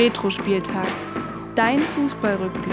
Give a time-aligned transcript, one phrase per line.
[0.00, 0.88] Retro-Spieltag.
[1.54, 2.72] Dein Fußballrückblick.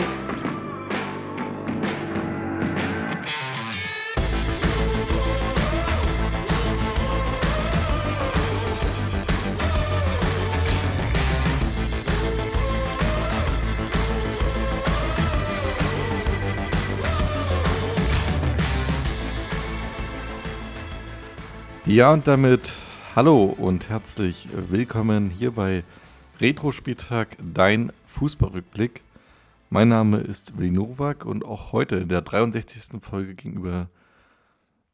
[21.85, 22.71] Ja, und damit
[23.17, 25.83] hallo und herzlich willkommen hier bei
[26.39, 29.01] Retro-Spieltag, dein Fußballrückblick.
[29.69, 33.01] Mein Name ist Willi Nowak und auch heute in der 63.
[33.01, 33.89] Folge gegenüber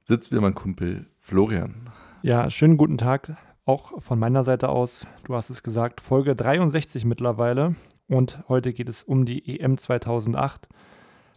[0.04, 1.90] sitzt mir mein Kumpel Florian.
[2.22, 5.08] Ja, schönen guten Tag auch von meiner Seite aus.
[5.26, 7.76] Du hast es gesagt, Folge 63 mittlerweile
[8.08, 10.68] und heute geht es um die EM 2008.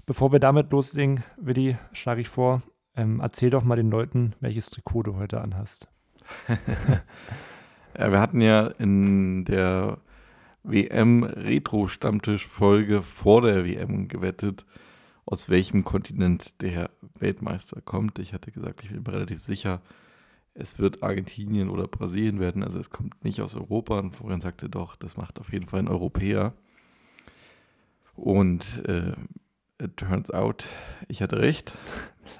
[0.06, 2.62] Bevor wir damit loslegen, Willi, schlage ich vor,
[2.96, 5.88] ähm, erzähl doch mal den Leuten, welches Trikot du heute anhast.
[7.98, 9.98] ja, wir hatten ja in der
[10.66, 14.66] WM-Retro-Stammtisch-Folge vor der WM gewettet,
[15.24, 18.18] aus welchem Kontinent der Weltmeister kommt.
[18.18, 19.80] Ich hatte gesagt, ich bin mir relativ sicher,
[20.58, 22.62] es wird Argentinien oder Brasilien werden.
[22.62, 23.98] Also es kommt nicht aus Europa.
[23.98, 26.54] Und Florian sagte doch, das macht auf jeden Fall ein Europäer.
[28.14, 29.12] Und äh,
[29.82, 30.68] it turns out,
[31.08, 31.74] ich hatte recht.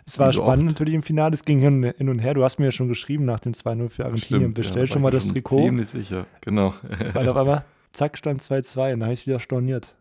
[0.07, 0.75] Es war so spannend oft.
[0.75, 2.35] natürlich im Finale, es ging hin, und her.
[2.35, 5.03] Du hast mir ja schon geschrieben nach dem 2-0 für Argentinien, Stimmt, bestell ja, schon
[5.03, 5.63] mal das Trikot.
[5.63, 6.75] Ziemlich sicher, genau.
[7.13, 7.65] Weil auf einmal,
[7.97, 9.97] zack, stand 2-2 und da habe ich wieder storniert.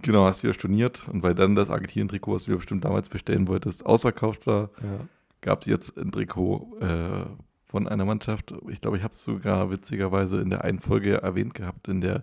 [0.00, 3.84] Genau, hast wieder storniert und weil dann das Argentinien-Trikot, was du bestimmt damals bestellen wolltest,
[3.84, 5.06] ausverkauft war, ja.
[5.42, 7.26] gab es jetzt ein Trikot äh,
[7.66, 8.54] von einer Mannschaft.
[8.70, 12.22] Ich glaube, ich habe es sogar witzigerweise in der einen Folge erwähnt gehabt, in der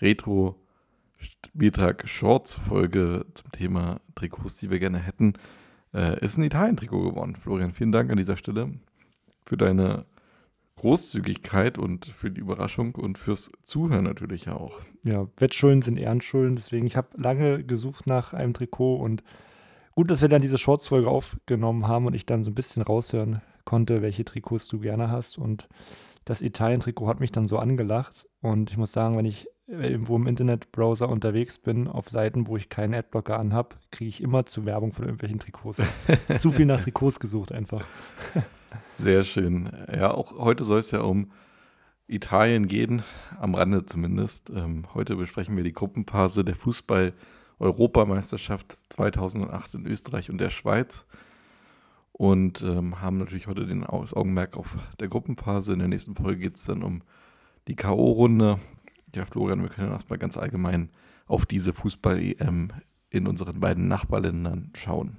[0.00, 0.56] Retro-
[1.20, 5.34] Spieltag Shorts Folge zum Thema Trikots, die wir gerne hätten,
[5.92, 7.36] äh, ist ein Italien-Trikot geworden.
[7.36, 8.72] Florian, vielen Dank an dieser Stelle
[9.44, 10.06] für deine
[10.80, 14.80] Großzügigkeit und für die Überraschung und fürs Zuhören natürlich auch.
[15.02, 19.22] Ja, Wettschulden sind Ehrenschulden, deswegen ich habe lange gesucht nach einem Trikot und
[19.94, 23.42] gut, dass wir dann diese Shorts-Folge aufgenommen haben und ich dann so ein bisschen raushören
[23.66, 25.68] konnte, welche Trikots du gerne hast und
[26.24, 30.26] das Italien-Trikot hat mich dann so angelacht und ich muss sagen, wenn ich irgendwo im
[30.26, 34.92] Internetbrowser unterwegs bin, auf Seiten, wo ich keinen Adblocker anhab, kriege ich immer zu Werbung
[34.92, 35.80] von irgendwelchen Trikots.
[36.38, 37.84] zu viel nach Trikots gesucht einfach.
[38.96, 39.70] Sehr schön.
[39.92, 41.32] Ja, auch heute soll es ja um
[42.06, 43.02] Italien gehen,
[43.38, 44.50] am Rande zumindest.
[44.50, 51.06] Ähm, heute besprechen wir die Gruppenphase der Fußball-Europameisterschaft 2008 in Österreich und der Schweiz
[52.12, 55.72] und ähm, haben natürlich heute den Augenmerk auf der Gruppenphase.
[55.72, 57.02] In der nächsten Folge geht es dann um
[57.68, 58.58] die K.O.-Runde.
[59.14, 60.90] Ja, Florian, wir können erstmal ganz allgemein
[61.26, 62.72] auf diese Fußball-EM
[63.10, 65.16] in unseren beiden Nachbarländern schauen.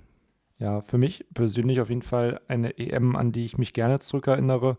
[0.57, 4.77] Ja, für mich persönlich auf jeden Fall eine EM, an die ich mich gerne zurückerinnere.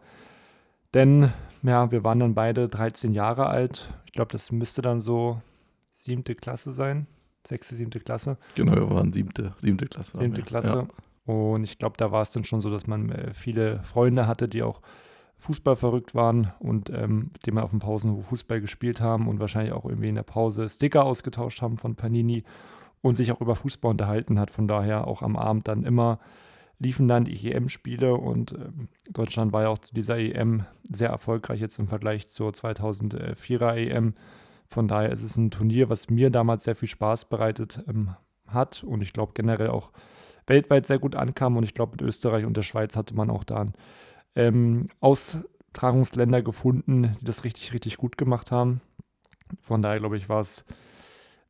[0.95, 3.93] Denn, ja, wir waren dann beide 13 Jahre alt.
[4.07, 5.41] Ich glaube, das müsste dann so
[5.97, 7.07] siebte Klasse sein.
[7.47, 8.37] Sechste, siebte Klasse.
[8.55, 10.19] Genau, wir waren siebte, siebte Klasse.
[10.21, 10.87] Siebte Klasse.
[11.27, 11.33] Ja.
[11.35, 14.49] Und ich glaube, da war es dann schon so, dass man äh, viele Freunde hatte,
[14.49, 14.81] die auch
[15.43, 19.41] Fußball verrückt waren und ähm, mit dem wir auf dem Pausenhof Fußball gespielt haben und
[19.41, 22.45] wahrscheinlich auch irgendwie in der Pause Sticker ausgetauscht haben von Panini
[23.01, 24.53] und sich auch über Fußball unterhalten hat.
[24.53, 26.21] Von daher auch am Abend dann immer
[26.79, 31.61] liefen dann die EM-Spiele und ähm, Deutschland war ja auch zu dieser EM sehr erfolgreich
[31.61, 34.15] jetzt im Vergleich zur 2004er EM.
[34.69, 38.15] Von daher ist es ein Turnier, was mir damals sehr viel Spaß bereitet ähm,
[38.47, 39.91] hat und ich glaube generell auch
[40.47, 43.45] weltweit sehr gut ankam und ich glaube mit Österreich und der Schweiz hatte man auch
[43.45, 43.75] da ein
[44.35, 48.81] ähm, Austragungsländer gefunden, die das richtig, richtig gut gemacht haben.
[49.61, 50.65] Von daher, glaube ich, war es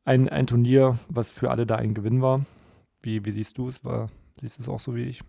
[0.04, 2.44] ein, ein Turnier, was für alle da ein Gewinn war.
[3.02, 3.80] Wie, wie siehst du es?
[4.40, 5.22] Siehst du es auch so wie ich?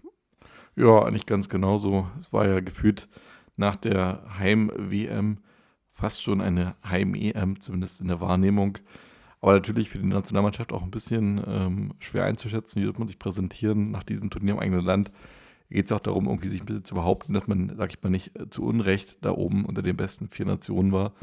[0.75, 2.07] Ja, eigentlich ganz genauso.
[2.19, 3.07] Es war ja gefühlt
[3.55, 5.37] nach der Heim-WM
[5.91, 8.79] fast schon eine Heim-EM, zumindest in der Wahrnehmung.
[9.41, 13.19] Aber natürlich für die Nationalmannschaft auch ein bisschen ähm, schwer einzuschätzen, wie wird man sich
[13.19, 15.11] präsentieren nach diesem Turnier im eigenen Land
[15.73, 18.09] geht es auch darum, irgendwie sich ein bisschen zu behaupten, dass man, sag ich mal,
[18.09, 21.13] nicht äh, zu Unrecht da oben unter den besten vier Nationen war.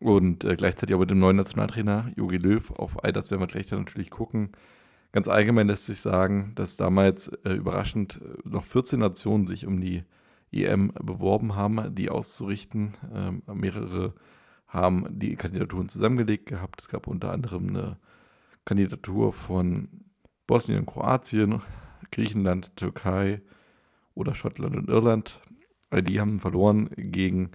[0.00, 3.46] Und äh, gleichzeitig auch mit dem neuen Nationaltrainer Jogi Löw, auf all das werden wir
[3.46, 4.50] gleich dann natürlich gucken.
[5.12, 9.80] Ganz allgemein lässt sich sagen, dass damals äh, überraschend äh, noch 14 Nationen sich um
[9.80, 10.02] die
[10.50, 12.94] EM beworben haben, die auszurichten.
[13.14, 14.14] Ähm, mehrere
[14.66, 16.80] haben die Kandidaturen zusammengelegt gehabt.
[16.80, 17.98] Es gab unter anderem eine
[18.64, 19.88] Kandidatur von
[20.46, 21.62] Bosnien und Kroatien,
[22.10, 23.42] Griechenland, Türkei
[24.14, 25.40] oder Schottland und Irland.
[25.92, 27.52] Die haben verloren gegen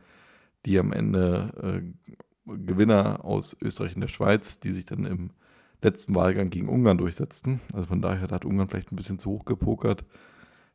[0.66, 5.32] die am Ende äh, Gewinner aus Österreich und der Schweiz, die sich dann im
[5.82, 7.62] letzten Wahlgang gegen Ungarn durchsetzten.
[7.74, 10.06] Also von daher hat Ungarn vielleicht ein bisschen zu hoch gepokert.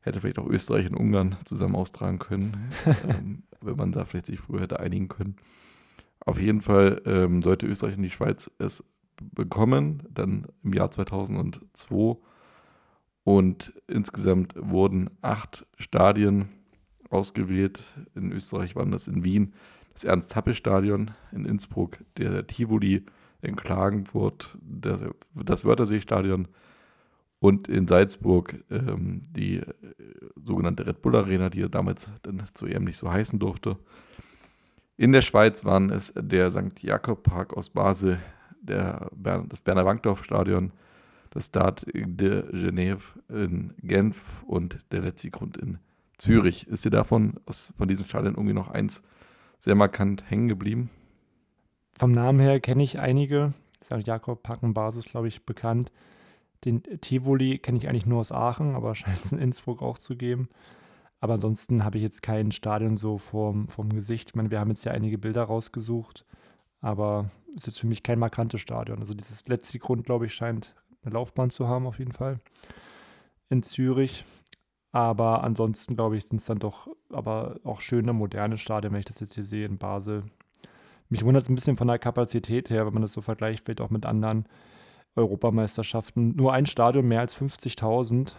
[0.00, 2.70] Hätte vielleicht auch Österreich und Ungarn zusammen austragen können,
[3.08, 5.36] ähm, wenn man da vielleicht sich früher hätte einigen können.
[6.20, 8.84] Auf jeden Fall ähm, sollte Österreich und die Schweiz es
[9.16, 12.16] bekommen, dann im Jahr 2002.
[13.24, 16.50] Und insgesamt wurden acht Stadien
[17.10, 17.80] ausgewählt.
[18.14, 19.54] In Österreich waren das in Wien
[19.94, 23.04] das Ernst-Happel-Stadion, in Innsbruck der Tivoli,
[23.42, 26.48] in Klagenfurt das Wörthersee-Stadion
[27.38, 29.64] und in Salzburg ähm, die äh,
[30.44, 33.76] sogenannte Red Bull Arena, die damals dann zu EM nicht so heißen durfte.
[34.96, 36.82] In der Schweiz waren es der St.
[36.82, 38.18] Jakob Park aus Basel,
[38.62, 40.72] der Bern, das Berner Wankdorf Stadion,
[41.34, 45.78] das Stade de Genève in Genf und der letzte Grund in
[46.16, 46.68] Zürich.
[46.68, 49.02] Ist dir davon, aus, von diesen Stadien irgendwie noch eins
[49.58, 50.90] sehr markant hängen geblieben?
[51.92, 53.52] Vom Namen her kenne ich einige.
[53.84, 54.06] St.
[54.06, 54.48] Jakob
[54.96, 55.92] ist, glaube ich, bekannt.
[56.64, 60.16] Den Tivoli kenne ich eigentlich nur aus Aachen, aber scheint es in Innsbruck auch zu
[60.16, 60.48] geben.
[61.20, 64.30] Aber ansonsten habe ich jetzt kein Stadion so vorm, vorm Gesicht.
[64.30, 66.24] Ich meine, wir haben jetzt ja einige Bilder rausgesucht,
[66.80, 68.98] aber es ist jetzt für mich kein markantes Stadion.
[68.98, 72.38] Also dieses letzte Grund, glaube ich, scheint eine Laufbahn zu haben auf jeden Fall
[73.50, 74.24] in Zürich.
[74.92, 79.06] Aber ansonsten, glaube ich, sind es dann doch aber auch schöne, moderne Stadien, wenn ich
[79.06, 80.22] das jetzt hier sehe in Basel.
[81.08, 83.80] Mich wundert es ein bisschen von der Kapazität her, wenn man das so vergleicht, vielleicht
[83.80, 84.46] auch mit anderen
[85.16, 86.34] Europameisterschaften.
[86.36, 88.34] Nur ein Stadion, mehr als 50.000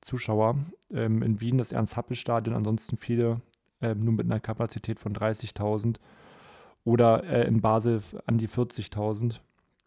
[0.00, 0.56] Zuschauer.
[0.92, 3.40] Ähm, in Wien das Ernst-Happel-Stadion, ansonsten viele
[3.80, 5.96] ähm, nur mit einer Kapazität von 30.000.
[6.84, 9.40] Oder äh, in Basel an die 40.000.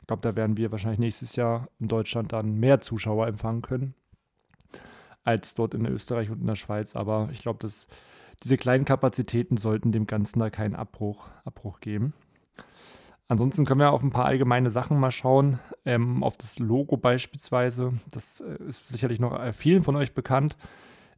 [0.09, 3.93] Ich glaube, da werden wir wahrscheinlich nächstes Jahr in Deutschland dann mehr Zuschauer empfangen können
[5.23, 6.95] als dort in Österreich und in der Schweiz.
[6.95, 7.85] Aber ich glaube, dass
[8.41, 12.13] diese kleinen Kapazitäten sollten dem Ganzen da keinen Abbruch, Abbruch geben.
[13.27, 15.59] Ansonsten können wir auf ein paar allgemeine Sachen mal schauen.
[15.85, 20.57] Ähm, auf das Logo beispielsweise, das äh, ist sicherlich noch äh, vielen von euch bekannt,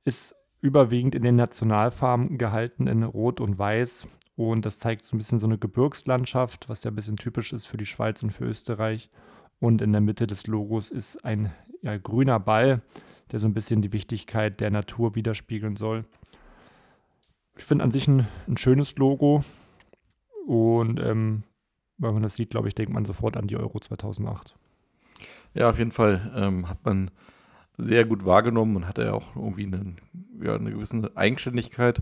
[0.04, 4.06] ist überwiegend in den Nationalfarben gehalten in Rot und Weiß.
[4.36, 7.66] Und das zeigt so ein bisschen so eine Gebirgslandschaft, was ja ein bisschen typisch ist
[7.66, 9.10] für die Schweiz und für Österreich.
[9.60, 12.82] Und in der Mitte des Logos ist ein ja, grüner Ball,
[13.32, 16.06] der so ein bisschen die Wichtigkeit der Natur widerspiegeln soll.
[17.58, 19.44] Ich finde an sich ein, ein schönes Logo
[20.48, 21.44] und ähm,
[21.98, 24.56] wenn man das sieht, glaube ich, denkt man sofort an die Euro 2008.
[25.54, 27.12] Ja, auf jeden Fall ähm, hat man
[27.78, 29.96] sehr gut wahrgenommen und hatte ja auch irgendwie eine,
[30.42, 32.02] ja, eine gewisse Eigenständigkeit,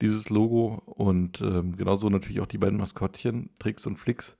[0.00, 0.82] dieses Logo.
[0.86, 4.36] Und ähm, genauso natürlich auch die beiden Maskottchen, Trix und Flix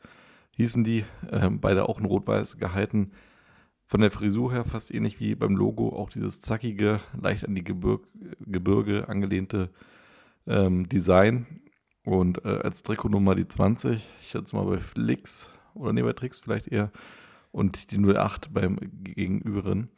[0.56, 3.12] hießen die, ähm, beide auch in Rot-Weiß gehalten.
[3.86, 7.64] Von der Frisur her fast ähnlich wie beim Logo, auch dieses zackige, leicht an die
[7.64, 8.02] Gebirg,
[8.40, 9.70] Gebirge angelehnte
[10.46, 11.46] ähm, Design.
[12.04, 16.40] Und äh, als Trikotnummer die 20, ich schätze mal bei Flix oder nee, bei Trix
[16.40, 16.92] vielleicht eher.
[17.52, 19.88] Und die 08 beim Gegenüberen.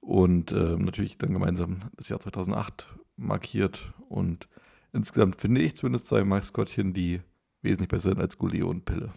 [0.00, 3.94] Und äh, natürlich dann gemeinsam das Jahr 2008 markiert.
[4.08, 4.48] Und
[4.92, 7.20] insgesamt finde ich zumindest zwei Maskottchen, die
[7.62, 9.12] wesentlich besser sind als Gulli und Pille.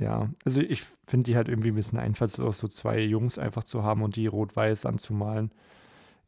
[0.00, 3.82] Ja, also ich finde die halt irgendwie ein bisschen einfallslos, so zwei Jungs einfach zu
[3.82, 5.52] haben und die rot-weiß anzumalen.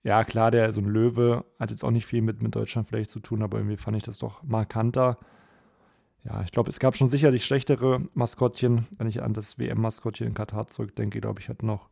[0.05, 3.11] Ja, klar, der so ein Löwe hat jetzt auch nicht viel mit, mit Deutschland vielleicht
[3.11, 5.19] zu tun, aber irgendwie fand ich das doch markanter.
[6.25, 8.87] Ja, ich glaube, es gab schon sicherlich schlechtere Maskottchen.
[8.99, 11.89] Wenn ich an das WM-Maskottchen in Katar zurückdenke, glaube ich, hat noch,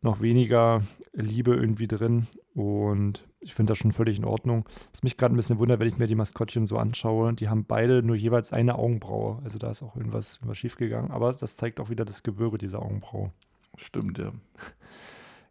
[0.00, 0.82] noch weniger
[1.12, 2.26] Liebe irgendwie drin.
[2.54, 4.64] Und ich finde das schon völlig in Ordnung.
[4.90, 7.64] Was mich gerade ein bisschen wundert, wenn ich mir die Maskottchen so anschaue, die haben
[7.64, 9.40] beide nur jeweils eine Augenbraue.
[9.44, 11.10] Also da ist auch irgendwas, irgendwas schiefgegangen.
[11.10, 13.32] Aber das zeigt auch wieder das Gebirge dieser Augenbraue.
[13.76, 14.32] Stimmt, ja.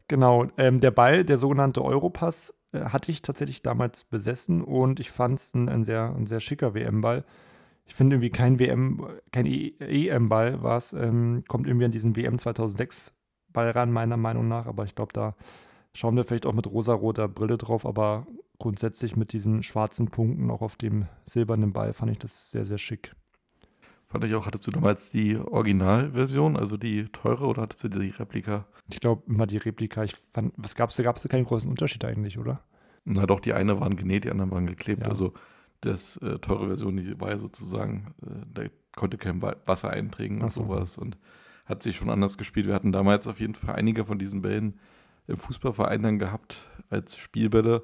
[0.09, 5.12] Genau, ähm, der Ball, der sogenannte Europass, äh, hatte ich tatsächlich damals besessen und ich
[5.12, 7.25] fand es ein, ein, sehr, ein sehr schicker WM-Ball.
[7.85, 12.38] Ich finde irgendwie kein WM, kein EM-Ball war es, ähm, kommt irgendwie an diesen WM
[12.39, 13.13] 2006
[13.51, 15.35] Ball ran, meiner Meinung nach, aber ich glaube, da
[15.97, 18.27] schauen wir vielleicht auch mit rosa-roter Brille drauf, aber
[18.59, 22.77] grundsätzlich mit diesen schwarzen Punkten auch auf dem silbernen Ball fand ich das sehr, sehr
[22.77, 23.15] schick.
[24.07, 28.09] Fand ich auch, hattest du damals die Originalversion, also die teure, oder hattest du die
[28.09, 28.67] Replika?
[28.89, 30.03] Ich glaube immer die Replika.
[30.03, 31.03] Ich fand, was gab's da?
[31.03, 32.61] Gab es da keinen großen Unterschied eigentlich, oder?
[33.03, 35.01] Na doch, die eine waren genäht, die anderen waren geklebt.
[35.01, 35.09] Ja.
[35.09, 35.33] Also
[35.81, 38.63] das äh, teure Version, die war ja sozusagen, äh, da
[38.95, 40.63] konnte kein Wasser einträgen und so.
[40.63, 41.17] sowas und
[41.65, 42.67] hat sich schon anders gespielt.
[42.67, 44.79] Wir hatten damals auf jeden Fall einige von diesen Bällen
[45.27, 47.84] im Fußballverein dann gehabt als Spielbälle.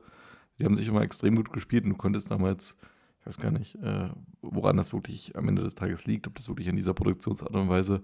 [0.59, 2.77] Die haben sich immer extrem gut gespielt und du konntest damals
[3.23, 4.09] ich weiß gar nicht, äh,
[4.41, 7.69] woran das wirklich am Ende des Tages liegt, ob das wirklich an dieser Produktionsart und
[7.69, 8.03] Weise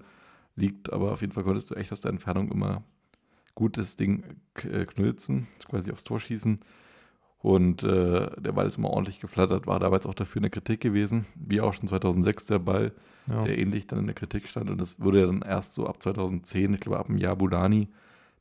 [0.55, 2.83] liegt, aber auf jeden Fall konntest du echt aus der Entfernung immer
[3.53, 4.23] gut das Ding
[4.63, 6.61] äh, knülzen, quasi aufs Tor schießen.
[7.39, 11.25] Und äh, der Ball ist immer ordentlich geflattert, war damals auch dafür eine Kritik gewesen,
[11.35, 12.93] wie auch schon 2006 der Ball,
[13.27, 13.43] ja.
[13.43, 14.69] der ähnlich dann in der Kritik stand.
[14.69, 17.89] Und das wurde ja dann erst so ab 2010, ich glaube ab dem Jahr Bulani,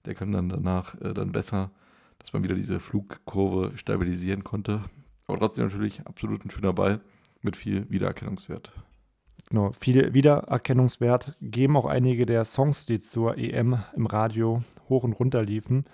[0.04, 1.70] der kam dann danach äh, dann besser,
[2.18, 4.82] dass man wieder diese Flugkurve stabilisieren konnte.
[5.26, 7.00] Aber trotzdem natürlich absolut ein schöner Ball
[7.42, 8.72] mit viel Wiedererkennungswert.
[9.48, 15.12] genau, viel Wiedererkennungswert geben auch einige der Songs, die zur EM im Radio hoch und
[15.12, 15.84] runter liefen.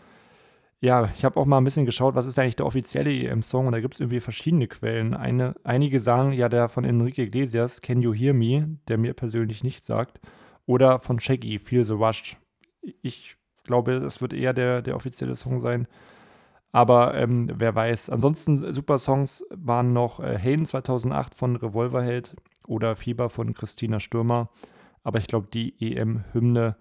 [0.81, 3.73] Ja, ich habe auch mal ein bisschen geschaut, was ist eigentlich der offizielle EM-Song und
[3.73, 5.15] da gibt es irgendwie verschiedene Quellen.
[5.15, 9.65] Eine, einige sagen ja der von Enrique Iglesias, Can You Hear Me, der mir persönlich
[9.65, 10.21] nicht sagt,
[10.67, 12.37] oder von Shaggy, Feel the Rush.
[13.01, 15.89] Ich glaube, es wird eher der, der offizielle Song sein.
[16.73, 18.11] Aber ähm, wer weiß.
[18.11, 22.35] Ansonsten super Songs waren noch äh, Hayden 2008 von Revolverheld
[22.67, 24.51] oder Fieber von Christina Stürmer.
[25.05, 26.77] Aber ich glaube, die EM-Hymne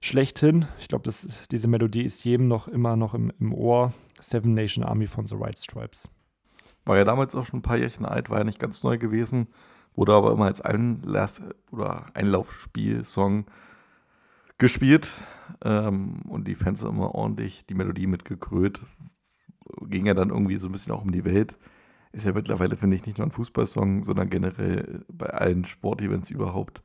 [0.00, 1.10] schlechthin, ich glaube,
[1.50, 3.92] diese Melodie ist jedem noch immer noch im, im Ohr.
[4.20, 6.08] Seven Nation Army von The White Stripes.
[6.84, 9.48] War ja damals auch schon ein paar Jährchen alt, war ja nicht ganz neu gewesen,
[9.94, 13.44] wurde aber immer als Einlass- oder Einlaufspiel-Song
[14.58, 15.12] gespielt
[15.64, 18.80] ähm, und die Fans haben immer ordentlich die Melodie mitgekrönt,
[19.82, 21.56] ging ja dann irgendwie so ein bisschen auch um die Welt.
[22.12, 26.82] Ist ja mittlerweile, finde ich, nicht nur ein Fußballsong, sondern generell bei allen Sportevents überhaupt,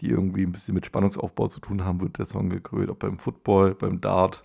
[0.00, 2.90] die irgendwie ein bisschen mit Spannungsaufbau zu tun haben, wird der Song gekrönt.
[2.90, 4.44] Ob beim Football, beim Dart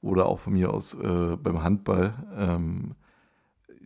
[0.00, 2.14] oder auch von mir aus äh, beim Handball.
[2.36, 2.94] Ähm,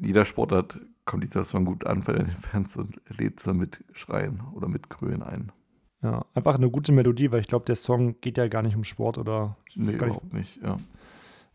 [0.00, 4.42] jeder Sportart kommt dieser Song gut an bei den Fans und lädt so mit Schreien
[4.54, 5.52] oder mit Krönen ein.
[6.02, 8.84] Ja, einfach eine gute Melodie, weil ich glaube, der Song geht ja gar nicht um
[8.84, 10.76] Sport oder nee, überhaupt nicht, nicht ja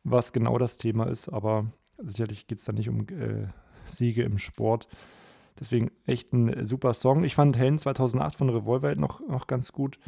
[0.03, 1.65] was genau das Thema ist, aber
[1.98, 3.48] sicherlich geht es da nicht um äh,
[3.91, 4.88] Siege im Sport.
[5.60, 7.24] Deswegen echt ein super Song.
[7.24, 10.00] Ich fand Helen 2008 von Revolver noch, noch ganz gut.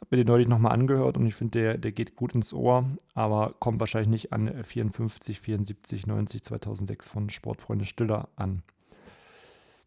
[0.00, 2.84] Hab mir den neulich nochmal angehört und ich finde, der, der geht gut ins Ohr,
[3.14, 8.62] aber kommt wahrscheinlich nicht an 54, 74, 90, 2006 von Sportfreunde Stiller an.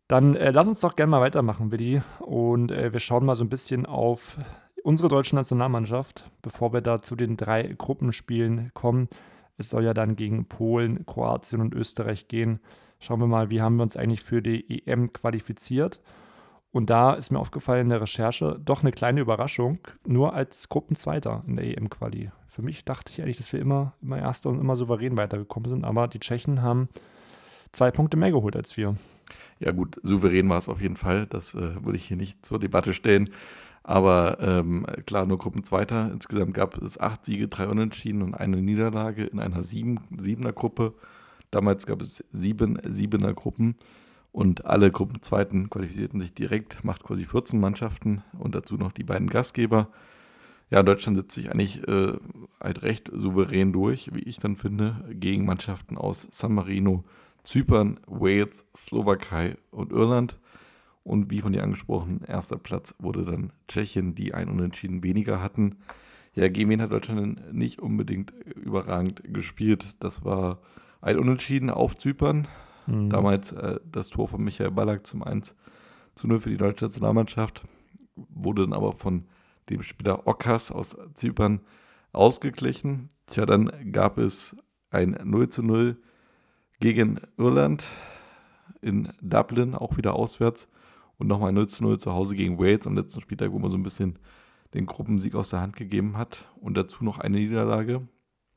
[0.09, 2.01] Dann äh, lass uns doch gerne mal weitermachen, Willi.
[2.19, 4.37] Und äh, wir schauen mal so ein bisschen auf
[4.83, 9.07] unsere deutsche Nationalmannschaft, bevor wir da zu den drei Gruppenspielen kommen.
[9.59, 12.59] Es soll ja dann gegen Polen, Kroatien und Österreich gehen.
[12.99, 16.01] Schauen wir mal, wie haben wir uns eigentlich für die EM qualifiziert.
[16.71, 21.43] Und da ist mir aufgefallen in der Recherche doch eine kleine Überraschung, nur als Gruppenzweiter
[21.45, 22.31] in der EM-Quali.
[22.47, 25.85] Für mich dachte ich eigentlich, dass wir immer, immer Erster und immer souverän weitergekommen sind,
[25.85, 26.89] aber die Tschechen haben
[27.73, 28.95] zwei Punkte mehr geholt als wir.
[29.59, 31.27] Ja gut, souverän war es auf jeden Fall.
[31.27, 33.29] Das äh, würde ich hier nicht zur Debatte stellen.
[33.83, 36.11] Aber ähm, klar, nur Gruppenzweiter.
[36.11, 40.93] Insgesamt gab es acht Siege, drei Unentschieden und eine Niederlage in einer sieben, siebener Gruppe.
[41.51, 43.75] Damals gab es sieben Siebener Gruppen
[44.31, 49.29] und alle Gruppenzweiten qualifizierten sich direkt, macht quasi 14 Mannschaften und dazu noch die beiden
[49.29, 49.89] Gastgeber.
[50.69, 52.13] Ja, Deutschland setzt sich eigentlich äh,
[52.59, 57.03] halt recht souverän durch, wie ich dann finde, gegen Mannschaften aus San Marino,
[57.49, 60.37] Zypern, Wales, Slowakei und Irland.
[61.01, 65.77] Und wie von dir angesprochen, erster Platz wurde dann Tschechien, die ein Unentschieden weniger hatten.
[66.35, 69.95] Ja, gegen wen hat Deutschland nicht unbedingt überragend gespielt.
[69.99, 70.61] Das war
[71.01, 72.47] ein Unentschieden auf Zypern.
[72.85, 73.09] Mhm.
[73.09, 75.55] Damals äh, das Tor von Michael Ballack zum 1
[76.13, 77.63] zu 0 für die deutsche Nationalmannschaft.
[78.13, 79.25] Wurde dann aber von
[79.71, 81.61] dem Spieler Okas aus Zypern
[82.11, 83.09] ausgeglichen.
[83.25, 84.55] Tja, dann gab es
[84.91, 85.97] ein 0 zu 0
[86.79, 87.83] gegen Irland
[88.81, 90.69] in Dublin, auch wieder auswärts
[91.17, 93.77] und nochmal 0 zu 0 zu Hause gegen Wales am letzten Spieltag, wo man so
[93.77, 94.17] ein bisschen
[94.73, 96.45] den Gruppensieg aus der Hand gegeben hat.
[96.61, 98.07] Und dazu noch eine Niederlage.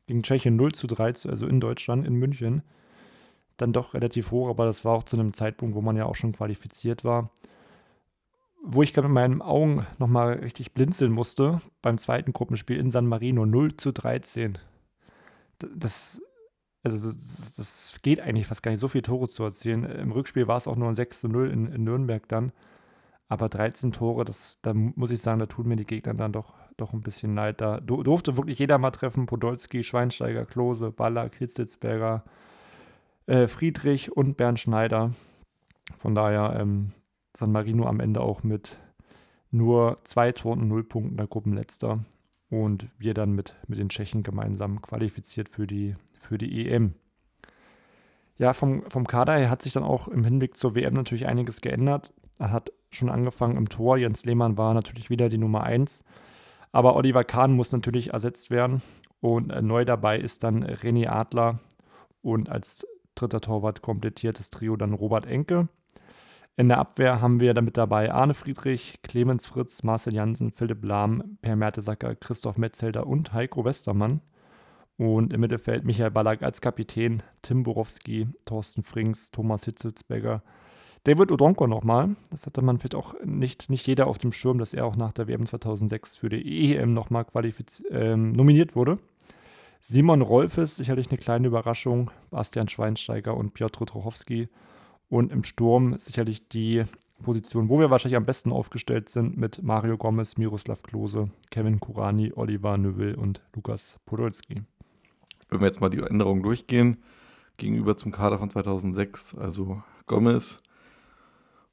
[0.06, 2.62] Gegen Tschechien 0 zu 3, also in Deutschland, in München.
[3.56, 6.16] Dann doch relativ hoch, aber das war auch zu einem Zeitpunkt, wo man ja auch
[6.16, 7.30] schon qualifiziert war.
[8.64, 13.06] Wo ich gerade mit meinen Augen nochmal richtig blinzeln musste, beim zweiten Gruppenspiel in San
[13.06, 14.58] Marino 0 zu 13.
[15.58, 16.20] Das
[16.82, 17.12] also
[17.56, 19.84] das geht eigentlich fast gar nicht, so viele Tore zu erzielen.
[19.84, 22.52] Im Rückspiel war es auch nur ein 6 zu 0 in, in Nürnberg dann.
[23.28, 26.54] Aber 13 Tore, das, da muss ich sagen, da tun mir die Gegner dann doch,
[26.76, 27.60] doch ein bisschen leid.
[27.60, 32.24] Da durfte wirklich jeder mal treffen: Podolski, Schweinsteiger, Klose, Ballack, Hitzitzberger,
[33.26, 35.12] äh, Friedrich und Bernd Schneider.
[35.98, 36.92] Von daher ähm,
[37.34, 38.76] San Marino am Ende auch mit
[39.50, 42.00] nur zwei Toren und null Punkten der Gruppenletzter.
[42.52, 46.92] Und wir dann mit, mit den Tschechen gemeinsam qualifiziert für die für die EM.
[48.37, 51.62] Ja, vom, vom Kader her hat sich dann auch im Hinblick zur WM natürlich einiges
[51.62, 52.12] geändert.
[52.38, 53.97] Er hat schon angefangen im Tor.
[53.97, 56.00] Jens Lehmann war natürlich wieder die Nummer 1.
[56.73, 58.82] Aber Oliver Kahn muss natürlich ersetzt werden.
[59.21, 61.59] Und äh, neu dabei ist dann René Adler.
[62.21, 65.68] Und als dritter Torwart komplettiert das Trio dann Robert Enke.
[66.56, 71.38] In der Abwehr haben wir damit dabei Arne Friedrich, Clemens Fritz, Marcel Janssen, Philipp Lahm,
[71.40, 74.21] Per Mertesacker, Christoph Metzelder und Heiko Westermann.
[74.99, 80.42] Und im Mittelfeld Michael Ballack als Kapitän, Tim Borowski, Thorsten Frings, Thomas Hitzelsberger,
[81.04, 82.16] David Odonko nochmal.
[82.30, 85.12] Das hatte man vielleicht auch nicht, nicht jeder auf dem Schirm, dass er auch nach
[85.12, 87.25] der WM 2006 für die EM nochmal
[87.90, 88.99] ähm, nominiert wurde.
[89.80, 92.11] Simon Rolfes, sicherlich eine kleine Überraschung.
[92.30, 94.49] Bastian Schweinsteiger und Piotr Trochowski.
[95.12, 96.85] Und im Sturm sicherlich die
[97.23, 102.33] Position, wo wir wahrscheinlich am besten aufgestellt sind mit Mario Gomez, Miroslav Klose, Kevin Kurani,
[102.35, 104.62] Oliver Neuville und Lukas Podolski.
[105.50, 106.97] Wenn wir jetzt mal die Änderungen durchgehen,
[107.59, 110.62] gegenüber zum Kader von 2006, also Gomez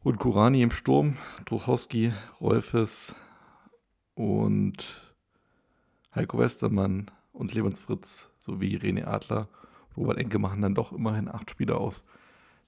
[0.04, 1.16] und Kurani im Sturm,
[1.46, 3.16] Druchowski, Rolfes
[4.16, 4.84] und
[6.14, 9.48] Heiko Westermann und Lebens Fritz sowie René Adler,
[9.96, 12.04] Robert Enke machen dann doch immerhin acht Spieler aus,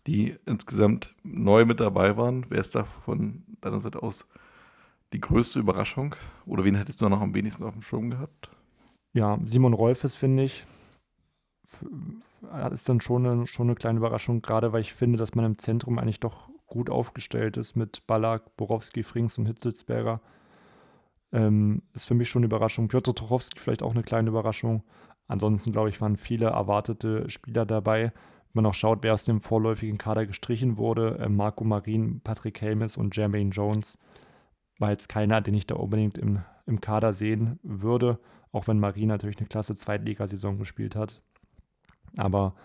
[0.08, 2.46] die insgesamt neu mit dabei waren.
[2.50, 4.27] Wer ist da von deiner Seite aus
[5.13, 6.15] die größte Überraschung?
[6.46, 8.50] Oder wen hättest du noch am wenigsten auf dem Schirm gehabt?
[9.13, 10.65] Ja, Simon Rolfes finde ich,
[12.72, 15.58] ist dann schon eine, schon eine kleine Überraschung, gerade weil ich finde, dass man im
[15.58, 20.22] Zentrum eigentlich doch gut aufgestellt ist mit Ballack, Borowski, Frings und Hitzelsberger.
[21.34, 22.88] Ähm, ist für mich schon eine Überraschung.
[22.88, 24.84] Piotr Tuchowski vielleicht auch eine kleine Überraschung.
[25.27, 28.12] Ansonsten, glaube ich, waren viele erwartete Spieler dabei.
[28.53, 32.98] Man auch schaut, wer aus dem vorläufigen Kader gestrichen wurde, äh, Marco Marin, Patrick Helmes
[32.98, 33.98] und Jermaine Jones,
[34.79, 38.20] war jetzt keiner, den ich da unbedingt im, im Kader sehen würde,
[38.51, 41.22] auch wenn Marin natürlich eine klasse Zweitligasaison gespielt hat.
[42.17, 42.55] Aber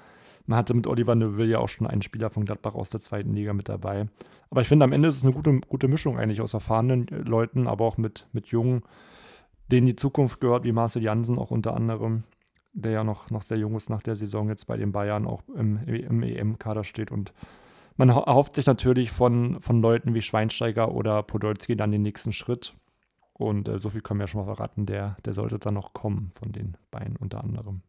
[0.47, 3.35] man hatte mit Oliver Neuville ja auch schon einen Spieler von Gladbach aus der zweiten
[3.35, 4.07] Liga mit dabei.
[4.51, 7.19] Aber ich finde, am Ende ist es eine gute, gute Mischung eigentlich aus erfahrenen äh,
[7.19, 8.83] Leuten, aber auch mit, mit Jungen,
[9.71, 12.25] denen die Zukunft gehört, wie Marcel Jansen auch unter anderem,
[12.77, 15.43] der ja noch, noch sehr jung ist nach der Saison jetzt bei den Bayern auch
[15.55, 17.11] im, im EM-Kader steht.
[17.11, 17.33] Und
[17.97, 22.75] man erhofft sich natürlich von, von Leuten wie Schweinsteiger oder Podolski dann den nächsten Schritt.
[23.33, 25.95] Und äh, so viel können wir ja schon mal verraten, der, der sollte dann noch
[25.95, 27.83] kommen von den beiden unter anderem.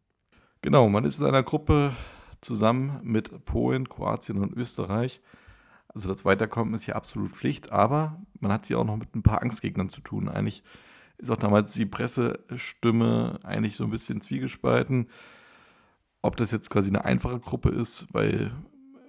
[0.62, 1.92] Genau, man ist in einer Gruppe
[2.40, 5.20] zusammen mit Polen, Kroatien und Österreich.
[5.88, 9.22] Also das Weiterkommen ist ja absolut Pflicht, aber man hat hier auch noch mit ein
[9.22, 10.28] paar Angstgegnern zu tun.
[10.28, 10.62] Eigentlich
[11.18, 15.08] ist auch damals die Pressestimme eigentlich so ein bisschen zwiegespalten,
[16.22, 18.52] ob das jetzt quasi eine einfache Gruppe ist, weil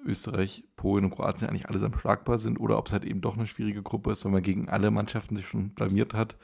[0.06, 3.48] Österreich, Polen und Kroatien eigentlich allesamt schlagbar sind, oder ob es halt eben doch eine
[3.48, 6.38] schwierige Gruppe ist, weil man gegen alle Mannschaften sich schon blamiert hat.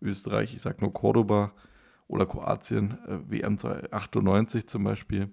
[0.00, 1.52] Österreich, ich sag nur Cordoba
[2.08, 3.56] oder Kroatien, äh, WM
[3.90, 5.30] 98 zum Beispiel.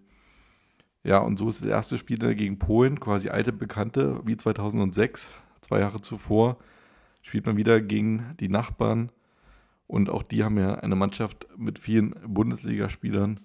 [1.04, 5.80] Ja, und so ist das erste Spiel gegen Polen, quasi alte Bekannte, wie 2006, zwei
[5.80, 6.58] Jahre zuvor,
[7.22, 9.12] spielt man wieder gegen die Nachbarn.
[9.90, 13.40] Und auch die haben ja eine Mannschaft mit vielen Bundesligaspielern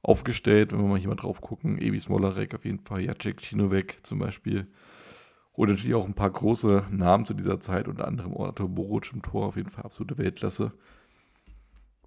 [0.00, 0.72] aufgestellt.
[0.72, 4.18] Wenn wir mal hier mal drauf gucken, Ebi Smolarek auf jeden Fall, Jacek Cinovic zum
[4.18, 4.66] Beispiel.
[5.52, 9.20] Und natürlich auch ein paar große Namen zu dieser Zeit, unter anderem Arthur Boruc im
[9.20, 10.72] Tor, auf jeden Fall absolute Weltklasse.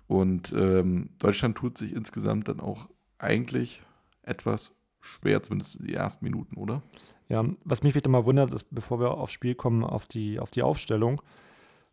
[0.08, 3.84] Und ähm, Deutschland tut sich insgesamt dann auch eigentlich
[4.24, 6.82] etwas schwer, zumindest die ersten Minuten, oder?
[7.30, 10.50] Ja, was mich wieder mal wundert, ist, bevor wir aufs Spiel kommen, auf die, auf
[10.50, 11.22] die Aufstellung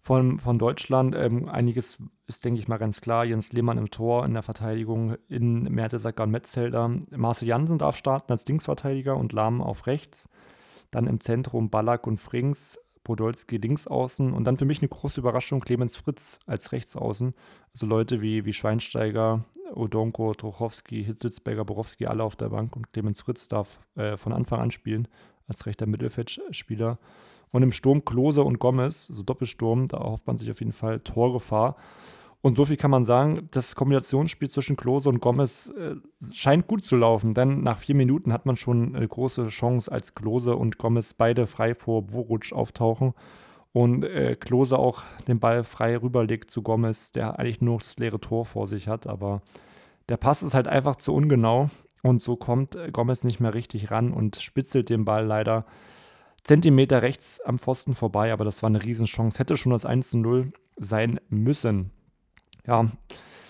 [0.05, 1.15] von, von Deutschland.
[1.17, 3.25] Ähm, einiges ist, denke ich mal, ganz klar.
[3.25, 6.89] Jens Lehmann im Tor, in der Verteidigung, in Mertesacker und Metzelder.
[7.11, 10.29] Marcel Jansen darf starten als Linksverteidiger und Lahm auf rechts.
[10.91, 15.21] Dann im Zentrum Ballack und Frings, Podolski links außen und dann für mich eine große
[15.21, 17.35] Überraschung Clemens Fritz als Rechtsaußen.
[17.73, 23.23] Also Leute wie, wie Schweinsteiger, Odonko, Trochowski, Hitzelsberger, Borowski alle auf der Bank und Clemens
[23.23, 25.09] Fritz darf äh, von Anfang an spielen
[25.49, 26.99] als rechter Mittelfeldspieler.
[27.55, 30.99] Und im Sturm Klose und Gomez, so Doppelsturm, da erhofft man sich auf jeden Fall
[30.99, 31.77] Torgefahr.
[32.41, 35.95] Und so viel kann man sagen, das Kombinationsspiel zwischen Klose und Gomez äh,
[36.33, 40.17] scheint gut zu laufen, denn nach vier Minuten hat man schon eine große Chance, als
[40.17, 43.15] Klose und Gomez beide frei vor Boruc auftauchen
[43.73, 48.19] und äh, Klose auch den Ball frei rüberlegt zu Gomez, der eigentlich nur das leere
[48.19, 49.43] Tor vor sich hat, aber
[50.09, 51.71] der Pass ist halt einfach zu ungenau
[52.03, 55.67] und so kommt äh, Gomez nicht mehr richtig ran und spitzelt den Ball leider
[56.45, 59.39] Zentimeter rechts am Pfosten vorbei, aber das war eine Riesenchance.
[59.39, 61.91] Hätte schon das 1 zu 0 sein müssen.
[62.67, 62.91] Ja,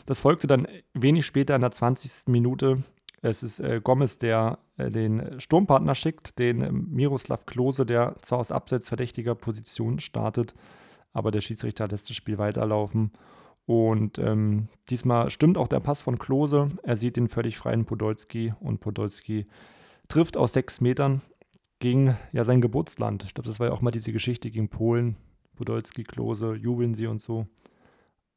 [0.06, 2.28] das folgte dann wenig später in der 20.
[2.28, 2.84] Minute.
[3.20, 8.38] Es ist äh, Gomez, der äh, den Sturmpartner schickt, den äh, Miroslav Klose, der zwar
[8.38, 10.54] aus abseits verdächtiger Position startet,
[11.12, 13.12] aber der Schiedsrichter lässt das Spiel weiterlaufen.
[13.66, 16.68] Und ähm, diesmal stimmt auch der Pass von Klose.
[16.82, 19.46] Er sieht den völlig freien Podolski und Podolski
[20.08, 21.22] trifft aus sechs Metern
[21.84, 23.24] gegen ja, sein Geburtsland.
[23.24, 25.16] Ich glaube, das war ja auch mal diese Geschichte gegen Polen.
[25.54, 27.46] Podolski, Klose, jubeln sie und so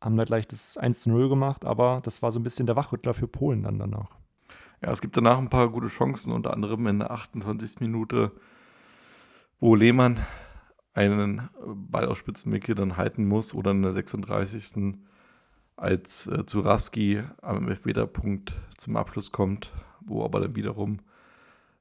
[0.01, 2.75] haben da gleich das 1 zu 0 gemacht, aber das war so ein bisschen der
[2.75, 4.15] Wachrüttler für Polen dann danach.
[4.81, 7.79] Ja, es gibt danach ein paar gute Chancen, unter anderem in der 28.
[7.79, 8.31] Minute,
[9.59, 10.19] wo Lehmann
[10.93, 14.97] einen Ball aus Spitzenwinkel dann halten muss oder in der 36.
[15.75, 20.99] als äh, Zuraski am Elfmeterpunkt zum Abschluss kommt, wo aber dann wiederum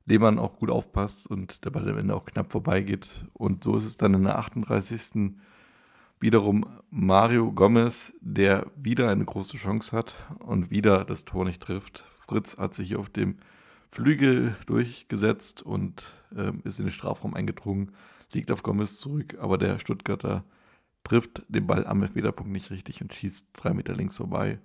[0.07, 3.27] Lehmann auch gut aufpasst und der Ball am Ende auch knapp vorbeigeht.
[3.33, 5.35] Und so ist es dann in der 38
[6.21, 12.05] wiederum Mario Gomez, der wieder eine große Chance hat und wieder das Tor nicht trifft.
[12.27, 13.37] Fritz hat sich auf dem
[13.91, 17.93] Flügel durchgesetzt und äh, ist in den Strafraum eingedrungen.
[18.33, 20.45] liegt auf Gomez zurück, aber der Stuttgarter
[21.05, 24.59] trifft den Ball am Elfmeterpunkt nicht richtig und schießt drei Meter links vorbei.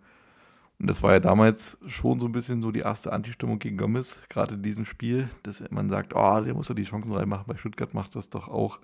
[0.81, 4.17] Und das war ja damals schon so ein bisschen so die erste Antistimmung gegen Gomez,
[4.29, 7.55] gerade in diesem Spiel, dass man sagt, oh, der muss doch die Chancen reinmachen, bei
[7.55, 8.79] Stuttgart macht das doch auch.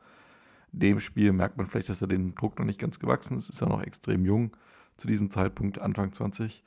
[0.71, 3.61] Dem Spiel merkt man vielleicht, dass er den Druck noch nicht ganz gewachsen ist, ist
[3.61, 4.51] ja noch extrem jung
[4.95, 6.63] zu diesem Zeitpunkt, Anfang 20,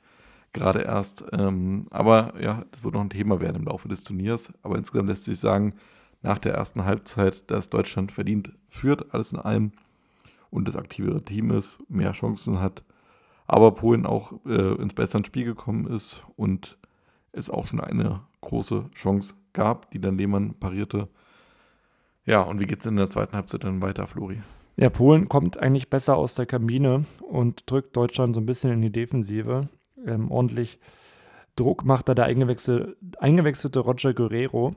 [0.51, 1.23] gerade erst.
[1.31, 4.51] Ähm, aber ja, das wird noch ein Thema werden im Laufe des Turniers.
[4.63, 5.75] Aber insgesamt lässt sich sagen,
[6.21, 9.71] nach der ersten Halbzeit, dass Deutschland verdient führt, alles in allem
[10.49, 12.83] und das aktivere Team ist, mehr Chancen hat
[13.51, 16.77] aber Polen auch äh, ins bessere Spiel gekommen ist und
[17.33, 21.09] es auch schon eine große Chance gab, die dann Lehmann parierte.
[22.25, 24.41] Ja, und wie geht es in der zweiten Halbzeit dann weiter, Flori?
[24.77, 28.81] Ja, Polen kommt eigentlich besser aus der Kabine und drückt Deutschland so ein bisschen in
[28.81, 29.67] die Defensive.
[30.05, 30.79] Ähm, ordentlich
[31.57, 34.75] Druck macht da der eingewechsel, eingewechselte Roger Guerrero,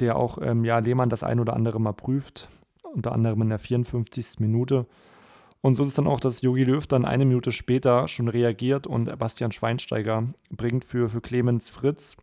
[0.00, 2.48] der auch ähm, ja, Lehmann das ein oder andere mal prüft,
[2.82, 4.40] unter anderem in der 54.
[4.40, 4.86] Minute.
[5.60, 8.86] Und so ist es dann auch, dass Jogi Löw dann eine Minute später schon reagiert
[8.86, 12.16] und Bastian Schweinsteiger bringt für, für Clemens Fritz.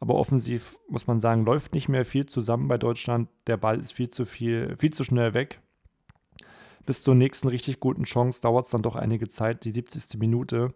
[0.00, 3.28] Aber offensiv muss man sagen, läuft nicht mehr viel zusammen bei Deutschland.
[3.46, 5.60] Der Ball ist viel zu viel, viel zu schnell weg.
[6.84, 10.18] Bis zur nächsten richtig guten Chance dauert es dann doch einige Zeit, die 70.
[10.18, 10.74] Minute.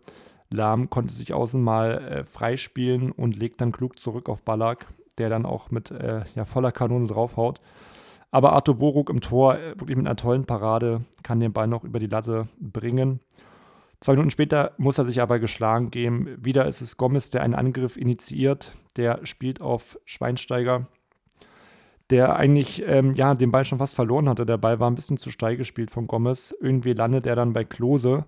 [0.50, 4.86] Lahm konnte sich außen mal äh, freispielen und legt dann klug zurück auf Ballack,
[5.18, 7.60] der dann auch mit äh, ja, voller Kanone draufhaut.
[8.30, 11.84] Aber Arthur Boruk im Tor, äh, wirklich mit einer tollen Parade, kann den Ball noch
[11.84, 13.20] über die Latte bringen.
[14.00, 16.36] Zwei Minuten später muss er sich aber geschlagen geben.
[16.38, 18.72] Wieder ist es Gomez, der einen Angriff initiiert.
[18.96, 20.86] Der spielt auf Schweinsteiger,
[22.10, 24.46] der eigentlich ähm, ja, den Ball schon fast verloren hatte.
[24.46, 26.54] Der Ball war ein bisschen zu steil gespielt von Gomez.
[26.60, 28.24] Irgendwie landet er dann bei Klose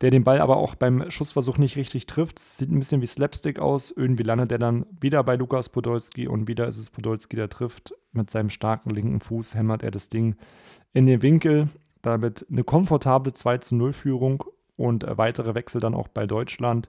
[0.00, 2.38] der den Ball aber auch beim Schussversuch nicht richtig trifft.
[2.38, 3.90] Sieht ein bisschen wie Slapstick aus.
[3.90, 7.94] Irgendwie landet er dann wieder bei Lukas Podolski und wieder ist es Podolski, der trifft.
[8.12, 10.36] Mit seinem starken linken Fuß hämmert er das Ding
[10.92, 11.68] in den Winkel.
[12.02, 14.44] Damit eine komfortable 2 zu 0 Führung
[14.76, 16.88] und weitere Wechsel dann auch bei Deutschland.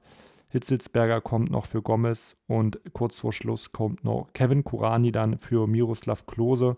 [0.50, 5.68] Hitzelsberger kommt noch für Gomez und kurz vor Schluss kommt noch Kevin Kurani dann für
[5.68, 6.78] Miroslav Klose.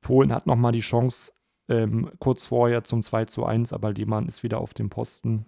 [0.00, 1.32] Polen hat nochmal die Chance,
[1.68, 5.46] ähm, kurz vorher zum 2 zu 1, aber Lehmann ist wieder auf dem Posten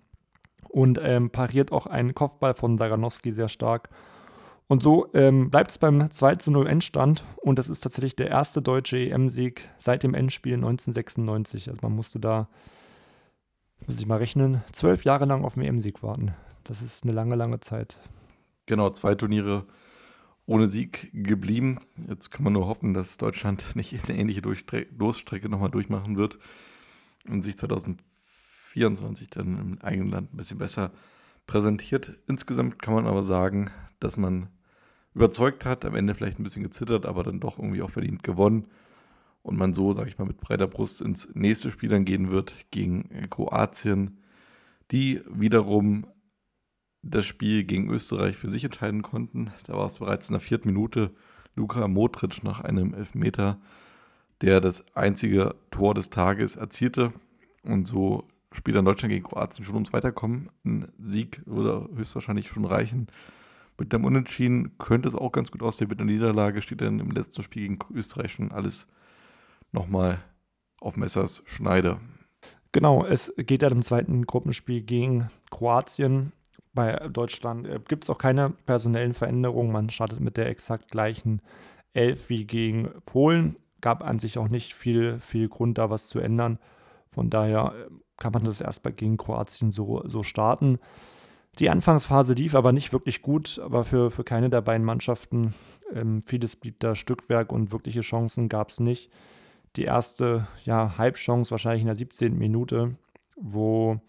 [0.68, 3.90] und ähm, pariert auch einen Kopfball von Daranowski sehr stark.
[4.68, 8.28] Und so ähm, bleibt es beim 2 zu 0 Endstand und das ist tatsächlich der
[8.28, 11.68] erste deutsche EM-Sieg seit dem Endspiel 1996.
[11.70, 12.48] Also man musste da,
[13.86, 16.34] muss ich mal rechnen, zwölf Jahre lang auf den EM-Sieg warten.
[16.64, 18.00] Das ist eine lange, lange Zeit.
[18.66, 19.66] Genau, zwei Turniere
[20.46, 21.78] ohne Sieg geblieben.
[22.08, 26.38] Jetzt kann man nur hoffen, dass Deutschland nicht eine ähnliche Durchstrecke nochmal durchmachen wird
[27.28, 30.92] und sich 2024 dann im eigenen Land ein bisschen besser
[31.46, 32.18] präsentiert.
[32.26, 34.48] Insgesamt kann man aber sagen, dass man
[35.14, 38.66] überzeugt hat, am Ende vielleicht ein bisschen gezittert, aber dann doch irgendwie auch verdient gewonnen.
[39.42, 42.56] Und man so, sage ich mal, mit breiter Brust ins nächste Spiel dann gehen wird
[42.70, 44.18] gegen Kroatien,
[44.90, 46.06] die wiederum
[47.02, 49.52] das Spiel gegen Österreich für sich entscheiden konnten.
[49.66, 51.12] Da war es bereits in der vierten Minute
[51.54, 53.58] Luka Modric nach einem Elfmeter,
[54.40, 57.12] der das einzige Tor des Tages erzielte.
[57.62, 60.50] Und so spielt dann Deutschland gegen Kroatien schon ums Weiterkommen.
[60.64, 63.08] Ein Sieg würde höchstwahrscheinlich schon reichen.
[63.78, 65.88] Mit dem Unentschieden könnte es auch ganz gut aussehen.
[65.88, 68.86] Mit der Niederlage steht dann im letzten Spiel gegen Österreich schon alles
[69.72, 70.22] nochmal
[70.80, 72.00] auf Messers Schneide.
[72.72, 76.32] Genau, es geht ja im zweiten Gruppenspiel gegen Kroatien
[76.76, 79.72] bei Deutschland äh, gibt es auch keine personellen Veränderungen.
[79.72, 81.42] Man startet mit der exakt gleichen
[81.92, 83.56] Elf wie gegen Polen.
[83.80, 86.60] Gab an sich auch nicht viel, viel Grund, da was zu ändern.
[87.10, 90.78] Von daher äh, kann man das erstmal gegen Kroatien so, so starten.
[91.58, 95.54] Die Anfangsphase lief aber nicht wirklich gut, aber für, für keine der beiden Mannschaften.
[95.92, 99.10] Ähm, vieles blieb da Stückwerk und wirkliche Chancen gab es nicht.
[99.76, 102.36] Die erste ja, Halbchance wahrscheinlich in der 17.
[102.36, 102.96] Minute,
[103.36, 104.00] wo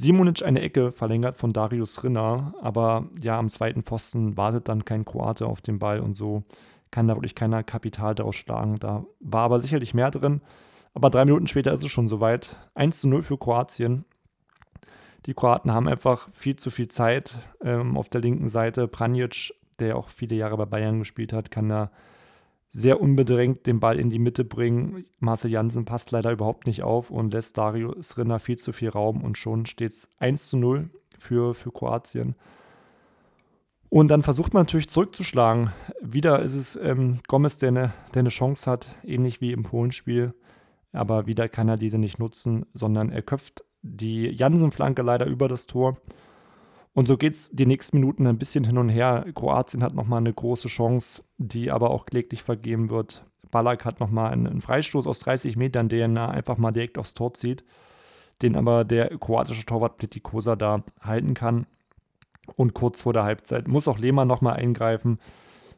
[0.00, 5.04] Simonic eine Ecke verlängert von Darius Rinner, aber ja, am zweiten Pfosten wartet dann kein
[5.04, 6.44] Kroate auf den Ball und so
[6.92, 8.78] kann da wirklich keiner Kapital daraus schlagen.
[8.78, 10.40] Da war aber sicherlich mehr drin.
[10.94, 12.54] Aber drei Minuten später ist es schon soweit.
[12.76, 14.04] 1 zu 0 für Kroatien.
[15.26, 18.86] Die Kroaten haben einfach viel zu viel Zeit ähm, auf der linken Seite.
[18.86, 21.90] Pranjic, der auch viele Jahre bei Bayern gespielt hat, kann da
[22.70, 25.04] sehr unbedrängt den Ball in die Mitte bringen.
[25.18, 29.22] Marcel Jansen passt leider überhaupt nicht auf und lässt Darius Rinner viel zu viel Raum
[29.22, 32.34] und schon steht es 1 zu 0 für, für Kroatien.
[33.90, 35.72] Und dann versucht man natürlich zurückzuschlagen.
[36.02, 40.34] Wieder ist es ähm, Gomez, der eine, der eine Chance hat, ähnlich wie im Polenspiel.
[40.92, 45.66] Aber wieder kann er diese nicht nutzen, sondern er köpft die Jansen-Flanke leider über das
[45.66, 45.96] Tor.
[46.94, 49.26] Und so geht es die nächsten Minuten ein bisschen hin und her.
[49.34, 53.24] Kroatien hat nochmal eine große Chance, die aber auch kläglich vergeben wird.
[53.50, 57.14] Ballack hat nochmal einen, einen Freistoß aus 30 Metern, den er einfach mal direkt aufs
[57.14, 57.64] Tor zieht,
[58.42, 61.66] den aber der kroatische Torwart Pletikosa da halten kann.
[62.56, 65.18] Und kurz vor der Halbzeit muss auch Lehmann nochmal eingreifen.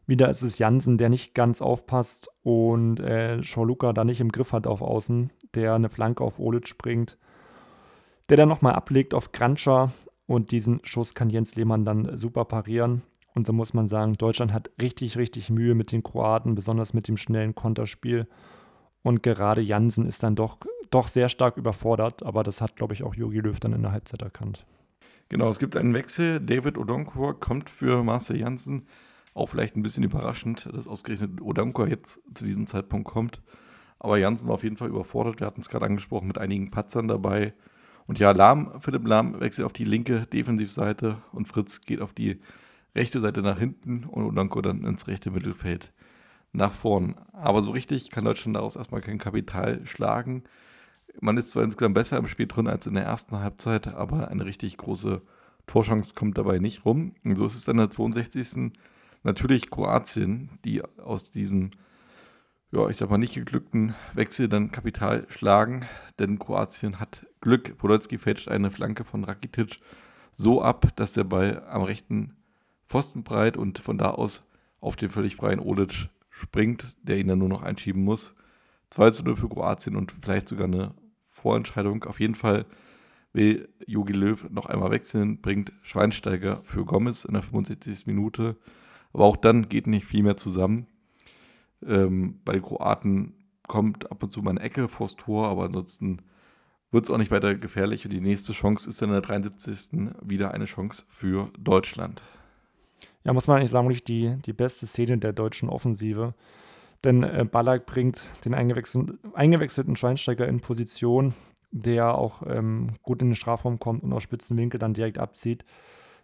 [0.07, 4.53] Wieder ist es Jansen, der nicht ganz aufpasst und äh, Schorluka da nicht im Griff
[4.53, 7.17] hat auf Außen, der eine Flanke auf Olic springt,
[8.29, 9.93] der dann nochmal ablegt auf Granscher
[10.31, 13.03] und diesen Schuss kann Jens Lehmann dann super parieren.
[13.35, 17.09] Und so muss man sagen, Deutschland hat richtig, richtig Mühe mit den Kroaten, besonders mit
[17.09, 18.29] dem schnellen Konterspiel.
[19.03, 20.59] Und gerade Jansen ist dann doch,
[20.91, 23.91] doch sehr stark überfordert, aber das hat, glaube ich, auch Jogi Löw dann in der
[23.91, 24.65] Halbzeit erkannt.
[25.31, 26.39] Genau, es gibt einen Wechsel.
[26.39, 28.87] David Odonkor kommt für Marcel Janssen.
[29.35, 33.43] Auch vielleicht ein bisschen überraschend, dass ausgerechnet Odonkor jetzt zu diesem Zeitpunkt kommt.
[33.99, 35.41] Aber Janssen war auf jeden Fall überfordert.
[35.41, 37.53] Wir hatten es gerade angesprochen mit einigen Patzern dabei.
[38.11, 42.41] Und ja, Lahm, Philipp Lahm wechselt auf die linke Defensivseite und Fritz geht auf die
[42.93, 45.93] rechte Seite nach hinten und Odonkor dann ins rechte Mittelfeld
[46.51, 47.15] nach vorn.
[47.33, 50.43] Aber so richtig kann Deutschland daraus erstmal kein Kapital schlagen.
[51.21, 54.45] Man ist zwar insgesamt besser im Spiel drin als in der ersten Halbzeit, aber eine
[54.45, 55.23] richtig große
[55.69, 57.15] Torchance kommt dabei nicht rum.
[57.23, 58.73] Und so ist es dann der 62.
[59.23, 61.71] Natürlich Kroatien, die aus diesem,
[62.73, 65.87] ja, ich sag mal, nicht geglückten Wechsel dann Kapital schlagen,
[66.19, 67.77] denn Kroatien hat Glück.
[67.79, 69.81] Podolski fälscht eine Flanke von Rakitic
[70.33, 72.37] so ab, dass der Ball am rechten
[72.87, 74.45] Pfosten breit und von da aus
[74.81, 78.35] auf den völlig freien Olic springt, der ihn dann nur noch einschieben muss.
[78.91, 80.95] 2 zu 0 für Kroatien und vielleicht sogar eine
[81.29, 82.05] Vorentscheidung.
[82.05, 82.67] Auf jeden Fall
[83.33, 88.07] will Jogi Löw noch einmal wechseln, bringt Schweinsteiger für Gomez in der 65.
[88.07, 88.57] Minute.
[89.13, 90.87] Aber auch dann geht nicht viel mehr zusammen.
[91.87, 93.35] Ähm, bei den Kroaten
[93.67, 96.23] kommt ab und zu mal eine Ecke vors Tor, aber ansonsten
[96.91, 98.05] wird es auch nicht weiter gefährlich.
[98.05, 100.11] Und die nächste Chance ist dann in der 73.
[100.23, 102.23] wieder eine Chance für Deutschland.
[103.25, 106.35] Ja, muss man eigentlich sagen, die, die beste Szene der deutschen Offensive.
[107.05, 111.35] Denn äh, Ballack bringt den eingewechselten, eingewechselten Schweinsteiger in Position,
[111.71, 115.65] der auch ähm, gut in den Strafraum kommt und aus Spitzenwinkel dann direkt abzieht.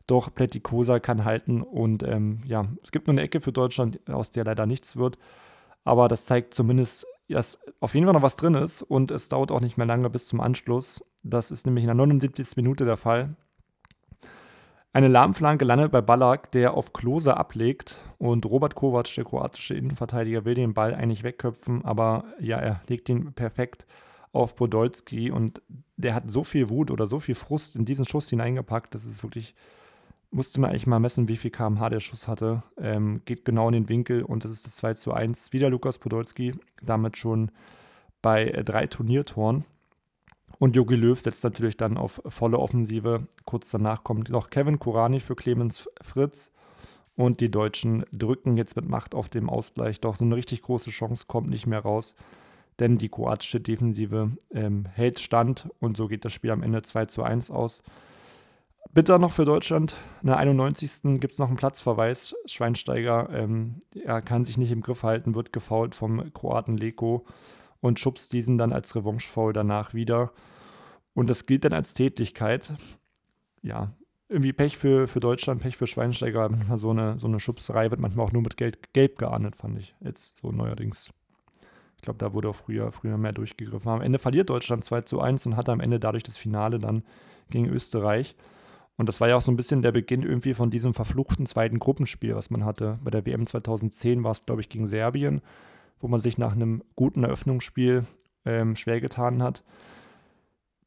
[0.07, 4.31] Doch Pletikosa kann halten und ähm, ja, es gibt nur eine Ecke für Deutschland, aus
[4.31, 5.18] der leider nichts wird.
[5.85, 9.51] Aber das zeigt zumindest, dass auf jeden Fall noch was drin ist und es dauert
[9.51, 11.05] auch nicht mehr lange bis zum Anschluss.
[11.23, 12.57] Das ist nämlich in der 79.
[12.57, 13.37] Minute der Fall.
[14.93, 20.47] Eine Lahmflanke landet bei Ballack, der auf Klose ablegt und Robert Kovac, der kroatische Innenverteidiger,
[20.47, 23.87] will den Ball eigentlich wegköpfen, aber ja, er legt ihn perfekt
[24.33, 25.61] auf Podolski und
[25.97, 29.23] der hat so viel Wut oder so viel Frust in diesen Schuss hineingepackt, das ist
[29.23, 29.55] wirklich,
[30.37, 32.62] musste man eigentlich mal messen, wie viel kmh der Schuss hatte.
[32.79, 35.53] Ähm, geht genau in den Winkel und das ist das 2 zu 1.
[35.55, 37.51] Wieder Lukas Podolski, damit schon
[38.20, 39.64] bei äh, drei Turniertoren.
[40.59, 43.27] Und Jogi Löw setzt natürlich dann auf volle Offensive.
[43.46, 46.51] Kurz danach kommt noch Kevin Kurani für Clemens Fritz.
[47.14, 50.01] Und die Deutschen drücken jetzt mit Macht auf dem Ausgleich.
[50.03, 52.14] Doch so eine richtig große Chance kommt nicht mehr raus.
[52.79, 57.07] Denn die kroatische Defensive ähm, hält stand und so geht das Spiel am Ende 2
[57.07, 57.83] zu 1 aus.
[58.92, 59.96] Bitter noch für Deutschland.
[60.22, 61.20] In der 91.
[61.20, 62.35] gibt es noch einen Platzverweis.
[62.46, 67.27] Schweinsteiger ähm, er kann sich nicht im Griff halten, wird gefault vom Kroaten Leko
[67.81, 70.33] und schubst diesen dann als Revanche-Foul danach wieder.
[71.14, 72.75] Und das gilt dann als Tätigkeit.
[73.62, 73.92] Ja,
[74.29, 76.49] irgendwie Pech für, für Deutschland, Pech für Schweinsteiger.
[76.49, 79.79] Manchmal so eine, so eine Schubserei wird manchmal auch nur mit Geld, Gelb geahndet, fand
[79.79, 79.94] ich.
[80.01, 81.11] Jetzt so neuerdings.
[81.96, 83.90] Ich glaube, da wurde auch früher, früher mehr durchgegriffen.
[83.90, 87.03] Am Ende verliert Deutschland 2 zu 1 und hat am Ende dadurch das Finale dann
[87.51, 88.37] gegen Österreich.
[88.97, 91.79] Und das war ja auch so ein bisschen der Beginn irgendwie von diesem verfluchten zweiten
[91.79, 92.99] Gruppenspiel, was man hatte.
[93.05, 95.43] Bei der WM 2010 war es, glaube ich, gegen Serbien
[96.01, 98.07] wo man sich nach einem guten Eröffnungsspiel
[98.45, 99.65] ähm, schwer getan hat.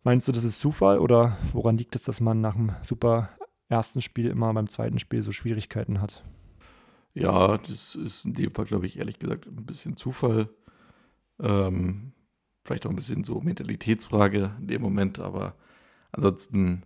[0.04, 3.30] Meinst du, das ist Zufall oder woran liegt es, dass man nach einem super
[3.68, 6.24] ersten Spiel immer beim zweiten Spiel so Schwierigkeiten hat?
[7.14, 10.50] Ja, das ist in dem Fall, glaube ich, ehrlich gesagt ein bisschen Zufall.
[11.40, 12.14] Ähm,
[12.64, 15.56] vielleicht auch ein bisschen so Mentalitätsfrage in dem Moment, aber
[16.12, 16.84] ansonsten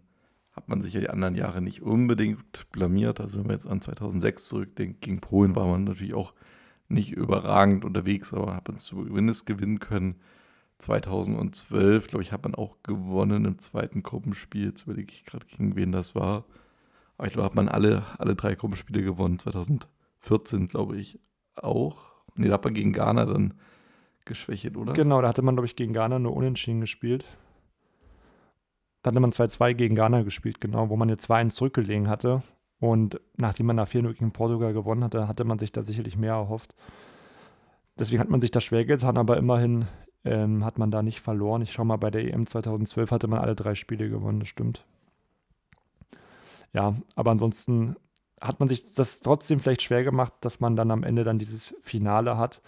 [0.54, 3.20] hat man sich ja die anderen Jahre nicht unbedingt blamiert.
[3.20, 6.34] Also wenn wir jetzt an 2006 zurückdenken, gegen Polen war man natürlich auch
[6.88, 10.16] nicht überragend unterwegs, aber hat man zumindest gewinnen können.
[10.80, 14.66] 2012, glaube ich, hat man auch gewonnen im zweiten Gruppenspiel.
[14.66, 16.46] Jetzt überlege ich gerade, gegen wen das war.
[17.18, 19.40] Aber ich glaube, hat man alle, alle drei Gruppenspiele gewonnen.
[19.40, 21.20] 2014, glaube ich,
[21.56, 22.12] auch.
[22.36, 23.54] Nee, da hat man gegen Ghana dann
[24.26, 24.94] geschwächt, oder?
[24.94, 27.26] Genau, da hatte man, glaube ich, gegen Ghana nur unentschieden gespielt.
[29.04, 32.42] Da hatte man 2-2 gegen Ghana gespielt, genau, wo man jetzt 2-1 zurückgelegen hatte.
[32.80, 36.34] Und nachdem man nach 4 gegen Portugal gewonnen hatte, hatte man sich da sicherlich mehr
[36.34, 36.74] erhofft.
[38.00, 39.86] Deswegen hat man sich das schwer getan, aber immerhin
[40.26, 41.62] ähm, hat man da nicht verloren.
[41.62, 44.86] Ich schaue mal, bei der EM 2012 hatte man alle drei Spiele gewonnen, das stimmt.
[46.72, 47.96] Ja, aber ansonsten
[48.42, 51.76] hat man sich das trotzdem vielleicht schwer gemacht, dass man dann am Ende dann dieses
[51.82, 52.62] Finale hat.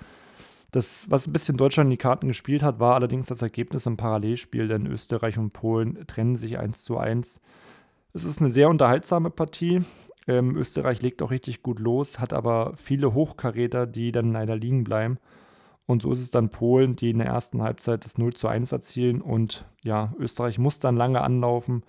[0.76, 3.96] Das, was ein bisschen Deutschland in die Karten gespielt hat, war allerdings das Ergebnis im
[3.96, 7.40] Parallelspiel, denn Österreich und Polen trennen sich 1 zu 1.
[8.12, 9.86] Es ist eine sehr unterhaltsame Partie.
[10.28, 14.84] Ähm, Österreich legt auch richtig gut los, hat aber viele Hochkaräter, die dann leider liegen
[14.84, 15.18] bleiben.
[15.86, 18.74] Und so ist es dann Polen, die in der ersten Halbzeit das 0 zu 1
[18.74, 19.22] erzielen.
[19.22, 21.84] Und ja, Österreich muss dann lange anlaufen,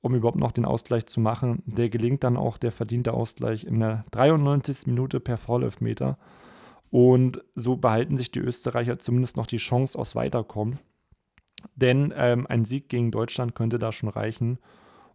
[0.00, 1.62] um überhaupt noch den Ausgleich zu machen.
[1.66, 4.86] Der gelingt dann auch der verdiente Ausgleich in der 93.
[4.86, 6.16] Minute per Foulelfmeter.
[6.92, 10.78] Und so behalten sich die Österreicher zumindest noch die Chance aufs Weiterkommen.
[11.74, 14.58] Denn ähm, ein Sieg gegen Deutschland könnte da schon reichen.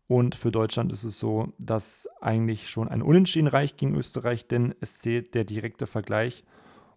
[0.07, 4.73] Und für Deutschland ist es so, dass eigentlich schon ein Unentschieden reicht gegen Österreich, denn
[4.81, 6.45] es zählt der direkte Vergleich.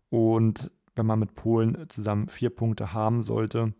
[0.09, 3.75] Und wenn man mit Polen zusammen vier Punkte haben sollte,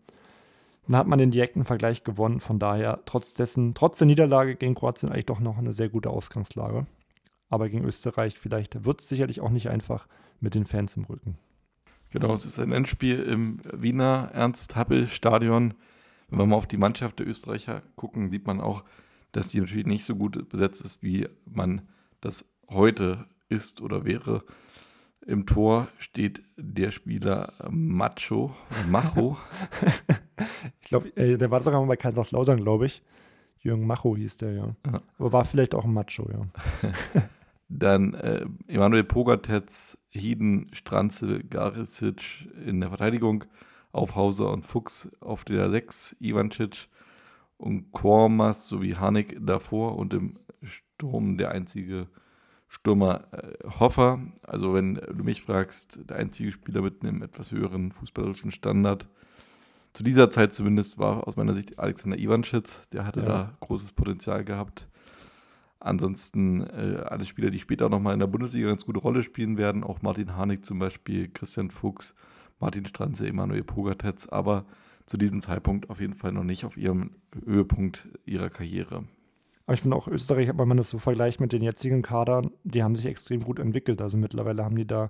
[0.85, 2.39] dann hat man den direkten Vergleich gewonnen.
[2.39, 6.11] Von daher, trotz dessen, trotz der Niederlage gegen Kroatien eigentlich doch noch eine sehr gute
[6.11, 6.85] Ausgangslage.
[7.49, 10.07] Aber gegen Österreich vielleicht wird es sicherlich auch nicht einfach
[10.41, 11.37] mit den Fans im Rücken.
[12.09, 15.73] Genau, es ist ein Endspiel im Wiener Ernst-Happel-Stadion.
[16.29, 18.83] Wenn wir mal auf die Mannschaft der Österreicher gucken, sieht man auch,
[19.31, 21.83] dass die natürlich nicht so gut besetzt ist, wie man
[22.19, 24.43] das heute ist oder wäre.
[25.25, 28.55] Im Tor steht der Spieler Macho,
[28.89, 29.37] Macho.
[30.81, 33.03] ich glaube, äh, der war sogar mal bei Kaiserslautern, glaube ich.
[33.59, 34.75] Jürgen Macho hieß der, ja.
[34.87, 35.01] ja.
[35.19, 36.47] Aber war vielleicht auch ein Macho, ja.
[37.73, 43.45] Dann äh, Emanuel Pogatetz, Hieden, Stranzel, Garicic in der Verteidigung,
[43.93, 46.89] Aufhauser und Fuchs auf der 6, Ivancic
[47.57, 52.07] und Kormas sowie Hanik davor und im Sturm der einzige
[52.67, 54.19] Stürmer äh, Hoffer.
[54.43, 59.07] Also wenn du mich fragst, der einzige Spieler mit einem etwas höheren fußballerischen Standard.
[59.93, 62.89] Zu dieser Zeit zumindest war aus meiner Sicht Alexander Ivanschitz.
[62.89, 63.25] Der hatte ja.
[63.25, 64.87] da großes Potenzial gehabt.
[65.83, 69.83] Ansonsten äh, alle Spieler, die später nochmal in der Bundesliga ganz gute Rolle spielen werden.
[69.83, 72.15] Auch Martin Harnik zum Beispiel, Christian Fuchs,
[72.59, 74.27] Martin Stranze, Emanuel Pogatetz.
[74.27, 74.65] Aber
[75.07, 77.15] zu diesem Zeitpunkt auf jeden Fall noch nicht auf ihrem
[77.45, 79.05] Höhepunkt ihrer Karriere.
[79.65, 82.83] Aber ich finde auch Österreich, wenn man das so vergleicht mit den jetzigen Kadern, die
[82.83, 84.03] haben sich extrem gut entwickelt.
[84.03, 85.09] Also mittlerweile haben die da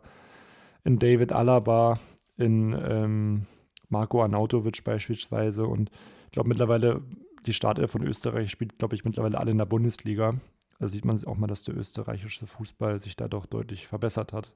[0.85, 1.99] in David Alaba,
[2.37, 3.45] in ähm,
[3.89, 5.91] Marco Arnautovic beispielsweise und
[6.25, 7.01] ich glaube mittlerweile,
[7.45, 10.35] die Startelf von Österreich spielt, glaube ich, mittlerweile alle in der Bundesliga.
[10.81, 14.55] Da sieht man auch mal, dass der österreichische Fußball sich da doch deutlich verbessert hat.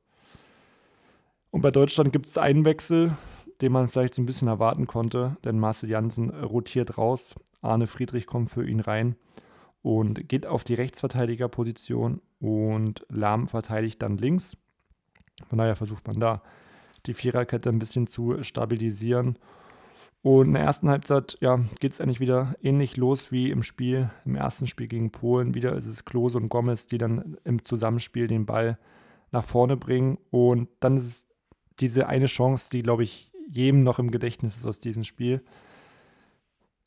[1.52, 3.16] Und bei Deutschland gibt es einen Wechsel,
[3.62, 7.36] den man vielleicht so ein bisschen erwarten konnte, denn Marcel Janssen rotiert raus.
[7.62, 9.16] Arne Friedrich kommt für ihn rein
[9.84, 14.58] und geht auf die Rechtsverteidigerposition und Lahm verteidigt dann links.
[15.48, 16.42] Von daher versucht man da
[17.06, 19.38] die Viererkette ein bisschen zu stabilisieren.
[20.26, 24.10] Und in der ersten Halbzeit ja, geht es eigentlich wieder ähnlich los wie im Spiel,
[24.26, 25.54] im ersten Spiel gegen Polen.
[25.54, 28.80] Wieder ist es Klose und Gomez, die dann im Zusammenspiel den Ball
[29.32, 30.18] nach vorne bringen.
[30.32, 31.28] Und dann ist es
[31.80, 35.44] diese eine Chance, die, glaube ich, jedem noch im Gedächtnis ist aus diesem Spiel.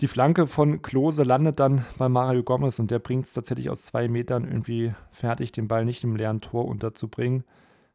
[0.00, 3.82] Die Flanke von Klose landet dann bei Mario Gomez und der bringt es tatsächlich aus
[3.82, 7.44] zwei Metern irgendwie fertig, den Ball nicht im leeren Tor unterzubringen,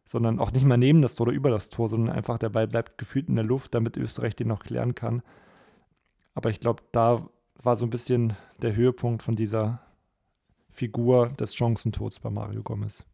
[0.06, 2.68] sondern auch nicht mal neben das Tor oder über das Tor, sondern einfach der Ball
[2.68, 5.22] bleibt gefühlt in der Luft, damit Österreich den noch klären kann.
[6.34, 7.30] Aber ich glaube, da
[7.62, 9.82] war so ein bisschen der Höhepunkt von dieser
[10.72, 13.06] Figur des Chancentods bei Mario Gomez.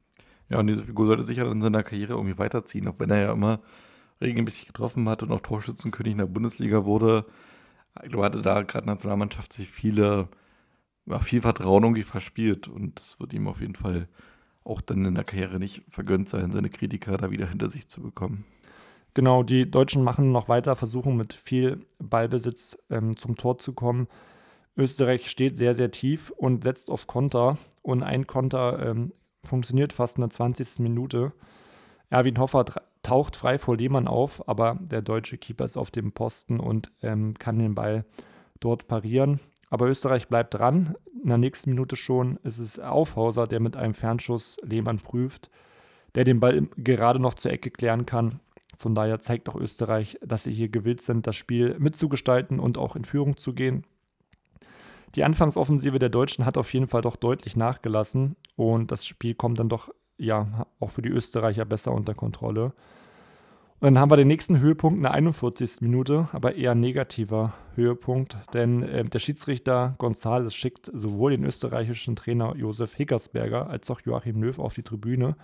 [0.49, 3.31] Ja, und diese Figur sollte sicher in seiner Karriere irgendwie weiterziehen, auch wenn er ja
[3.33, 3.59] immer
[4.21, 7.25] regelmäßig getroffen hat und auch Torschützenkönig in der Bundesliga wurde
[8.03, 10.29] ich glaube, hatte da gerade Nationalmannschaft sich viele,
[11.05, 14.07] ja, viel Vertrauen irgendwie verspielt und das wird ihm auf jeden Fall
[14.69, 18.01] auch dann in der Karriere nicht vergönnt sein, seine Kritiker da wieder hinter sich zu
[18.01, 18.45] bekommen.
[19.13, 24.07] Genau, die Deutschen machen noch weiter, versuchen mit viel Ballbesitz ähm, zum Tor zu kommen.
[24.77, 27.57] Österreich steht sehr, sehr tief und setzt auf Konter.
[27.81, 29.11] Und ein Konter ähm,
[29.43, 30.79] funktioniert fast in der 20.
[30.79, 31.33] Minute.
[32.09, 32.65] Erwin Hoffer
[33.03, 37.33] taucht frei vor Lehmann auf, aber der deutsche Keeper ist auf dem Posten und ähm,
[37.37, 38.05] kann den Ball
[38.59, 39.39] dort parieren.
[39.69, 40.95] Aber Österreich bleibt dran.
[41.21, 45.49] In der nächsten Minute schon ist es Aufhauser, der mit einem Fernschuss Lehmann prüft,
[46.15, 48.39] der den Ball gerade noch zur Ecke klären kann.
[48.77, 52.95] Von daher zeigt auch Österreich, dass sie hier gewillt sind, das Spiel mitzugestalten und auch
[52.95, 53.85] in Führung zu gehen.
[55.15, 59.59] Die Anfangsoffensive der Deutschen hat auf jeden Fall doch deutlich nachgelassen und das Spiel kommt
[59.59, 62.73] dann doch ja auch für die Österreicher besser unter Kontrolle.
[63.81, 65.79] Und dann haben wir den nächsten Höhepunkt in der 41.
[65.79, 72.57] Minute, aber eher negativer Höhepunkt, denn äh, der Schiedsrichter González schickt sowohl den österreichischen Trainer
[72.57, 75.37] Josef Hickersberger als auch Joachim Löw auf die Tribüne.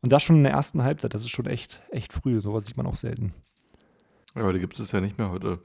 [0.00, 2.76] Und das schon in der ersten Halbzeit, das ist schon echt, echt früh, sowas sieht
[2.76, 3.32] man auch selten.
[4.34, 5.30] Ja, heute gibt es ja nicht mehr.
[5.30, 5.60] Heute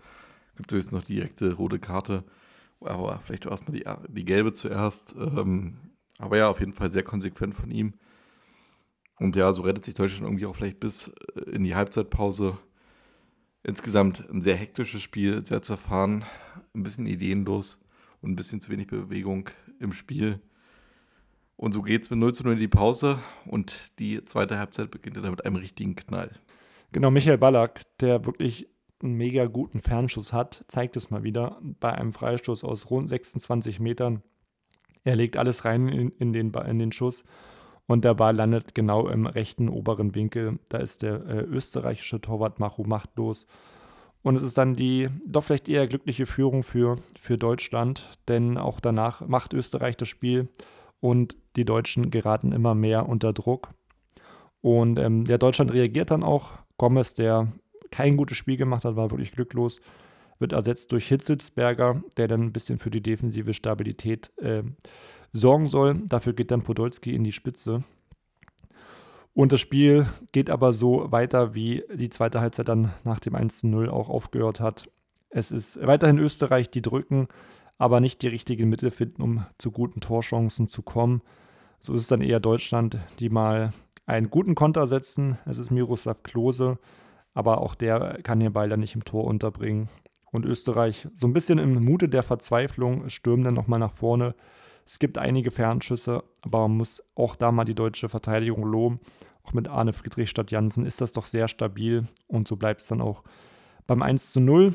[0.56, 2.24] gibt es höchstens noch die direkte rote Karte.
[2.80, 5.16] Aber vielleicht erstmal die, die gelbe zuerst.
[5.18, 5.78] Ähm,
[6.20, 7.94] aber ja, auf jeden Fall sehr konsequent von ihm.
[9.24, 12.58] Und ja, so rettet sich Deutschland irgendwie auch vielleicht bis äh, in die Halbzeitpause.
[13.64, 16.26] Insgesamt ein sehr hektisches Spiel, sehr zerfahren,
[16.76, 17.80] ein bisschen ideenlos
[18.22, 19.50] und ein bisschen zu wenig Bewegung
[19.80, 20.42] im Spiel.
[21.56, 24.92] Und so geht es mit 0 zu 0 in die Pause und die zweite Halbzeit
[24.92, 26.32] beginnt dann mit einem richtigen Knall.
[26.92, 28.68] Genau, Michael Ballack, der wirklich
[29.02, 33.80] einen mega guten Fernschuss hat, zeigt es mal wieder bei einem Freistoß aus rund 26
[33.80, 34.22] Metern.
[35.06, 37.24] Er legt alles rein in, in, den, in den Schuss
[37.88, 40.60] und der Ball landet genau im rechten oberen Winkel.
[40.70, 43.46] Da ist der äh, österreichische Torwart Machu machtlos.
[44.22, 48.80] Und es ist dann die doch vielleicht eher glückliche Führung für, für Deutschland, denn auch
[48.80, 50.48] danach macht Österreich das Spiel
[51.02, 53.70] und die Deutschen geraten immer mehr unter Druck.
[54.62, 56.54] Und ähm, ja, Deutschland reagiert dann auch.
[56.78, 57.52] Gomez, der
[57.92, 59.82] kein gutes Spiel gemacht hat, war wirklich glücklos,
[60.40, 64.64] wird ersetzt durch Hitzelsberger, der dann ein bisschen für die defensive Stabilität äh,
[65.34, 65.96] sorgen soll.
[66.08, 67.84] Dafür geht dann Podolski in die Spitze.
[69.34, 73.90] Und das Spiel geht aber so weiter, wie die zweite Halbzeit dann nach dem 1-0
[73.90, 74.90] auch aufgehört hat.
[75.30, 77.28] Es ist weiterhin Österreich, die drücken,
[77.80, 81.24] aber nicht die richtigen Mittel finden, um zu guten Torchancen zu kommen.
[81.80, 83.74] So ist es dann eher Deutschland, die mal
[84.06, 85.40] einen guten Konter setzen.
[85.46, 86.78] Es ist Miroslav Klose,
[87.34, 89.90] aber auch der kann den Ball dann nicht im Tor unterbringen.
[90.32, 94.36] Und Österreich so ein bisschen im Mute der Verzweiflung stürmen dann nochmal nach vorne.
[94.86, 99.00] Es gibt einige Fernschüsse, aber man muss auch da mal die deutsche Verteidigung loben.
[99.44, 102.88] Auch mit Arne Friedrich statt Jansen ist das doch sehr stabil und so bleibt es
[102.88, 103.24] dann auch
[103.88, 104.74] beim 1 zu 0.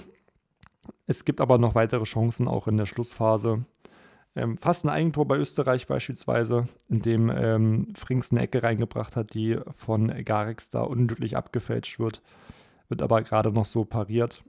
[1.06, 3.64] Es gibt aber noch weitere Chancen auch in der Schlussphase.
[4.36, 9.34] Ähm, fast ein Eigentor bei Österreich beispielsweise, in dem ähm, Frings eine Ecke reingebracht hat,
[9.34, 12.22] die von Garix da unglücklich abgefälscht wird,
[12.88, 14.44] wird aber gerade noch so pariert.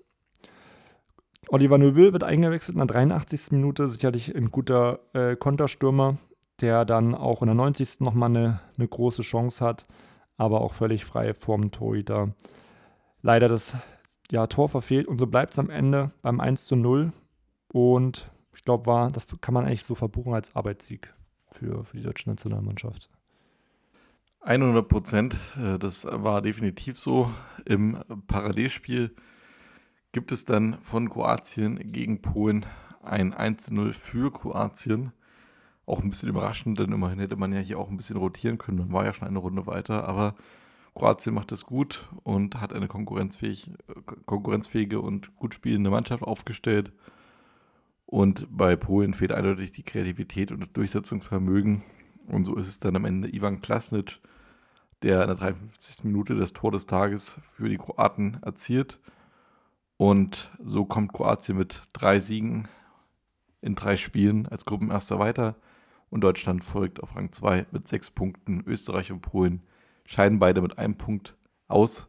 [1.47, 3.51] Oliver Neuville wird eingewechselt in der 83.
[3.51, 6.17] Minute, sicherlich ein guter äh, Konterstürmer,
[6.61, 8.01] der dann auch in der 90.
[8.01, 9.87] nochmal eine, eine große Chance hat,
[10.37, 12.29] aber auch völlig frei vorm Torhüter.
[13.21, 13.75] Leider das
[14.31, 17.11] ja, Tor verfehlt und so bleibt es am Ende beim 1 zu 0.
[17.71, 21.13] Und ich glaube, das kann man eigentlich so verbuchen als Arbeitssieg
[21.47, 23.09] für, für die deutsche Nationalmannschaft.
[24.41, 27.31] 100 Prozent, äh, das war definitiv so.
[27.65, 29.13] Im Parallelspiel
[30.12, 32.66] gibt es dann von Kroatien gegen Polen
[33.03, 35.12] ein 1 zu 0 für Kroatien.
[35.86, 38.78] Auch ein bisschen überraschend, denn immerhin hätte man ja hier auch ein bisschen rotieren können.
[38.80, 40.36] Man war ja schon eine Runde weiter, aber
[40.93, 43.72] Kroatien macht es gut und hat eine konkurrenzfähig,
[44.26, 46.91] konkurrenzfähige und gut spielende Mannschaft aufgestellt.
[48.05, 51.84] Und bei Polen fehlt eindeutig die Kreativität und das Durchsetzungsvermögen.
[52.28, 54.20] Und so ist es dann am Ende Ivan Klasnic,
[55.03, 56.03] der in der 53.
[56.03, 58.99] Minute das Tor des Tages für die Kroaten erzielt.
[59.99, 62.69] Und so kommt Kroatien mit drei Siegen
[63.59, 65.57] in drei Spielen als Gruppenerster weiter.
[66.09, 68.63] Und Deutschland folgt auf Rang 2 mit sechs Punkten.
[68.65, 69.61] Österreich und Polen
[70.05, 71.35] scheiden beide mit einem Punkt
[71.67, 72.07] aus.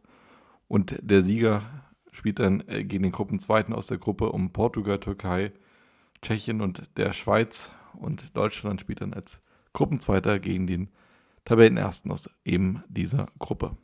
[0.68, 1.64] Und der Sieger
[2.12, 5.50] spielt dann äh, gegen den Gruppenzweiten aus der Gruppe um Portugal, Türkei,
[6.22, 7.72] Tschechien und der Schweiz.
[7.94, 10.90] Und Deutschland spielt dann als Gruppenzweiter gegen den
[11.44, 13.76] Tabellenersten aus eben dieser Gruppe.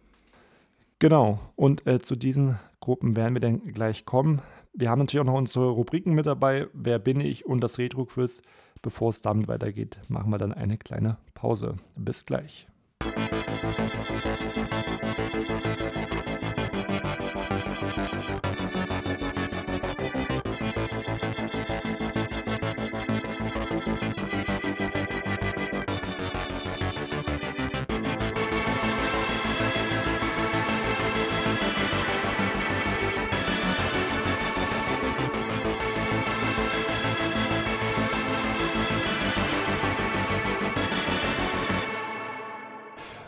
[0.99, 4.40] Genau, und äh, zu diesen Gruppen werden wir dann gleich kommen.
[4.72, 6.68] Wir haben natürlich auch noch unsere Rubriken mit dabei.
[6.72, 8.42] Wer bin ich und das Retro-Quiz.
[8.82, 11.76] Bevor es damit weitergeht, machen wir dann eine kleine Pause.
[11.97, 12.66] Bis gleich.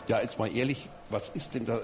[0.09, 1.81] Ja, jetzt mal ehrlich, was ist denn da,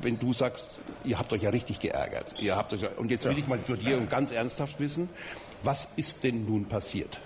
[0.00, 2.34] wenn du sagst, ihr habt euch ja richtig geärgert.
[2.40, 5.10] Ihr habt euch, und jetzt will ich mal für dir und ganz ernsthaft wissen,
[5.62, 7.18] was ist denn nun passiert?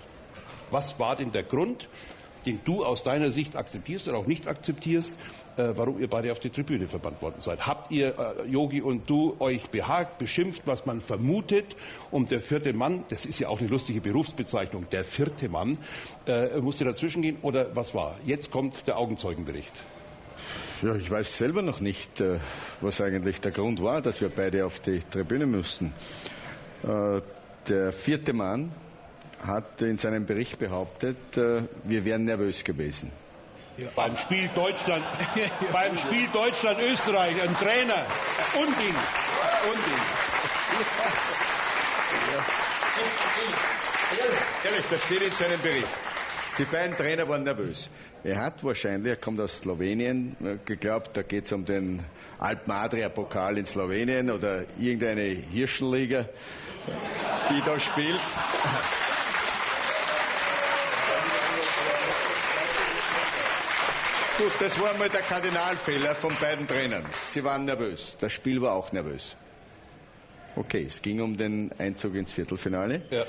[0.71, 1.87] Was war denn der Grund,
[2.45, 5.15] den du aus deiner Sicht akzeptierst oder auch nicht akzeptierst,
[5.55, 7.65] äh, warum ihr beide auf die Tribüne verbannt worden seid.
[7.65, 11.77] Habt ihr, äh, Yogi und du, euch behagt, beschimpft, was man vermutet
[12.11, 15.77] und der vierte Mann, das ist ja auch eine lustige Berufsbezeichnung, der vierte Mann,
[16.27, 18.17] äh, musste dazwischen gehen oder was war?
[18.25, 19.73] Jetzt kommt der Augenzeugenbericht.
[20.81, 22.37] Ja, ich weiß selber noch nicht, äh,
[22.81, 25.93] was eigentlich der Grund war, dass wir beide auf die Tribüne mussten.
[26.83, 27.21] Äh,
[27.67, 28.71] der vierte Mann
[29.41, 33.11] hat in seinem Bericht behauptet, äh, wir wären nervös gewesen.
[33.77, 33.89] Ja.
[33.95, 35.05] Beim Spiel Deutschland,
[35.71, 38.05] beim Spiel Deutschland Österreich, ein Trainer,
[38.55, 38.95] Unding,
[39.71, 40.01] Unding.
[42.33, 42.45] Ja.
[44.63, 45.87] Ehrlich, das steht in seinem Bericht.
[46.57, 47.89] Die beiden Trainer waren nervös.
[48.25, 52.03] Er hat wahrscheinlich, er kommt aus Slowenien, äh, geglaubt, da geht es um den
[52.39, 56.25] Alp-Madria-Pokal in Slowenien oder irgendeine Hirschenliga,
[57.51, 58.19] die da spielt.
[64.39, 67.05] Gut, das war mal der Kardinalfehler von beiden Trainern.
[67.31, 68.17] Sie waren nervös.
[68.19, 69.35] Das Spiel war auch nervös.
[70.55, 73.03] Okay, es ging um den Einzug ins Viertelfinale.
[73.11, 73.25] Ja.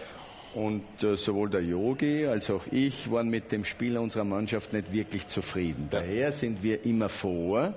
[0.57, 4.91] Und äh, sowohl der Yogi als auch ich waren mit dem Spiel unserer Mannschaft nicht
[4.91, 5.89] wirklich zufrieden.
[5.91, 7.75] Daher sind wir immer vor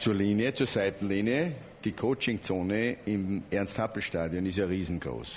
[0.00, 1.52] zur Linie, zur Seitenlinie.
[1.84, 5.30] Die Coachingzone im Ernst-Happel-Stadion ist ja riesengroß.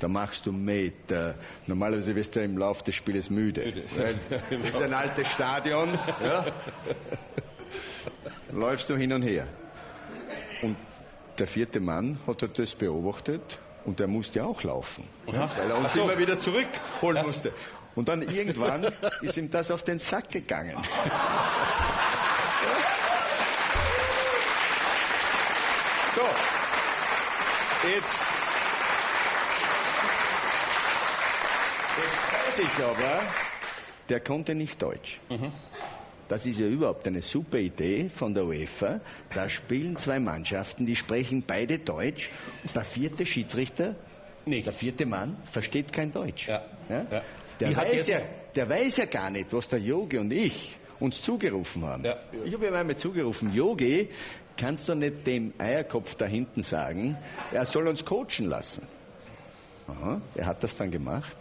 [0.00, 1.36] Da machst du Meter.
[1.66, 3.84] Normalerweise wirst du im Laufe des Spieles müde.
[3.96, 4.16] Weil
[4.50, 5.98] das ist ein altes Stadion.
[6.22, 6.46] Ja.
[8.52, 9.48] Läufst du hin und her.
[10.60, 10.76] Und
[11.38, 15.08] der vierte Mann hat das beobachtet und der musste auch laufen.
[15.26, 17.52] Ja, weil er uns immer wieder zurückholen musste.
[17.94, 18.84] Und dann irgendwann
[19.22, 20.76] ist ihm das auf den Sack gegangen.
[26.12, 26.22] So,
[27.88, 28.08] jetzt,
[31.96, 33.22] jetzt weiß ich aber,
[34.08, 35.20] der konnte nicht Deutsch.
[36.30, 39.00] Das ist ja überhaupt eine super Idee von der UEFA.
[39.34, 42.30] Da spielen zwei Mannschaften, die sprechen beide Deutsch
[42.62, 43.96] und der vierte Schiedsrichter,
[44.46, 44.64] Nicht.
[44.64, 46.46] der vierte Mann, versteht kein Deutsch.
[46.46, 46.62] Ja.
[46.88, 47.22] Ja.
[47.58, 48.20] Der, Die hat weiß ja,
[48.54, 52.04] der weiß ja gar nicht, was der Yogi und ich uns zugerufen haben.
[52.04, 52.16] Ja.
[52.44, 54.08] Ich habe ihm einmal zugerufen, Yogi,
[54.56, 57.18] kannst du nicht dem Eierkopf da hinten sagen,
[57.50, 58.86] er soll uns coachen lassen?
[59.88, 61.36] Aha, er hat das dann gemacht.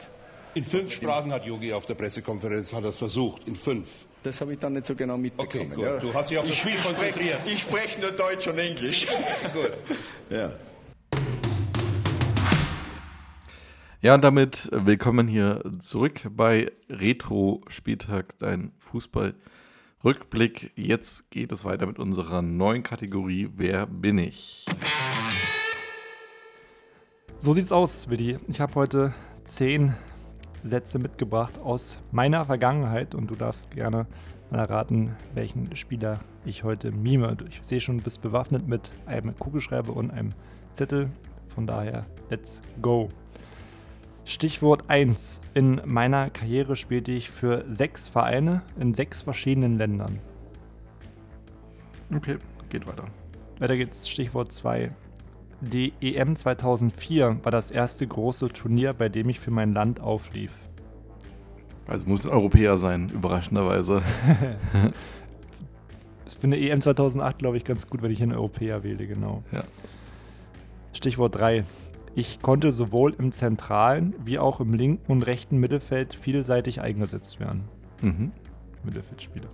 [0.55, 3.47] In fünf Sprachen hat Yogi auf der Pressekonferenz hat es versucht.
[3.47, 3.87] In fünf.
[4.21, 5.71] Das habe ich dann nicht so genau mitbekommen.
[5.71, 6.03] Okay, gut.
[6.03, 7.39] Du hast dich auf das Spiel ich konzentriert.
[7.39, 9.07] Spreche, ich spreche nur Deutsch und Englisch.
[9.53, 9.71] Gut.
[10.29, 10.51] Ja.
[14.01, 20.73] Ja, und damit willkommen hier zurück bei Retro Spieltag, dein Fußball-Rückblick.
[20.75, 24.65] Jetzt geht es weiter mit unserer neuen Kategorie Wer bin ich?
[27.39, 28.37] So sieht's aus, Willi.
[28.49, 29.13] Ich habe heute
[29.45, 29.93] zehn
[30.63, 34.05] Sätze mitgebracht aus meiner Vergangenheit und du darfst gerne
[34.51, 37.37] mal erraten, welchen Spieler ich heute mime.
[37.49, 40.33] Ich sehe schon, du bist bewaffnet mit einem Kugelschreiber und einem
[40.73, 41.09] Zettel.
[41.47, 43.09] Von daher, let's go.
[44.25, 45.41] Stichwort 1.
[45.53, 50.19] In meiner Karriere spielte ich für sechs Vereine in sechs verschiedenen Ländern.
[52.15, 52.37] Okay,
[52.69, 53.05] geht weiter.
[53.59, 54.91] Weiter geht's, Stichwort 2.
[55.61, 60.53] Die EM 2004 war das erste große Turnier, bei dem ich für mein Land auflief.
[61.85, 64.01] Also muss ein Europäer sein, überraschenderweise.
[66.25, 69.41] Das finde EM 2008, glaube ich, ganz gut, wenn ich einen Europäer wähle, genau.
[69.51, 69.63] Ja.
[70.93, 71.63] Stichwort 3.
[72.13, 77.63] Ich konnte sowohl im zentralen wie auch im linken und rechten Mittelfeld vielseitig eingesetzt werden.
[78.01, 78.31] Mhm.
[78.83, 79.49] Mittelfeldspieler.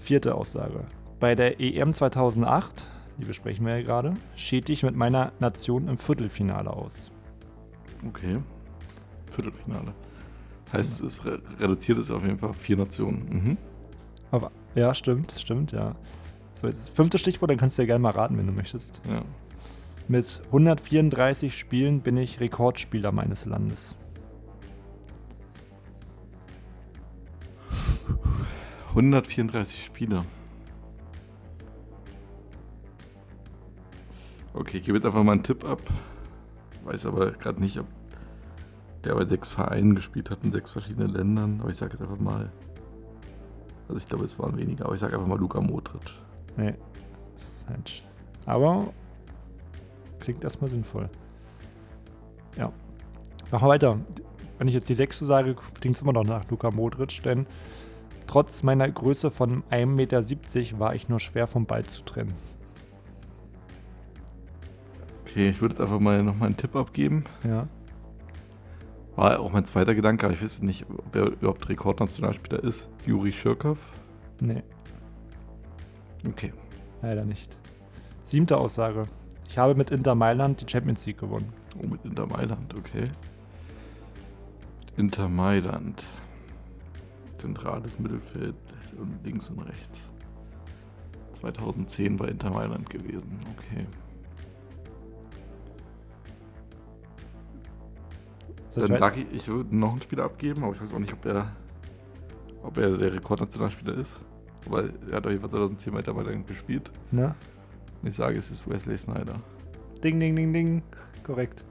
[0.00, 0.84] Vierte Aussage.
[1.18, 2.86] Bei der EM 2008,
[3.18, 7.10] die besprechen wir ja gerade, schied ich mit meiner Nation im Viertelfinale aus.
[8.06, 8.38] Okay.
[9.30, 9.94] Viertelfinale.
[10.72, 13.28] Heißt, es re reduziert es auf jeden Fall auf vier Nationen.
[13.28, 13.56] Mhm.
[14.30, 15.94] Aber, ja, stimmt, stimmt, ja.
[16.54, 19.02] So, jetzt fünftes Stichwort, dann kannst du ja gerne mal raten, wenn du möchtest.
[19.08, 19.22] Ja.
[20.08, 23.94] Mit 134 Spielen bin ich Rekordspieler meines Landes.
[28.88, 30.24] 134 Spieler.
[34.54, 35.80] Okay, ich gebe jetzt einfach mal einen Tipp ab.
[36.84, 37.86] Weiß aber gerade nicht, ob
[39.04, 41.60] der bei sechs Vereinen gespielt hat in sechs verschiedenen Ländern.
[41.60, 42.50] Aber ich sage jetzt einfach mal.
[43.88, 46.02] Also ich glaube, es waren weniger, aber ich sage einfach mal Luka Modric.
[46.56, 46.74] Nee.
[47.66, 48.04] Falsch.
[48.46, 48.92] Aber
[50.20, 51.08] klingt erstmal sinnvoll.
[52.56, 52.72] Ja.
[53.50, 53.98] Machen wir weiter.
[54.58, 57.46] Wenn ich jetzt die sechste sage, klingt es immer noch nach Luka Modric, denn
[58.26, 62.34] trotz meiner Größe von 1,70 Meter war ich nur schwer vom Ball zu trennen.
[65.32, 67.24] Okay, ich würde jetzt einfach mal nochmal einen Tipp abgeben.
[67.42, 67.66] Ja.
[69.16, 72.90] War auch mein zweiter Gedanke, aber ich weiß nicht, ob er überhaupt Rekordnationalspieler ist.
[73.06, 73.88] Juri Schirkov.
[74.40, 74.62] Nee,
[76.28, 76.52] Okay.
[77.00, 77.56] leider nicht.
[78.26, 79.04] Siebte Aussage.
[79.48, 81.50] Ich habe mit Inter Mailand die Champions League gewonnen.
[81.82, 83.08] Oh, mit Inter Mailand, okay.
[84.98, 86.04] Inter Mailand.
[87.38, 88.54] Zentrales Mittelfeld
[88.98, 90.10] und links und rechts.
[91.34, 93.86] 2010 war Inter Mailand gewesen, okay.
[98.72, 101.12] Soll Dann sage ich, ich würde noch einen Spieler abgeben, aber ich weiß auch nicht,
[101.12, 101.52] ob er,
[102.62, 104.18] ob er der Rekordnationalspieler ist.
[104.66, 106.90] Weil er hat auf jeden Fall 2010 bei Inter Mailand gespielt.
[107.10, 107.34] Na?
[108.00, 109.34] Und ich sage, es ist Wesley Snyder.
[110.02, 110.82] Ding, ding, ding, ding.
[111.22, 111.64] Korrekt.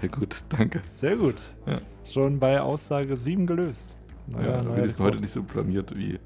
[0.00, 0.80] Sehr gut, danke.
[0.94, 1.42] Sehr gut.
[1.66, 1.78] Ja.
[2.06, 3.98] Schon bei Aussage 7 gelöst.
[4.32, 6.18] ja, da bin ich heute nicht so blamiert wie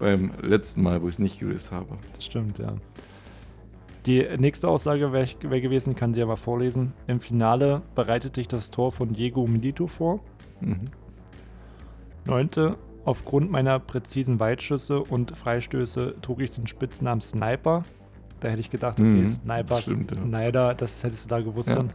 [0.00, 1.96] beim letzten Mal, wo ich es nicht gelöst habe.
[2.14, 2.74] Das stimmt, ja.
[4.08, 6.94] Die nächste Aussage wäre wär gewesen, kann sie ja mal vorlesen.
[7.08, 10.20] Im Finale bereitete ich das Tor von Diego Milito vor.
[10.62, 10.86] Mhm.
[12.24, 17.84] Neunte, aufgrund meiner präzisen Weitschüsse und Freistöße trug ich den Spitznamen Sniper.
[18.40, 20.22] Da hätte ich gedacht, okay, Mhm, Sniper, das stimmt, ja.
[20.22, 21.74] Snyder, das hättest du da gewusst Ja.
[21.76, 21.92] dann.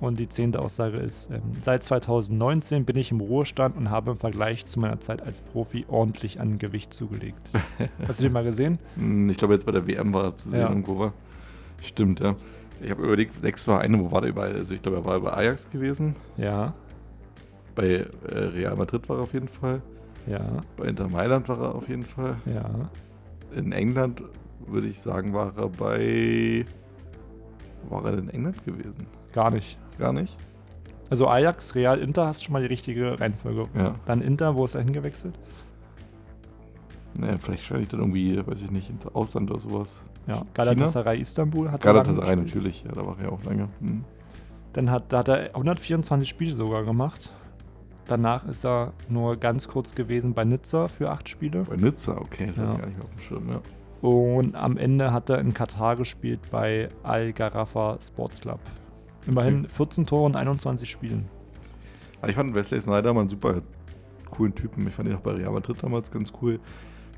[0.00, 4.16] Und die zehnte Aussage ist, ähm, seit 2019 bin ich im Ruhestand und habe im
[4.16, 7.50] Vergleich zu meiner Zeit als Profi ordentlich an Gewicht zugelegt.
[8.06, 8.78] Hast du den mal gesehen?
[8.96, 10.68] Hm, Ich glaube, jetzt bei der WM war er zu sehen Ja.
[10.68, 11.12] irgendwo war.
[11.82, 12.36] Stimmt, ja.
[12.80, 14.52] Ich habe überlegt, sechs Vereine, wo war der überall?
[14.54, 16.14] Also ich glaube, er war bei Ajax gewesen.
[16.36, 16.74] Ja,
[17.74, 18.06] Bei äh,
[18.38, 19.82] Real Madrid war er auf jeden Fall.
[20.28, 20.40] ja,
[20.76, 22.36] Bei Inter Mailand war er auf jeden Fall.
[22.46, 22.70] ja.
[23.56, 24.22] In England
[24.66, 26.64] würde ich sagen, war er bei.
[27.88, 29.06] War er denn in England gewesen?
[29.32, 29.78] Gar nicht.
[29.98, 30.36] Gar nicht?
[31.10, 33.66] Also Ajax, Real, Inter hast du schon mal die richtige Reihenfolge.
[33.74, 33.94] Ja.
[34.04, 35.38] Dann Inter, wo ist er hingewechselt?
[37.14, 40.02] Naja, vielleicht scheine ich dann irgendwie, weiß ich nicht, ins Ausland oder sowas.
[40.26, 43.68] Ja, Galatasaray Istanbul hat er Galatasaray natürlich, ja, da war er ja auch lange.
[43.80, 44.04] Hm.
[44.74, 47.32] Dann hat, da hat er 124 Spiele sogar gemacht.
[48.06, 51.64] Danach ist er nur ganz kurz gewesen bei Nizza für acht Spiele.
[51.64, 52.64] Bei Nizza, okay, das Ja.
[52.64, 53.60] hatte ich gar nicht mehr auf dem Schirm, ja.
[54.08, 58.60] Und am Ende hat er in Katar gespielt bei Al Garafa Sports Club.
[59.26, 61.26] Immerhin 14 Tore und 21 Spielen.
[62.20, 63.62] Aber ich fand Wesley Snyder mal einen super
[64.30, 64.86] coolen Typen.
[64.86, 66.60] Ich fand ihn auch bei Real Madrid damals ganz cool.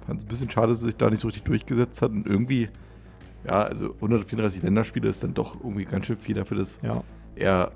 [0.07, 2.11] Fand es ein bisschen schade, dass er sich da nicht so richtig durchgesetzt hat.
[2.11, 2.69] Und irgendwie,
[3.45, 7.03] ja, also 134 Länderspiele ist dann doch irgendwie ganz schön viel dafür, dass Ja,
[7.37, 7.73] er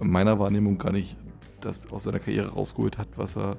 [0.00, 1.16] in meiner Wahrnehmung gar nicht
[1.60, 3.56] das aus seiner Karriere rausgeholt hat, was er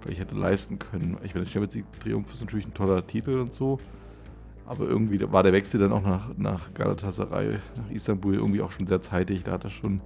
[0.00, 1.16] vielleicht hätte leisten können.
[1.22, 3.78] Ich meine, der Champions League Triumph ist natürlich ein toller Titel und so.
[4.66, 8.86] Aber irgendwie war der Wechsel dann auch nach, nach Galatasaray, nach Istanbul irgendwie auch schon
[8.86, 9.44] sehr zeitig.
[9.44, 10.00] Da hat er schon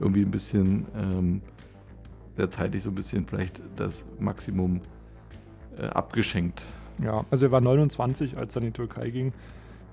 [0.00, 1.42] irgendwie ein bisschen ähm,
[2.36, 4.80] sehr zeitig so ein bisschen vielleicht das Maximum
[5.76, 6.62] äh, abgeschenkt.
[7.02, 7.24] ja.
[7.30, 9.32] Also er war 29, als er in die Türkei ging.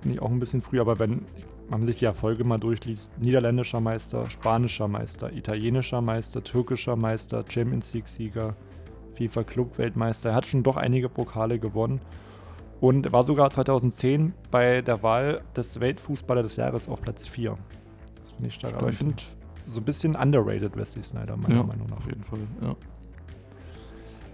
[0.01, 1.25] Bin ich auch ein bisschen früh, aber wenn
[1.69, 7.93] man sich die Erfolge mal durchliest, niederländischer Meister, spanischer Meister, italienischer Meister, türkischer Meister, Champions
[7.93, 8.55] League-Sieger,
[9.15, 10.29] FIFA Club-Weltmeister.
[10.29, 11.99] Er hat schon doch einige Pokale gewonnen
[12.81, 17.57] und war sogar 2010 bei der Wahl des Weltfußballer des Jahres auf Platz 4.
[18.21, 18.75] Das finde ich stark.
[18.75, 19.35] Aber ich finde Stimmt.
[19.65, 21.97] so ein bisschen underrated Wesley Snyder, meiner Ja, Meinung nach.
[21.97, 22.39] auf jeden Fall.
[22.61, 22.75] Ja.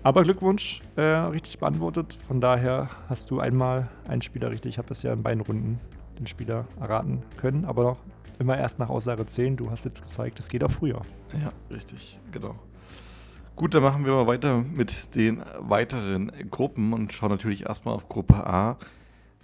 [0.04, 2.18] Aber Glückwunsch, äh, richtig beantwortet.
[2.28, 4.72] Von daher hast du einmal einen Spieler richtig.
[4.72, 5.80] Ich habe ja in beiden Runden
[6.18, 7.98] den Spieler erraten können, aber noch
[8.40, 9.58] immer erst nach Aussage 10.
[9.58, 11.02] Du hast jetzt gezeigt, es geht auch früher.
[11.40, 12.56] Ja, richtig, genau.
[13.62, 18.10] Gut, dann machen wir mal weiter mit den weiteren Gruppen und schauen natürlich erstmal auf
[18.10, 18.80] Gruppe A,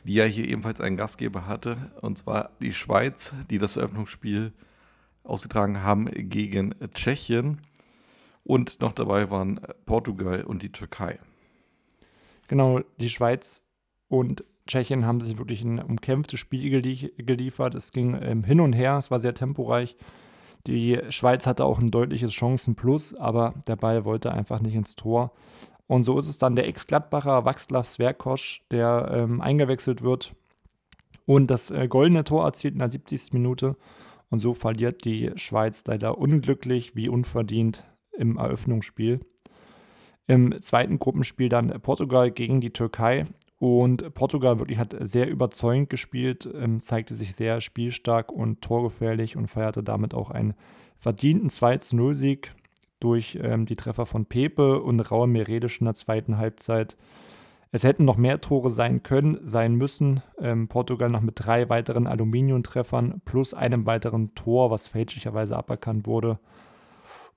[0.05, 4.53] die ja hier ebenfalls einen Gastgeber hatte, und zwar die Schweiz, die das Eröffnungsspiel
[5.23, 7.61] ausgetragen haben gegen Tschechien.
[8.43, 11.19] Und noch dabei waren Portugal und die Türkei.
[12.47, 13.67] Genau, die Schweiz
[14.07, 17.75] und Tschechien haben sich wirklich ein umkämpftes Spiel gelie geliefert.
[17.75, 19.95] Es ging ähm, hin und her, es war sehr temporeich.
[20.67, 25.31] Die Schweiz hatte auch ein deutliches Chancenplus, aber der Ball wollte einfach nicht ins Tor.
[25.87, 30.35] Und so ist es dann der Ex-Gladbacher Václav Sverkosch, der ähm, eingewechselt wird
[31.27, 33.33] und das äh, goldene Tor erzielt in der 70.
[33.33, 33.75] Minute.
[34.29, 39.19] Und so verliert die Schweiz leider unglücklich wie unverdient im Eröffnungsspiel.
[40.25, 43.25] Im zweiten Gruppenspiel dann Portugal gegen die Türkei.
[43.59, 49.47] Und Portugal wirklich hat sehr überzeugend gespielt, ähm, zeigte sich sehr spielstark und torgefährlich und
[49.47, 50.53] feierte damit auch einen
[50.99, 52.53] verdienten 2-0-Sieg
[52.99, 56.97] durch ähm, die Treffer von Pepe und Raul Meredisch in der zweiten Halbzeit.
[57.71, 60.21] Es hätten noch mehr Tore sein können, sein müssen.
[60.39, 66.39] Ähm, Portugal noch mit drei weiteren Aluminiumtreffern plus einem weiteren Tor, was fälschlicherweise aberkannt wurde.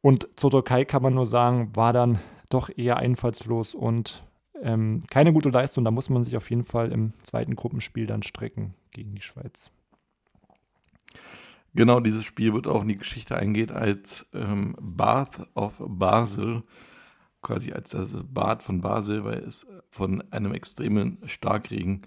[0.02, 4.22] Und zur Türkei kann man nur sagen, war dann doch eher einfallslos und
[4.62, 5.84] ähm, keine gute Leistung.
[5.84, 9.70] Da muss man sich auf jeden Fall im zweiten Gruppenspiel dann strecken gegen die Schweiz.
[11.74, 16.64] Genau dieses Spiel wird auch in die Geschichte eingehen als ähm, Bath of Basel,
[17.42, 22.02] quasi als das Bad von Basel, weil es von einem extremen Starkregen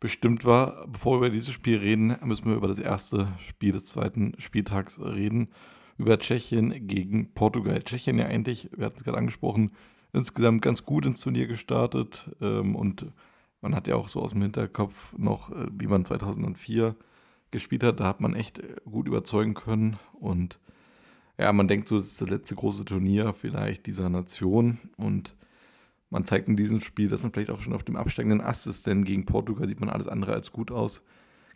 [0.00, 0.86] bestimmt war.
[0.88, 5.00] Bevor wir über dieses Spiel reden, müssen wir über das erste Spiel des zweiten Spieltags
[5.00, 5.48] reden,
[5.96, 7.82] über Tschechien gegen Portugal.
[7.82, 9.72] Tschechien ja eigentlich, wir hatten es gerade angesprochen,
[10.12, 13.06] insgesamt ganz gut ins Turnier gestartet ähm, und
[13.60, 16.94] man hat ja auch so aus dem Hinterkopf noch, äh, wie man 2004
[17.50, 20.58] gespielt hat, da hat man echt äh, gut überzeugen können und
[21.38, 25.36] ja, man denkt so, das ist das letzte große Turnier vielleicht dieser Nation und
[26.10, 28.86] man zeigt in diesem Spiel, dass man vielleicht auch schon auf dem absteigenden Ast ist,
[28.86, 31.04] denn gegen Portugal sieht man alles andere als gut aus.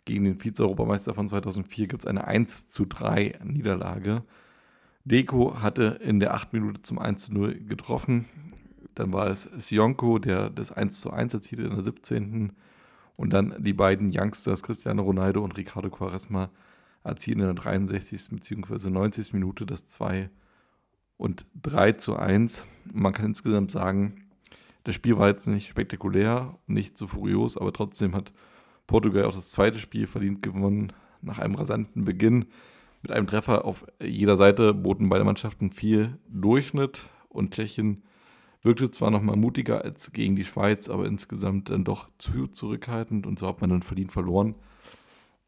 [0.05, 4.23] Gegen den Vize-Europameister von 2004 gibt es eine 1 zu 3 Niederlage.
[5.05, 8.25] Deko hatte in der 8 Minute zum 1 zu 0 getroffen.
[8.95, 12.53] Dann war es Sionko, der das 1 zu 1 erzielte in der 17.
[13.15, 16.49] Und dann die beiden Youngsters, Cristiano Ronaldo und Ricardo Quaresma,
[17.03, 18.29] erzielen in der 63.
[18.29, 18.89] bzw.
[18.89, 19.33] 90.
[19.33, 20.29] Minute das 2
[21.17, 22.65] und 3 zu 1.
[22.91, 24.23] Man kann insgesamt sagen,
[24.83, 28.33] das Spiel war jetzt nicht spektakulär, nicht so furios, aber trotzdem hat
[28.87, 30.93] Portugal auch das zweite Spiel verdient gewonnen.
[31.21, 32.45] Nach einem rasanten Beginn
[33.03, 38.03] mit einem Treffer auf jeder Seite boten beide Mannschaften viel Durchschnitt und Tschechien
[38.63, 43.37] wirkte zwar nochmal mutiger als gegen die Schweiz, aber insgesamt dann doch zu zurückhaltend und
[43.37, 44.55] so hat man dann verdient verloren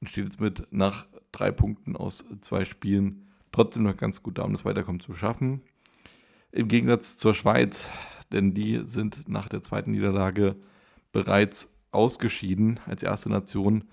[0.02, 4.44] und steht jetzt mit nach drei Punkten aus zwei Spielen trotzdem noch ganz gut da,
[4.44, 5.62] um das Weiterkommen zu schaffen.
[6.52, 7.88] Im Gegensatz zur Schweiz,
[8.34, 10.58] denn die sind nach der zweiten Niederlage
[11.14, 13.86] bereits ausgeschieden als erste Nation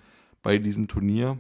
[0.43, 1.39] bei diesem Turnier.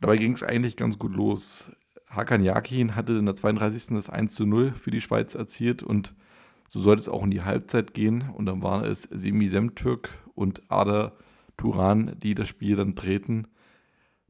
[0.00, 1.70] Dabei ging es eigentlich ganz gut los.
[2.08, 3.94] Hakan Yakin hatte in der 32.
[3.94, 6.14] das 1 zu 0 für die Schweiz erzielt und
[6.68, 8.30] so sollte es auch in die Halbzeit gehen.
[8.30, 11.12] Und dann waren es Semi Semtürk und Ada
[11.56, 13.46] Turan, die das Spiel dann treten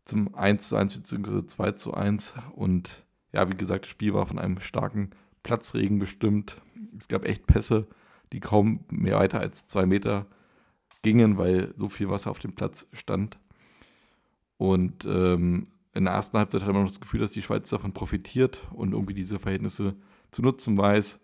[0.05, 1.47] zum 1 zu 1 bzw.
[1.47, 2.35] 2 zu 1.
[2.55, 5.11] Und ja, wie gesagt, das Spiel war von einem starken
[5.43, 6.61] Platzregen bestimmt.
[6.99, 7.87] Es gab echt Pässe,
[8.33, 10.27] die kaum mehr weiter als zwei Meter
[11.03, 13.39] gingen, weil so viel Wasser auf dem Platz stand.
[14.61, 18.61] Und ähm, in der ersten Halbzeit hatte man das Gefühl, dass die Schweiz davon profitiert
[18.75, 19.95] und irgendwie diese Verhältnisse
[20.33, 21.19] zu nutzen weiß.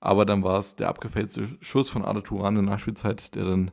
[0.00, 3.72] Aber dann war es der abgefällte Schuss von Arda Turan in der Nachspielzeit, der dann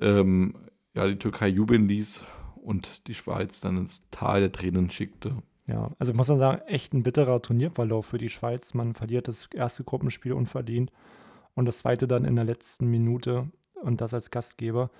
[0.00, 0.56] ähm,
[0.94, 2.24] ja, die Türkei jubeln ließ
[2.56, 5.36] und die Schweiz dann ins Tal der Tränen schickte.
[5.68, 8.74] Ja, also muss man sagen, echt ein bitterer Turnierverlauf für die Schweiz.
[8.74, 10.90] Man verliert das erste Gruppenspiel unverdient
[11.54, 13.48] und das zweite dann in der letzten Minute
[13.80, 14.90] und das als Gastgeber.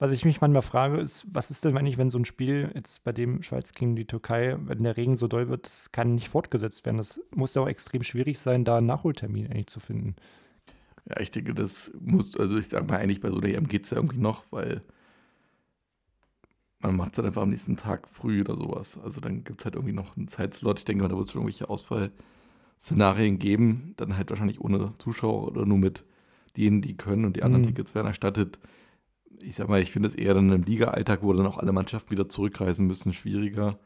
[0.00, 3.04] Was ich mich manchmal frage, ist, was ist denn eigentlich, wenn so ein Spiel, jetzt
[3.04, 6.30] bei dem Schweiz gegen die Türkei, wenn der Regen so doll wird, das kann nicht
[6.30, 6.96] fortgesetzt werden.
[6.96, 10.16] Das muss ja auch extrem schwierig sein, da einen Nachholtermin eigentlich zu finden.
[11.06, 13.84] Ja, ich denke, das muss, also ich sage mal, eigentlich bei so einer EM geht
[13.84, 14.82] es ja irgendwie noch, weil
[16.78, 18.98] man macht es dann einfach am nächsten Tag früh oder sowas.
[19.04, 20.78] Also dann gibt es halt irgendwie noch einen Zeitslot.
[20.78, 23.92] Ich denke mal, da wird es schon irgendwelche Ausfallszenarien geben.
[23.98, 26.04] Dann halt wahrscheinlich ohne Zuschauer oder nur mit
[26.56, 27.68] denen, die können und die anderen mhm.
[27.68, 28.58] Tickets werden erstattet.
[29.42, 32.10] Ich sag mal, ich finde es eher dann im Liga-Alltag, wo dann auch alle Mannschaften
[32.10, 33.78] wieder zurückreisen müssen, schwieriger.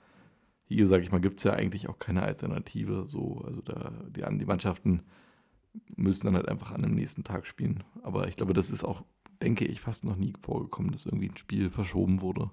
[0.66, 3.04] Hier, sage ich mal, gibt es ja eigentlich auch keine Alternative.
[3.06, 5.02] So, also da, die, die Mannschaften
[5.96, 7.84] müssen dann halt einfach an dem nächsten Tag spielen.
[8.02, 9.04] Aber ich glaube, das ist auch,
[9.42, 12.50] denke ich, fast noch nie vorgekommen, dass irgendwie ein Spiel verschoben wurde.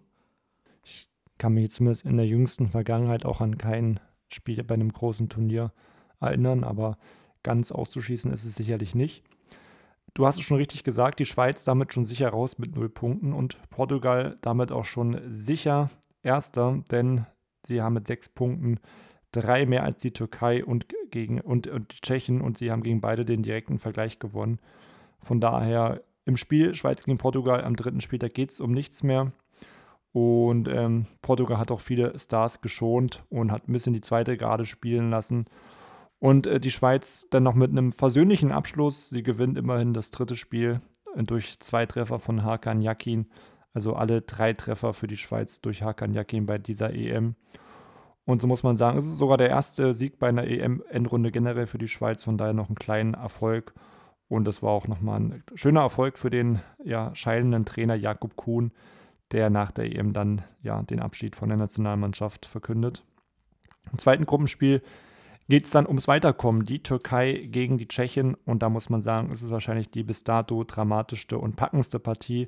[0.84, 4.00] Ich kann mich zumindest in der jüngsten Vergangenheit auch an kein
[4.30, 5.72] Spiel bei einem großen Turnier
[6.20, 6.98] erinnern, aber
[7.44, 9.24] ganz auszuschließen ist es sicherlich nicht.
[10.14, 13.34] Du hast es schon richtig gesagt, die Schweiz damit schon sicher raus mit null Punkten
[13.34, 15.90] und Portugal damit auch schon sicher
[16.24, 17.26] Erster, denn
[17.66, 18.80] sie haben mit sechs Punkten
[19.32, 23.02] drei mehr als die Türkei und, gegen, und, und die Tschechen und sie haben gegen
[23.02, 24.60] beide den direkten Vergleich gewonnen.
[25.22, 29.32] Von daher im Spiel Schweiz gegen Portugal am dritten Spieltag geht es um nichts mehr.
[30.12, 34.66] Und ähm, Portugal hat auch viele Stars geschont und hat ein bisschen die zweite Garde
[34.66, 35.46] spielen lassen.
[36.22, 39.10] Und äh, die Schweiz dann noch mit einem versöhnlichen Abschluss.
[39.10, 40.80] Sie gewinnt immerhin das dritte Spiel
[41.16, 43.26] äh, durch zwei Treffer von Hakan Yakin.
[43.74, 47.36] Also alle drei Treffer für die Schweiz durch Hakan Yakin bei dieser EM.
[48.24, 51.66] Und so muss man sagen, es ist sogar der erste Sieg bei einer EM-Endrunde generell
[51.66, 52.24] für die Schweiz.
[52.24, 53.74] Von daher noch einen kleinen Erfolg.
[54.28, 58.72] Und das war auch nochmal ein schöner Erfolg für den ja, scheidenden Trainer Jakob Kuhn,
[59.32, 63.04] der nach der EM dann ja den Abschied von der Nationalmannschaft verkündet.
[63.92, 64.84] Im zweiten Gruppenspiel
[65.52, 66.64] geht es dann ums Weiterkommen.
[66.64, 68.38] Die Türkei gegen die Tschechien.
[68.46, 72.48] Und da muss man sagen, es ist wahrscheinlich die bis dato dramatischste und packendste Partie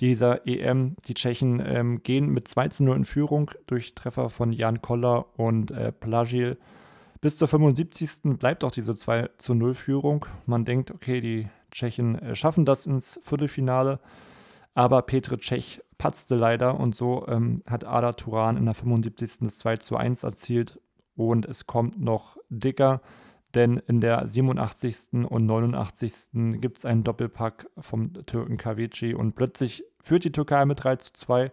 [0.00, 0.96] dieser EM.
[1.06, 5.38] Die Tschechen ähm, gehen mit 2 zu 0 in Führung durch Treffer von Jan Koller
[5.38, 6.56] und äh, Plagil.
[7.20, 8.38] Bis zur 75.
[8.38, 10.24] bleibt auch diese 2 zu 0 Führung.
[10.46, 14.00] Man denkt, okay, die Tschechen äh, schaffen das ins Viertelfinale.
[14.72, 19.40] Aber Petr Cech patzte leider und so ähm, hat Ada Turan in der 75.
[19.40, 20.80] das 2 zu 1 erzielt
[21.16, 23.00] und es kommt noch dicker,
[23.54, 25.24] denn in der 87.
[25.28, 26.60] und 89.
[26.60, 31.12] gibt es einen Doppelpack vom Türken Kavici und plötzlich führt die Türkei mit 3 zu
[31.12, 31.52] 2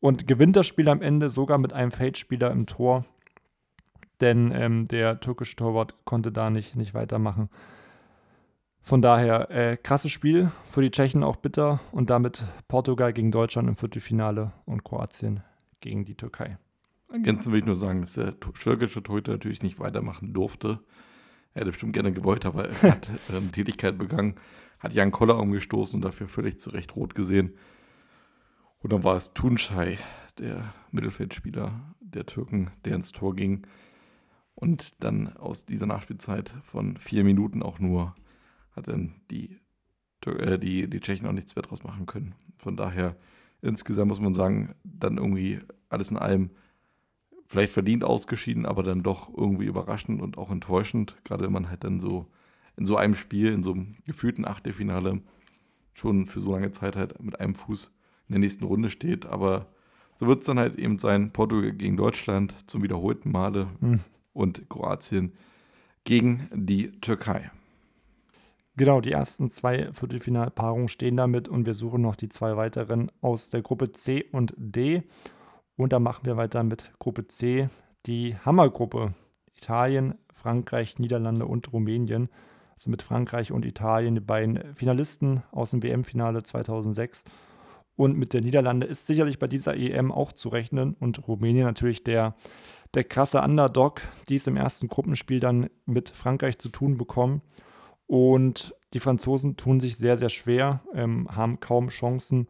[0.00, 3.04] und gewinnt das Spiel am Ende sogar mit einem Feldspieler im Tor,
[4.20, 7.48] denn ähm, der türkische Torwart konnte da nicht, nicht weitermachen.
[8.80, 13.68] Von daher, äh, krasses Spiel für die Tschechen auch bitter und damit Portugal gegen Deutschland
[13.68, 15.42] im Viertelfinale und Kroatien
[15.80, 16.58] gegen die Türkei.
[17.10, 20.80] Ergänzen will ich nur sagen, dass der türkische Torhüter natürlich nicht weitermachen durfte.
[21.54, 24.34] Er hätte bestimmt gerne gewollt, aber er hat eine Tätigkeit begangen,
[24.78, 27.54] hat Jan Koller umgestoßen und dafür völlig zu Recht rot gesehen.
[28.80, 29.98] Und dann war es Tunçay,
[30.38, 33.66] der Mittelfeldspieler der Türken, der ins Tor ging
[34.54, 38.14] und dann aus dieser Nachspielzeit von vier Minuten auch nur
[38.72, 39.60] hat dann die,
[40.26, 42.34] äh, die, die Tschechen auch nichts mehr draus machen können.
[42.56, 43.16] Von daher
[43.62, 46.50] insgesamt muss man sagen, dann irgendwie alles in allem
[47.48, 51.82] vielleicht verdient ausgeschieden, aber dann doch irgendwie überraschend und auch enttäuschend, gerade wenn man halt
[51.82, 52.26] dann so
[52.76, 55.20] in so einem Spiel, in so einem gefühlten Achtelfinale
[55.94, 57.90] schon für so lange Zeit halt mit einem Fuß
[58.28, 59.26] in der nächsten Runde steht.
[59.26, 59.66] Aber
[60.16, 64.00] so wird es dann halt eben sein, Portugal gegen Deutschland zum wiederholten Male mhm.
[64.32, 65.32] und Kroatien
[66.04, 67.50] gegen die Türkei.
[68.76, 73.50] Genau, die ersten zwei Viertelfinalpaarungen stehen damit und wir suchen noch die zwei weiteren aus
[73.50, 75.02] der Gruppe C und D.
[75.78, 77.68] Und da machen wir weiter mit Gruppe C,
[78.04, 79.14] die Hammergruppe.
[79.56, 82.28] Italien, Frankreich, Niederlande und Rumänien.
[82.74, 87.24] Also mit Frankreich und Italien die beiden Finalisten aus dem WM-Finale 2006.
[87.96, 90.94] Und mit der Niederlande ist sicherlich bei dieser EM auch zu rechnen.
[90.98, 92.34] Und Rumänien natürlich der,
[92.94, 97.40] der krasse Underdog, die es im ersten Gruppenspiel dann mit Frankreich zu tun bekommen.
[98.08, 102.48] Und die Franzosen tun sich sehr, sehr schwer, ähm, haben kaum Chancen.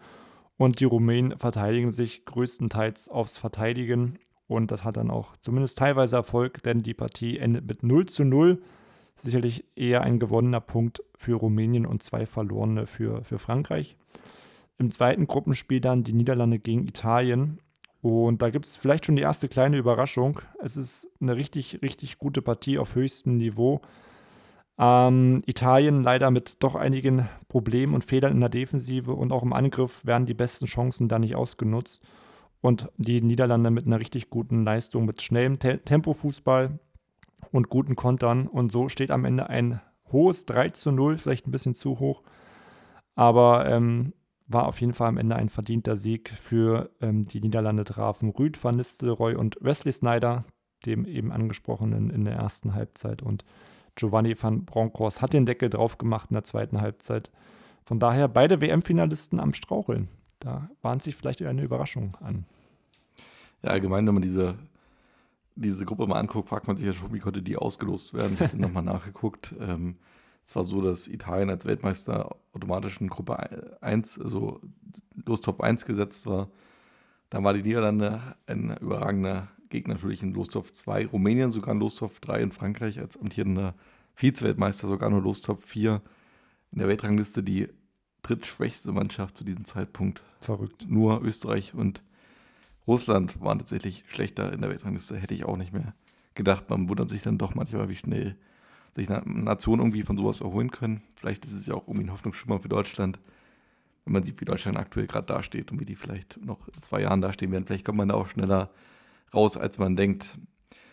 [0.59, 4.19] Und die Rumänen verteidigen sich größtenteils aufs Verteidigen.
[4.49, 8.25] Und das hat dann auch zumindest teilweise Erfolg, denn die Partie endet mit 0 zu
[8.25, 8.61] 0.
[9.23, 13.97] Sicherlich eher ein gewonnener Punkt für Rumänien und zwei verlorene für, für Frankreich.
[14.79, 17.59] Im zweiten Gruppenspiel dann die Niederlande gegen Italien.
[18.01, 20.41] Und da gibt es vielleicht schon die erste kleine Überraschung.
[20.63, 23.81] Es ist eine richtig, richtig gute Partie auf höchstem Niveau.
[24.79, 29.53] Ähm, Italien leider mit doch einigen Problemen und Fehlern in der Defensive und auch im
[29.53, 32.05] Angriff werden die besten Chancen da nicht ausgenutzt.
[32.61, 36.79] Und die Niederlande mit einer richtig guten Leistung, mit schnellem Te Tempofußball
[37.53, 38.47] und guten Kontern.
[38.47, 42.23] Und so steht am Ende ein hohes 3 zu 0, vielleicht ein bisschen zu hoch.
[43.15, 44.13] Aber ähm,
[44.47, 48.63] war auf jeden Fall am Ende ein verdienter Sieg für ähm, die Niederlande trafen Rüd
[48.63, 50.45] van Nistelrooy und Wesley Snyder,
[50.87, 53.23] dem eben angesprochenen in der ersten Halbzeit.
[53.23, 53.45] Und
[53.99, 57.31] Giovanni van Bronckhorst hat den Deckel drauf gemacht in der zweiten Halbzeit.
[57.85, 60.09] Von daher beide WM-Finalisten am Straucheln.
[60.39, 62.45] Da bahnt sich vielleicht eine Überraschung an.
[63.63, 64.57] Ja, allgemein, wenn man diese,
[65.57, 68.35] diese Gruppe mal anguckt, fragt man sich ja schon, wie konnte die ausgelost werden.
[68.35, 69.55] Ich habe nochmal nachgeguckt.
[69.59, 69.97] Ähm,
[70.47, 74.61] es war so, dass Italien als Weltmeister automatisch in Gruppe 1, also
[75.27, 76.49] los Top 1 gesetzt war.
[77.31, 82.21] Dann war die Niederlande ein überragender Gegner natürlich in Lostopf 2, Rumänien sogar in Lostopf
[82.21, 83.75] 3 in Frankreich als amtierender
[84.15, 86.03] Vize-Weltmeister sogar nur Lostopf 4.
[86.73, 87.69] In der Weltrangliste die
[88.23, 90.23] drittschwächste Mannschaft zu diesem Zeitpunkt.
[90.41, 90.87] Verrückt.
[90.89, 92.03] Nur Österreich und
[92.87, 95.17] Russland waren tatsächlich schlechter in der Weltrangliste.
[95.17, 95.95] Hätte ich auch nicht mehr
[96.35, 96.69] gedacht.
[96.69, 98.37] Man wundert sich dann doch manchmal, wie schnell
[98.97, 101.03] sich Nationen irgendwie von sowas erholen können.
[101.15, 103.21] Vielleicht ist es ja auch irgendwie ein Hoffnungsschimmer für Deutschland,
[104.05, 107.03] wenn man sieht, wie Deutschland aktuell gerade dasteht und wie die vielleicht noch in zwei
[107.03, 107.67] Jahren dastehen werden.
[107.67, 108.71] Vielleicht kommt man da auch schneller
[109.35, 110.39] raus, als man denkt.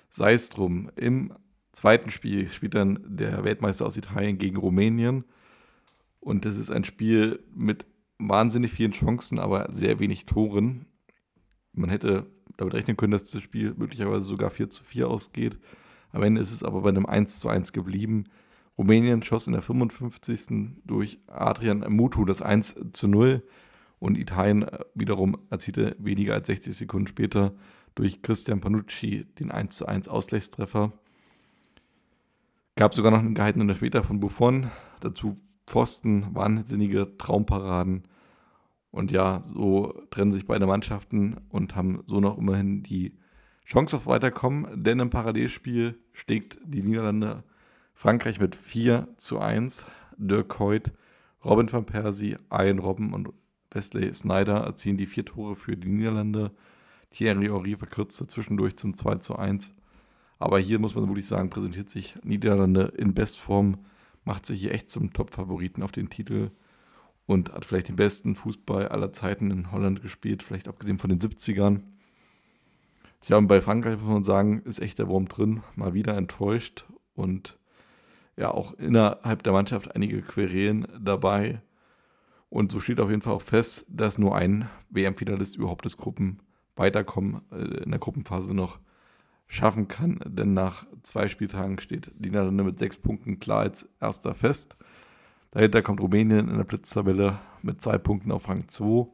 [0.10, 0.92] Sei es drum.
[0.96, 1.34] Im
[1.72, 5.26] zweiten Spiel spielt dann der Weltmeister aus Italien gegen Rumänien.
[6.20, 7.86] Und das ist ein Spiel mit
[8.18, 10.86] wahnsinnig vielen Chancen, aber sehr wenig Toren.
[11.74, 12.28] Man hätte
[12.58, 15.58] damit rechnen können, dass das Spiel möglicherweise sogar 4 zu 4 ausgeht.
[16.12, 18.26] Am Ende ist es aber bei einem 1 zu 1 geblieben.
[18.78, 20.82] Rumänien schoss in der 55.
[20.86, 23.44] durch Adrian Mutu das 1 zu 0
[24.00, 27.54] und Italien wiederum erzielte weniger als 60 Sekunden später
[27.96, 30.94] durch Christian Panucci den 1 zu 1 Ausgleichstreffer.
[32.76, 34.70] Gab sogar noch einen gehaltenen Elfmeter von Buffon.
[35.00, 38.04] Dazu Pfosten, wahnsinnige Traumparaden.
[38.92, 43.18] Und ja, so trennen sich beide Mannschaften und haben so noch immerhin die
[43.66, 47.44] Chance auf Weiterkommen, denn im Parallelspiel schlägt die Niederlande
[47.94, 49.88] Frankreich mit 4 zu 1.
[50.18, 50.94] Dirk Hoyt,
[51.44, 53.30] Robin van Persie, Ian Robben und
[53.72, 56.52] Wesley Snyder erzielen die vier Tore für die Niederlande.
[57.12, 59.74] Thierry Henry verkürzte zwischendurch zum 2 zu 1.
[60.40, 63.86] Aber hier muss man wirklich sagen, präsentiert sich Niederlande in Bestform,
[64.26, 66.52] macht sich hier echt zum Top-Favoriten auf den Titel
[67.26, 71.20] und hat vielleicht den besten Fußball aller Zeiten in Holland gespielt, vielleicht abgesehen von den
[71.20, 71.82] 70ern.
[73.28, 76.86] Ja, und bei Frankreich muss man sagen, ist echt der Wurm drin, mal wieder enttäuscht
[77.16, 77.58] und
[78.38, 81.62] ja, auch innerhalb der Mannschaft einige Querelen dabei.
[82.50, 86.40] Und so steht auf jeden Fall auch fest, dass nur ein WM-Finalist überhaupt das Gruppen
[86.76, 88.80] Weiterkommen äh, in der Gruppenphase noch
[89.48, 90.20] schaffen kann.
[90.26, 94.78] Denn nach zwei Spieltagen steht die Niederlande mit sechs Punkten klar als erster fest.
[95.52, 99.08] Dahinter kommt Rumänien in der Blitztabelle mit zwei Punkten auf Rang 2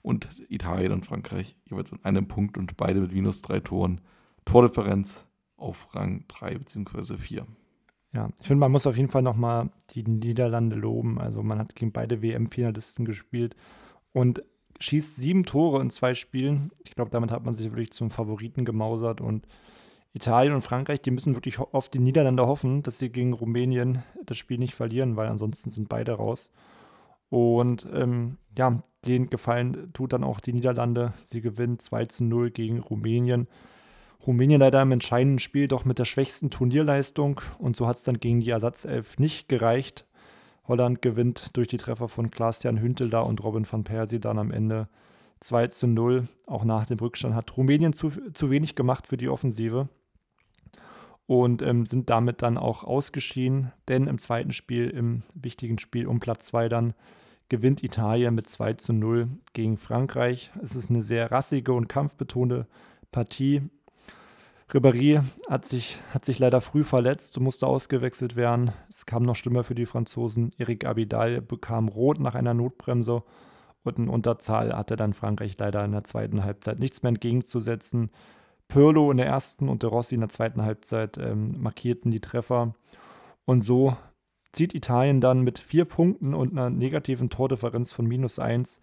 [0.00, 4.00] und Italien und Frankreich jeweils mit einem Punkt und beide mit minus drei Toren.
[4.44, 5.24] Tordifferenz
[5.56, 7.18] auf Rang 3 bzw.
[7.18, 7.46] 4.
[8.14, 11.18] Ja, ich finde, man muss auf jeden Fall nochmal die Niederlande loben.
[11.18, 13.56] Also man hat gegen beide WM-Finalisten gespielt
[14.12, 14.42] und
[14.82, 16.70] schießt sieben Tore in zwei Spielen.
[16.84, 19.46] Ich glaube, damit hat man sich wirklich zum Favoriten gemausert und
[20.14, 24.36] Italien und Frankreich, die müssen wirklich auf die Niederlande hoffen, dass sie gegen Rumänien das
[24.36, 26.50] Spiel nicht verlieren, weil ansonsten sind beide raus.
[27.30, 31.14] Und ähm, ja, den Gefallen tut dann auch die Niederlande.
[31.24, 33.48] Sie gewinnen 2 zu 0 gegen Rumänien.
[34.26, 38.20] Rumänien leider im entscheidenden Spiel doch mit der schwächsten Turnierleistung und so hat es dann
[38.20, 40.06] gegen die Ersatzelf nicht gereicht.
[40.68, 44.88] Holland gewinnt durch die Treffer von Klaas-Jan Hüntel und Robin van Persie dann am Ende
[45.40, 46.28] 2 zu 0.
[46.46, 49.88] Auch nach dem Rückstand hat Rumänien zu, zu wenig gemacht für die Offensive
[51.26, 56.20] und ähm, sind damit dann auch ausgeschieden, denn im zweiten Spiel, im wichtigen Spiel um
[56.20, 56.94] Platz 2 dann,
[57.48, 60.50] gewinnt Italien mit 2 zu 0 gegen Frankreich.
[60.62, 62.66] Es ist eine sehr rassige und kampfbetonte
[63.10, 63.62] Partie.
[64.70, 68.72] Ribéry hat sich, hat sich leider früh verletzt und musste ausgewechselt werden.
[68.88, 70.52] Es kam noch schlimmer für die Franzosen.
[70.56, 73.22] Eric Abidal bekam rot nach einer Notbremse
[73.84, 78.10] und in Unterzahl hatte dann Frankreich leider in der zweiten Halbzeit nichts mehr entgegenzusetzen.
[78.68, 82.74] Pirlo in der ersten und De Rossi in der zweiten Halbzeit ähm, markierten die Treffer.
[83.44, 83.96] Und so
[84.52, 88.80] zieht Italien dann mit vier Punkten und einer negativen Tordifferenz von minus eins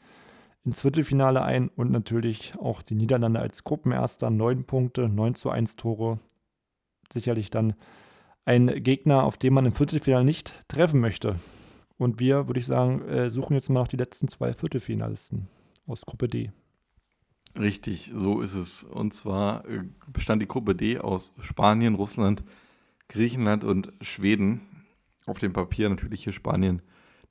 [0.66, 5.76] ins Viertelfinale ein und natürlich auch die Niederlande als Gruppenerster, neun Punkte, 9 zu 1
[5.76, 6.20] Tore.
[7.12, 7.74] Sicherlich dann
[8.46, 11.40] ein Gegner, auf den man im Viertelfinale nicht treffen möchte.
[11.98, 15.48] Und wir, würde ich sagen, äh, suchen jetzt mal noch die letzten zwei Viertelfinalisten
[15.86, 16.52] aus Gruppe D.
[17.58, 18.84] Richtig, so ist es.
[18.84, 22.44] Und zwar äh, bestand die Gruppe D aus Spanien, Russland,
[23.08, 24.62] Griechenland und Schweden.
[25.26, 26.82] Auf dem Papier natürlich hier Spanien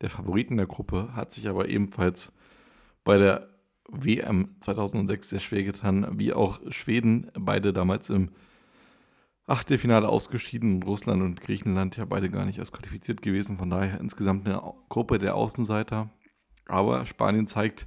[0.01, 2.33] der Favoriten der Gruppe, hat sich aber ebenfalls
[3.09, 3.49] bei der
[3.89, 8.33] WM 2006 sehr schwer getan, wie auch Schweden, beide damals im
[9.47, 10.83] Achtelfinale ausgeschieden.
[10.83, 13.57] Russland und Griechenland ja beide gar nicht erst qualifiziert gewesen.
[13.57, 16.11] Von daher insgesamt eine Gruppe der Außenseiter.
[16.67, 17.87] Aber Spanien zeigt,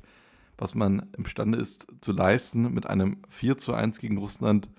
[0.58, 2.74] was man imstande ist zu leisten.
[2.74, 4.72] Mit einem 4 zu 1 gegen Russland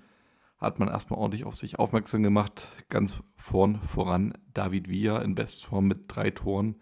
[0.57, 2.69] hat man erstmal ordentlich auf sich aufmerksam gemacht.
[2.89, 6.75] Ganz vorn voran David Villa in Bestform mit drei Toren.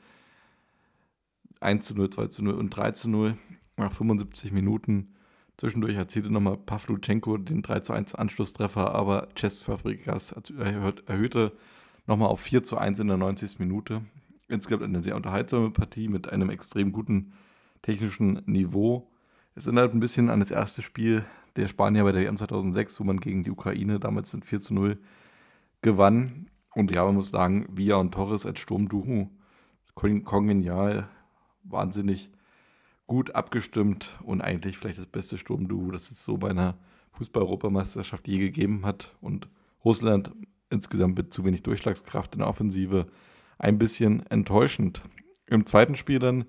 [1.62, 3.38] 1 zu 0, 2 zu 0 und 3 zu 0
[3.78, 5.16] nach 75 Minuten.
[5.58, 11.52] Zwischendurch erzielte nochmal Pavluchenko den 3 zu 1 Anschlusstreffer, aber Chess Fabrikas erhöhte
[12.08, 13.60] nochmal auf 4 zu 1 in der 90.
[13.60, 14.02] Minute.
[14.48, 17.34] Insgesamt eine sehr unterhaltsame Partie mit einem extrem guten
[17.82, 19.12] technischen Niveau.
[19.56, 23.04] Es erinnert ein bisschen an das erste Spiel der Spanier bei der WM 2006, wo
[23.04, 24.98] man gegen die Ukraine damals mit 4 zu 0
[25.82, 26.50] gewann.
[26.74, 29.30] Und ja, man muss sagen, Villa und Torres als Sturmduo,
[29.94, 31.10] kongenial,
[31.64, 32.30] wahnsinnig
[33.08, 36.78] gut abgestimmt und eigentlich vielleicht das beste Sturmduo, das es so bei einer
[37.14, 39.16] Fußball-Europameisterschaft je gegeben hat.
[39.22, 39.50] Und
[39.84, 40.32] Russland
[40.70, 43.08] insgesamt mit zu wenig Durchschlagskraft in der Offensive
[43.60, 45.02] ein bisschen enttäuschend.
[45.46, 46.46] Im zweiten Spiel dann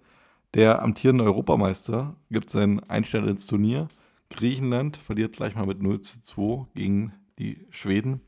[0.54, 3.88] der amtierende Europameister gibt seinen Einstand ins Turnier.
[4.30, 8.20] Griechenland verliert gleich mal mit 0 zu 2 gegen die Schweden.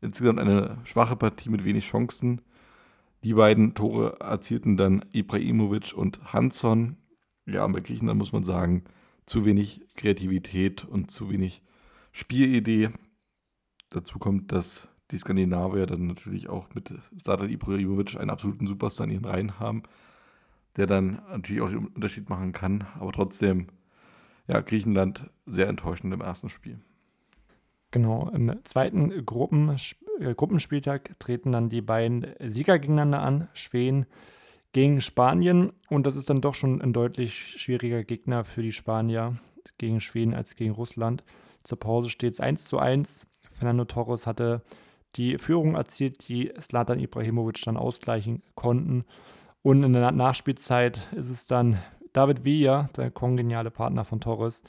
[0.00, 2.42] Insgesamt eine schwache Partie mit wenig Chancen.
[3.22, 6.96] Die beiden Tore erzielten dann Ibrahimovic und Hansson.
[7.46, 8.84] Ja, bei Griechenland muss man sagen,
[9.26, 11.62] zu wenig Kreativität und zu wenig
[12.12, 12.90] Spielidee.
[13.90, 19.12] Dazu kommt, dass die Skandinavier dann natürlich auch mit Satan Ibrahimovic einen absoluten Superstar in
[19.12, 19.82] ihren Reihen haben
[20.76, 22.86] der dann natürlich auch den Unterschied machen kann.
[22.98, 23.66] Aber trotzdem,
[24.46, 26.80] ja, Griechenland sehr enttäuschend im ersten Spiel.
[27.90, 29.76] Genau, im zweiten Gruppen,
[30.20, 34.06] äh, Gruppenspieltag treten dann die beiden Sieger gegeneinander an, Schweden
[34.72, 35.72] gegen Spanien.
[35.88, 39.36] Und das ist dann doch schon ein deutlich schwieriger Gegner für die Spanier
[39.78, 41.24] gegen Schweden als gegen Russland.
[41.62, 43.26] Zur Pause steht es 1 zu 1.
[43.52, 44.62] Fernando Torres hatte
[45.16, 49.04] die Führung erzielt, die Slatan Ibrahimovic dann ausgleichen konnten.
[49.62, 51.78] Und in der Nachspielzeit ist es dann
[52.12, 54.62] David Villa, der kongeniale Partner von Torres,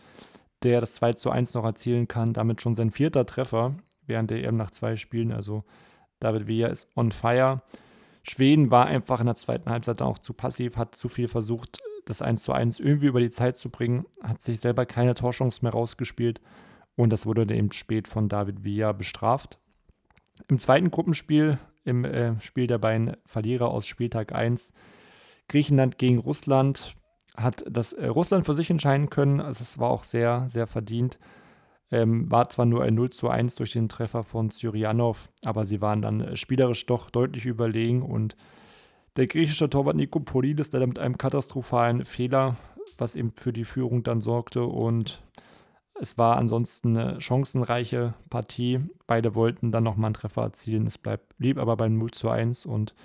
[0.63, 2.33] der das 2 zu 1 noch erzielen kann.
[2.33, 3.75] Damit schon sein vierter Treffer
[4.05, 5.31] während der EM nach zwei Spielen.
[5.31, 5.63] Also
[6.19, 7.61] David Villa ist on fire.
[8.23, 12.21] Schweden war einfach in der zweiten Halbzeit auch zu passiv, hat zu viel versucht, das
[12.21, 15.71] 1 zu 1 irgendwie über die Zeit zu bringen, hat sich selber keine Torchance mehr
[15.71, 16.41] rausgespielt
[16.95, 19.59] und das wurde eben spät von David Villa bestraft.
[20.47, 24.71] Im zweiten Gruppenspiel im äh, Spiel der beiden Verlierer aus Spieltag 1.
[25.47, 26.95] Griechenland gegen Russland
[27.35, 29.39] hat das äh, Russland für sich entscheiden können.
[29.39, 31.17] Also es war auch sehr, sehr verdient.
[31.91, 35.81] Ähm, war zwar nur ein 0 zu 1 durch den Treffer von Syrianov, aber sie
[35.81, 38.35] waren dann äh, spielerisch doch deutlich überlegen und
[39.17, 42.55] der griechische Torwart Nikopolidis leider mit einem katastrophalen Fehler,
[42.97, 45.21] was eben für die Führung dann sorgte und
[46.01, 48.79] es war ansonsten eine chancenreiche Partie.
[49.05, 50.87] Beide wollten dann nochmal einen Treffer erzielen.
[50.87, 52.95] Es bleibt, blieb aber beim 0 zu 1 und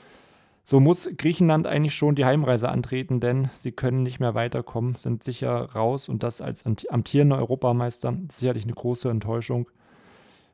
[0.68, 5.22] So muss Griechenland eigentlich schon die Heimreise antreten, denn sie können nicht mehr weiterkommen, sind
[5.22, 9.70] sicher raus und das als amtierender Europameister sicherlich eine große Enttäuschung.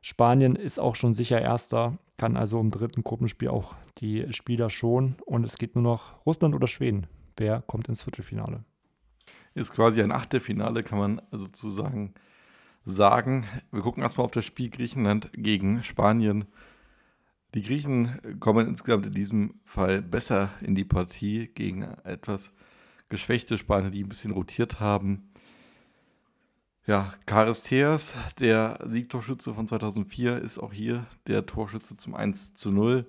[0.03, 5.15] Spanien ist auch schon sicher Erster, kann also im dritten Gruppenspiel auch die Spieler schon
[5.25, 7.07] und es geht nur noch Russland oder Schweden.
[7.35, 8.63] Wer kommt ins Viertelfinale?
[9.55, 12.13] Ist quasi ein Achtelfinale, kann man sozusagen
[12.83, 13.45] sagen.
[13.71, 16.45] Wir gucken erstmal auf das Spiel Griechenland gegen Spanien.
[17.53, 22.55] Die Griechen kommen insgesamt in diesem Fall besser in die Partie gegen etwas
[23.09, 25.29] geschwächte Spanier, die ein bisschen rotiert haben.
[26.87, 33.05] Ja, Charisteas, der Siegtorschütze von 2004, ist auch hier der Torschütze zum 1 zu 0.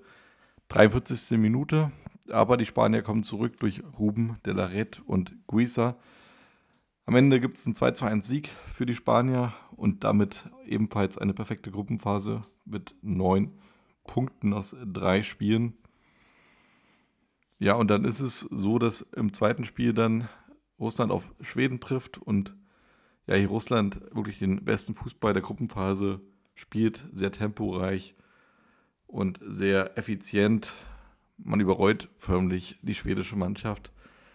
[0.68, 1.38] 43.
[1.38, 1.92] Minute,
[2.30, 5.96] aber die Spanier kommen zurück durch Ruben de la Red und Guisa.
[7.06, 11.18] Am Ende gibt es einen 2 zu 1 Sieg für die Spanier und damit ebenfalls
[11.18, 13.58] eine perfekte Gruppenphase mit neun
[14.04, 15.74] Punkten aus drei Spielen.
[17.58, 20.28] Ja, und dann ist es so, dass im zweiten Spiel dann
[20.78, 22.54] Russland auf Schweden trifft und
[23.26, 26.20] ja, hier Russland wirklich den besten Fußball der Gruppenphase
[26.54, 28.14] spielt, sehr temporeich
[29.06, 30.74] und sehr effizient.
[31.38, 33.92] Man überrollt förmlich die schwedische Mannschaft.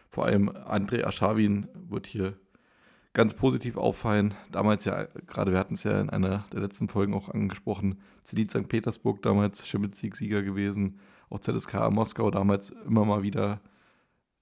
[0.09, 2.39] Vor allem André Aschawin wird hier
[3.19, 4.33] ganz positiv auffallen.
[4.49, 8.49] Damals ja, gerade wir hatten es ja in einer der letzten Folgen auch angesprochen, Zenit
[8.49, 8.69] St.
[8.69, 10.99] Petersburg damals Champions League-Sieger gewesen,
[11.29, 13.59] auch ZSK Moskau damals immer mal wieder,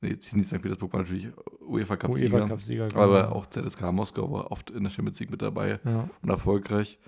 [0.01, 0.61] nee, Zenit St.
[0.61, 3.35] Petersburg war natürlich UEFA Cup-Sieger, UEFA Cup aber genau.
[3.35, 6.07] auch ZSK Moskau war oft in der Champions League mit dabei ja.
[6.21, 6.99] und erfolgreich.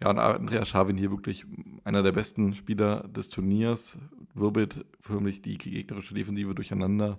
[0.00, 1.44] Ja, und Andreas Schavin hier wirklich
[1.82, 3.98] einer der besten Spieler des Turniers,
[4.32, 7.18] wirbelt förmlich die gegnerische Defensive durcheinander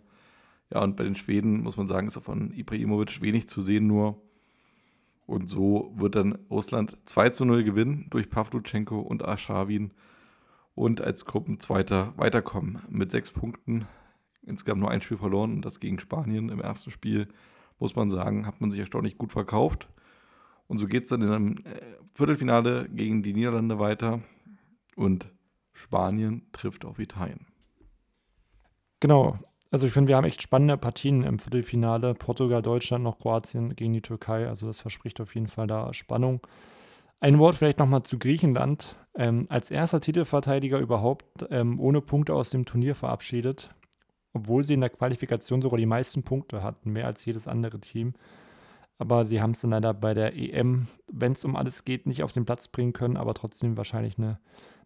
[0.70, 3.88] ja, und bei den Schweden muss man sagen, ist auch von Ibrahimovic wenig zu sehen
[3.88, 4.22] nur.
[5.26, 9.91] Und so wird dann Russland 2 zu 0 gewinnen durch Pavluchenko und Aschawin
[10.74, 13.88] und als Gruppenzweiter weiterkommen mit sechs Punkten.
[14.43, 17.28] Insgesamt nur ein Spiel verloren und das gegen Spanien im ersten Spiel,
[17.80, 19.89] muss man sagen, hat man sich erstaunlich gut verkauft.
[20.68, 21.82] Und so geht es dann in einem äh,
[22.13, 24.22] Viertelfinale gegen die Niederlande weiter
[24.95, 25.30] und
[25.74, 27.45] Spanien trifft auf Italien.
[28.99, 29.39] Genau,
[29.70, 32.13] also ich finde, wir haben echt spannende Partien im Viertelfinale.
[32.13, 34.47] Portugal, Deutschland, noch Kroatien gegen die Türkei.
[34.47, 36.41] Also das verspricht auf jeden Fall da Spannung.
[37.20, 38.95] Ein Wort vielleicht nochmal zu Griechenland.
[39.15, 43.74] Ähm, als erster Titelverteidiger überhaupt ähm, ohne Punkte aus dem Turnier verabschiedet,
[44.34, 48.13] obwohl sie in der Qualifikation sogar die meisten Punkte hatten, mehr als jedes andere Team.
[48.99, 52.23] Aber sie haben es dann leider bei der EM, wenn es um alles geht, nicht
[52.23, 54.39] auf den Platz bringen können, aber trotzdem wahrscheinlich eine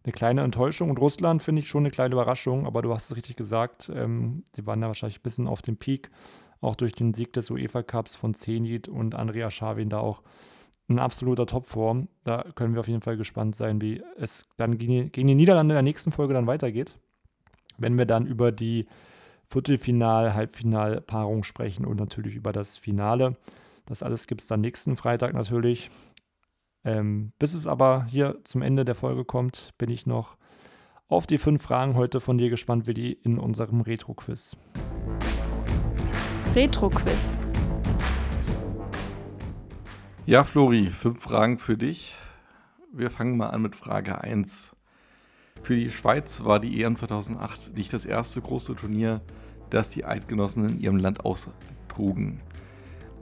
[0.04, 0.90] eine kleine Enttäuschung.
[0.90, 4.44] Und Russland finde ich schon eine kleine Überraschung, aber du hast es richtig gesagt, ähm,
[4.52, 6.10] sie waren da wahrscheinlich ein bisschen auf dem Peak,
[6.60, 10.22] auch durch den Sieg des UEFA Cups von Zenit und Andrea Schawin da auch
[10.88, 12.08] ein absoluter Topform.
[12.24, 15.76] Da können wir auf jeden Fall gespannt sein, wie es dann gegen die, Niederlande in
[15.76, 16.98] der nächsten Folge dann weitergeht.
[17.78, 18.86] Wenn wir dann über die
[19.50, 23.34] Viertelfinal-, Halbfinal-Paarung sprechen und natürlich über das Finale.
[23.86, 25.90] Das alles gibt es dann nächsten Freitag natürlich.
[26.84, 30.36] Ähm, bis es aber hier zum Ende der Folge kommt, bin ich noch
[31.08, 34.56] auf die fünf Fragen heute von dir gespannt, wie die in unserem Retro-Quiz.
[36.54, 37.38] Retro-Quiz.
[40.26, 42.16] Ja, Flori, fünf Fragen für dich.
[42.92, 44.76] Wir fangen mal an mit Frage 1.
[45.62, 49.20] Für die Schweiz war die EM 2008 nicht das erste große Turnier,
[49.70, 52.40] das die Eidgenossen in ihrem Land austrugen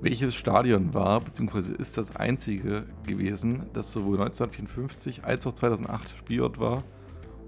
[0.01, 1.75] welches Stadion war bzw.
[1.75, 6.83] ist das einzige gewesen, das sowohl 1954 als auch 2008 Spielort war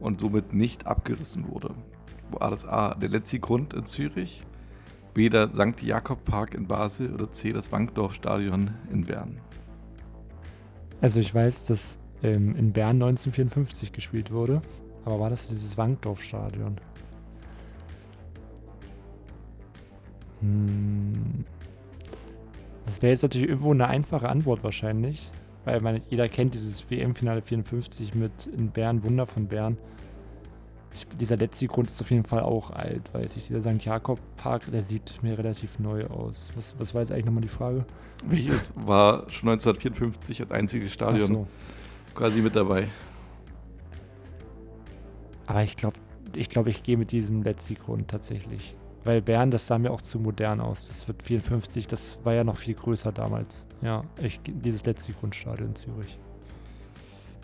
[0.01, 1.75] und somit nicht abgerissen wurde.
[2.31, 4.45] War das A, der Letzi-Grund in Zürich,
[5.15, 5.83] B, der St.
[5.83, 9.41] Jakob Park in Basel oder C, das Wankdorf Stadion in Bern?
[11.01, 14.63] Also ich weiß, dass ähm, in Bern 1954 gespielt wurde,
[15.05, 16.77] aber war das dieses Wankdorf Stadion?
[20.41, 21.45] Hm,
[22.85, 25.31] das wäre jetzt natürlich irgendwo eine einfache Antwort wahrscheinlich,
[25.65, 29.79] weil man, jeder kennt dieses WM-Finale 54 mit in Bern, Wunder von Bern.
[30.95, 33.47] Ich, dieser letzte Grund ist auf jeden Fall auch alt, weiß ich.
[33.47, 33.83] Dieser St.
[33.83, 36.51] Jakob-Park, der sieht mir relativ neu aus.
[36.55, 37.87] Was, was war jetzt eigentlich nochmal die Frage?
[38.27, 41.47] Welches war schon 1954 das einzige Stadion so.
[42.15, 42.89] quasi mit dabei?
[45.47, 45.99] Aber ich glaube,
[46.37, 48.75] ich, glaub, ich gehe mit diesem letzten Grund tatsächlich.
[49.05, 50.89] Weil Bern, das sah mir auch zu modern aus.
[50.89, 53.67] Das wird 54, das war ja noch viel größer damals.
[53.81, 56.19] Ja, ich, dieses letzte Grundstadion in Zürich.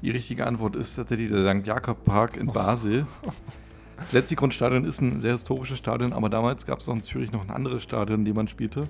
[0.03, 1.67] Die richtige Antwort ist tatsächlich der St.
[1.67, 2.53] Jakob Park in oh.
[2.53, 3.07] Basel.
[4.13, 7.43] Letzte Grundstadion ist ein sehr historisches Stadion, aber damals gab es noch in Zürich noch
[7.43, 8.89] ein anderes Stadion, in dem man spielte.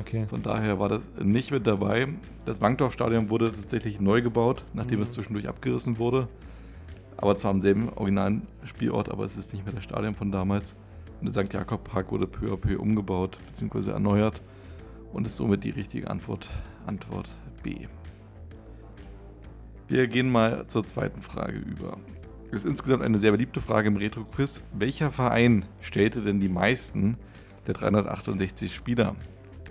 [0.00, 0.26] Okay.
[0.28, 2.08] Von daher war das nicht mit dabei.
[2.44, 5.04] Das Wankdorf-Stadion wurde tatsächlich neu gebaut, nachdem mhm.
[5.04, 6.28] es zwischendurch abgerissen wurde.
[7.16, 10.76] Aber zwar am selben originalen Spielort, aber es ist nicht mehr das Stadion von damals.
[11.22, 11.52] Der St.
[11.52, 13.90] Jakob Park wurde peu à peu umgebaut bzw.
[13.90, 14.40] erneuert
[15.12, 16.48] und ist somit die richtige Antwort.
[16.86, 17.28] Antwort
[17.62, 17.86] B.
[19.86, 21.98] Wir gehen mal zur zweiten Frage über.
[22.50, 24.62] Das ist insgesamt eine sehr beliebte Frage im Retro-Quiz.
[24.72, 27.16] Welcher Verein stellte denn die meisten
[27.66, 29.14] der 368 Spieler?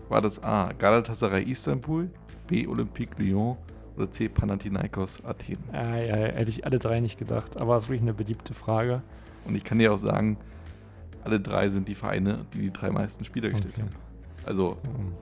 [0.08, 0.72] War das A.
[0.78, 2.10] Galatasaray Istanbul,
[2.48, 2.68] B.
[2.68, 3.58] Olympique Lyon
[3.98, 4.30] oder C.
[4.30, 5.58] Panathinaikos Athen?
[5.72, 9.02] Ah, ja, hätte ich alle drei nicht gedacht, aber es ist wirklich eine beliebte Frage.
[9.46, 10.38] Und ich kann dir auch sagen,
[11.24, 13.84] alle drei sind die Vereine, die die drei meisten Spieler gestellt Okay.
[13.88, 13.96] haben.
[14.46, 14.78] Also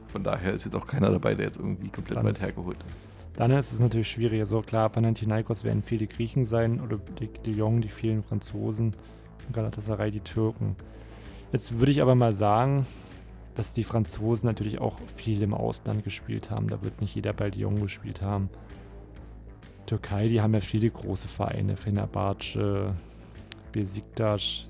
[0.07, 2.78] von daher ist jetzt auch keiner dabei, der jetzt irgendwie komplett Dann weit ist- hergeholt
[2.90, 3.07] ist.
[3.36, 4.45] Dann ist es natürlich schwierig.
[4.48, 8.94] So klar, Panathinaikos werden viele Griechen sein oder die Lyon, die vielen Franzosen
[9.48, 10.76] und Galatasaray die Türken.
[11.52, 12.88] Jetzt würde ich aber mal sagen,
[13.56, 16.68] dass die Franzosen natürlich auch viel im Ausland gespielt haben.
[16.68, 18.49] Da wird nicht jeder bei Lyon gespielt haben.
[19.86, 22.94] Türkei, die haben ja viele große Vereine, Fenerbahce,
[23.72, 24.65] Besiktas.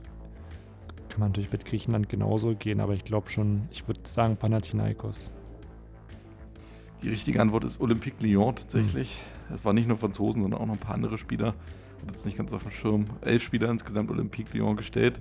[1.17, 5.31] Kann man natürlich mit Griechenland genauso gehen, aber ich glaube schon, ich würde sagen Panathinaikos.
[7.01, 9.19] Die richtige Antwort ist Olympique Lyon tatsächlich.
[9.51, 11.47] Es waren nicht nur Franzosen, sondern auch noch ein paar andere Spieler.
[11.47, 13.05] Hat jetzt nicht ganz auf dem Schirm.
[13.21, 15.19] Elf Spieler insgesamt Olympique Lyon gestellt.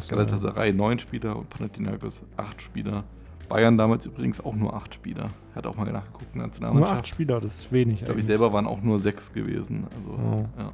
[0.00, 3.04] So, Galatasaray neun Spieler und Panathinaikos acht Spieler.
[3.48, 5.30] Bayern damals übrigens auch nur acht Spieler.
[5.54, 7.06] Hat auch mal nachgeguckt der Nur acht Nationalmannschaft.
[7.06, 8.00] Spieler, das ist wenig.
[8.00, 9.86] Ich glaube, ich selber waren auch nur sechs gewesen.
[9.94, 10.44] Also, Oh.
[10.58, 10.72] ja.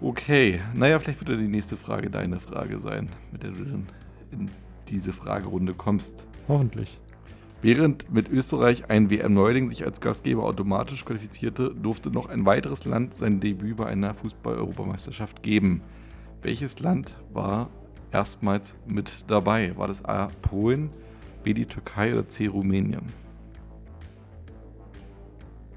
[0.00, 3.88] Okay, naja, vielleicht wird ja die nächste Frage deine Frage sein, mit der du dann
[4.30, 4.48] in
[4.88, 6.26] diese Fragerunde kommst.
[6.46, 7.00] Hoffentlich.
[7.60, 13.18] Während mit Österreich ein WM-Neuling sich als Gastgeber automatisch qualifizierte, durfte noch ein weiteres Land
[13.18, 15.82] sein Debüt bei einer Fußball-Europameisterschaft geben.
[16.42, 17.68] Welches Land war
[18.12, 19.76] erstmals mit dabei?
[19.76, 20.28] War das A.
[20.42, 20.90] Polen,
[21.42, 21.52] B.
[21.52, 22.46] die Türkei oder C.
[22.46, 23.02] Rumänien?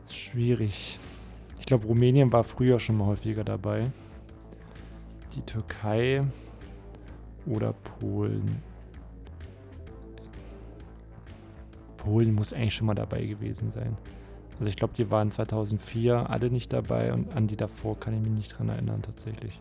[0.07, 0.99] Schwierig.
[1.59, 3.87] Ich glaube, Rumänien war früher schon mal häufiger dabei.
[5.33, 6.23] Die Türkei
[7.45, 8.61] oder Polen.
[11.97, 13.95] Polen muss eigentlich schon mal dabei gewesen sein.
[14.59, 18.21] Also ich glaube, die waren 2004 alle nicht dabei und an die davor kann ich
[18.21, 19.59] mich nicht dran erinnern tatsächlich.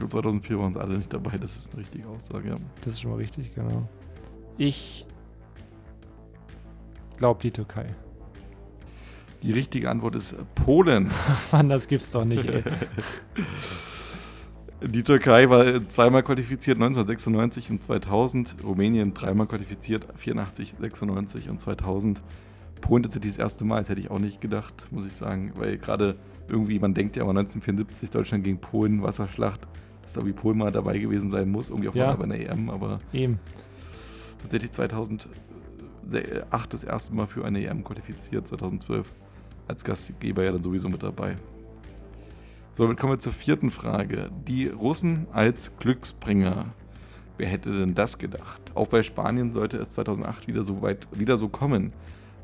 [0.00, 2.48] Und 2004 waren sie alle nicht dabei, das ist eine richtige Aussage.
[2.48, 2.54] Ja.
[2.82, 3.88] Das ist schon mal richtig, genau.
[4.58, 5.06] Ich
[7.16, 7.86] glaube die Türkei.
[9.42, 11.10] Die richtige Antwort ist Polen.
[11.52, 12.62] Mann, das gibt's doch nicht, ey.
[14.84, 18.56] Die Türkei war zweimal qualifiziert, 1996 und 2000.
[18.64, 22.22] Rumänien dreimal qualifiziert, 84, 96 und 2000.
[22.80, 25.52] Polen tatsächlich das erste Mal, das hätte ich auch nicht gedacht, muss ich sagen.
[25.54, 26.16] Weil gerade
[26.48, 29.60] irgendwie, man denkt ja immer 1974, Deutschland gegen Polen, Wasserschlacht,
[30.02, 32.08] dass da wie Polen mal dabei gewesen sein muss, irgendwie auch Ja.
[32.08, 33.38] mal bei einer EM, aber Eben.
[34.40, 35.28] tatsächlich 2008
[36.70, 39.06] das erste Mal für eine EM qualifiziert, 2012
[39.68, 41.36] als Gastgeber ja dann sowieso mit dabei.
[42.74, 44.30] So, damit kommen wir zur vierten Frage.
[44.48, 46.72] Die Russen als Glücksbringer.
[47.36, 48.60] Wer hätte denn das gedacht?
[48.74, 51.92] Auch bei Spanien sollte es 2008 wieder so weit wieder so kommen.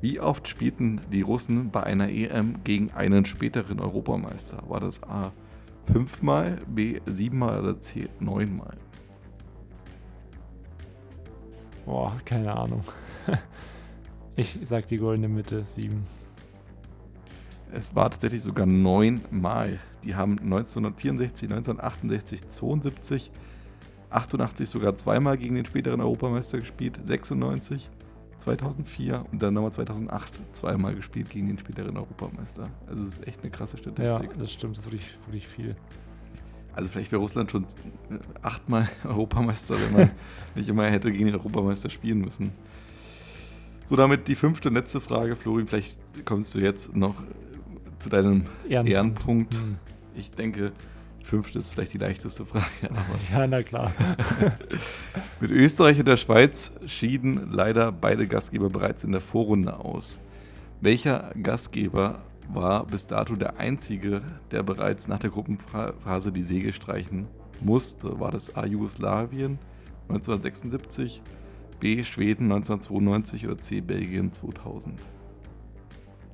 [0.02, 4.62] Wie oft spielten die Russen bei einer EM gegen einen späteren Europameister?
[4.68, 5.32] War das A
[5.90, 8.76] fünfmal, B siebenmal oder C neunmal?
[11.86, 12.82] Boah, keine Ahnung.
[14.36, 16.06] Ich sag die goldene Mitte, sieben.
[17.72, 19.78] Es war tatsächlich sogar neunmal.
[20.04, 23.30] Die haben 1964, 1968, 72,
[24.10, 27.90] 88 sogar zweimal gegen den späteren Europameister gespielt, 96,
[28.38, 32.70] 2004 und dann nochmal 2008 zweimal gespielt gegen den späteren Europameister.
[32.86, 34.38] Also es ist echt eine krasse Ja, Statistik.
[34.38, 35.76] das stimmt, das ist wirklich, wirklich viel.
[36.72, 37.66] Also vielleicht wäre Russland schon
[38.40, 40.10] achtmal Europameister, wenn man
[40.54, 42.52] nicht immer hätte gegen den Europameister spielen müssen.
[43.84, 47.24] So, damit die fünfte und letzte Frage, Florian, vielleicht kommst du jetzt noch
[47.98, 48.90] zu deinem Ehrenpunkt.
[48.90, 49.54] Ehrenpunkt.
[49.54, 49.76] Hm.
[50.14, 50.72] Ich denke,
[51.22, 52.64] fünfte ist vielleicht die leichteste Frage.
[53.32, 53.92] Ja, na klar.
[55.40, 60.18] mit Österreich und der Schweiz schieden leider beide Gastgeber bereits in der Vorrunde aus.
[60.80, 67.26] Welcher Gastgeber war bis dato der einzige, der bereits nach der Gruppenphase die Segel streichen
[67.60, 68.18] musste?
[68.20, 68.64] War das A.
[68.64, 69.58] Jugoslawien
[70.08, 71.20] 1976,
[71.80, 72.02] B.
[72.02, 73.80] Schweden 1992 oder C.
[73.80, 74.98] Belgien 2000?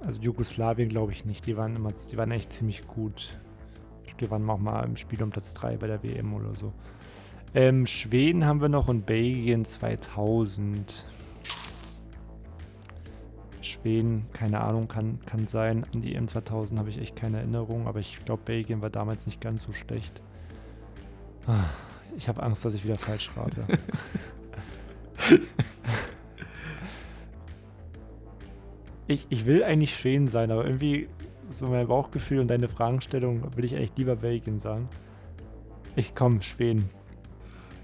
[0.07, 1.47] Also Jugoslawien glaube ich nicht.
[1.47, 3.39] Die waren immer, die waren echt ziemlich gut.
[4.05, 6.55] Ich glaub, Die waren auch mal im Spiel um Platz 3 bei der WM oder
[6.55, 6.73] so.
[7.55, 11.07] Ähm, Schweden haben wir noch und Belgien 2000.
[13.61, 15.87] Schweden, keine Ahnung, kann, kann sein.
[15.95, 19.25] An die EM 2000 habe ich echt keine Erinnerung, aber ich glaube, Belgien war damals
[19.27, 20.21] nicht ganz so schlecht.
[21.47, 21.65] Ah,
[22.17, 23.65] Ich habe Angst, dass ich wieder falsch rate.
[29.07, 31.09] ich, ich will eigentlich Schweden sein, aber irgendwie
[31.51, 34.89] so mein Bauchgefühl und deine Fragestellung will ich eigentlich lieber Belgien sagen.
[35.97, 36.89] Ich komme, Schweden.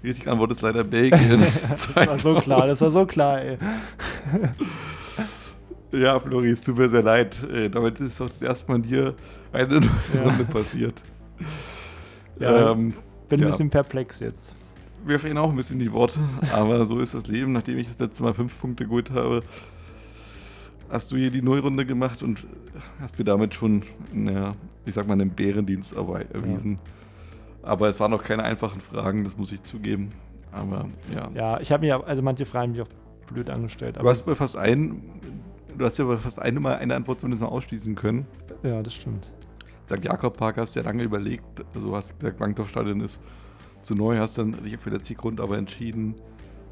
[0.03, 1.43] Die richtige Antwort ist leider Belgien.
[1.69, 3.57] das war so klar, das war so klar, ey.
[5.91, 7.35] Ja, Flori, es tut mir sehr leid.
[7.43, 9.13] Äh, damit ist doch das erste Mal dir
[9.51, 9.81] eine
[10.13, 10.23] ja.
[10.23, 11.01] Runde passiert.
[12.39, 12.93] Ja, ähm,
[13.27, 13.45] bin ja.
[13.45, 14.55] ein bisschen perplex jetzt.
[15.05, 16.19] Wir fehlen auch ein bisschen die Worte,
[16.53, 17.51] aber so ist das Leben.
[17.51, 19.41] Nachdem ich das letzte Mal fünf Punkte geholt habe,
[20.91, 22.45] hast du hier die Nullrunde gemacht und
[22.99, 24.55] hast mir damit schon, naja,
[24.85, 26.73] ich sag mal, einen Bärendienst erwiesen.
[26.73, 27.69] Ja.
[27.69, 30.11] Aber es waren auch keine einfachen Fragen, das muss ich zugeben.
[30.51, 31.29] Aber ja.
[31.33, 32.89] Ja, ich habe mir, also manche Fragen mich auch
[33.31, 33.97] blöd angestellt.
[33.97, 35.01] du hast bei fast einen,
[35.77, 38.25] du hast ja bei fast eine, mal eine Antwort zumindest mal ausschließen können.
[38.63, 39.29] Ja, das stimmt.
[39.85, 40.03] St.
[40.03, 43.21] Jakob Park hast du ja lange überlegt, also hast gesagt, Bankdorfstadion ist
[43.81, 46.15] zu neu, hast dann dich für der Zielgrund aber entschieden.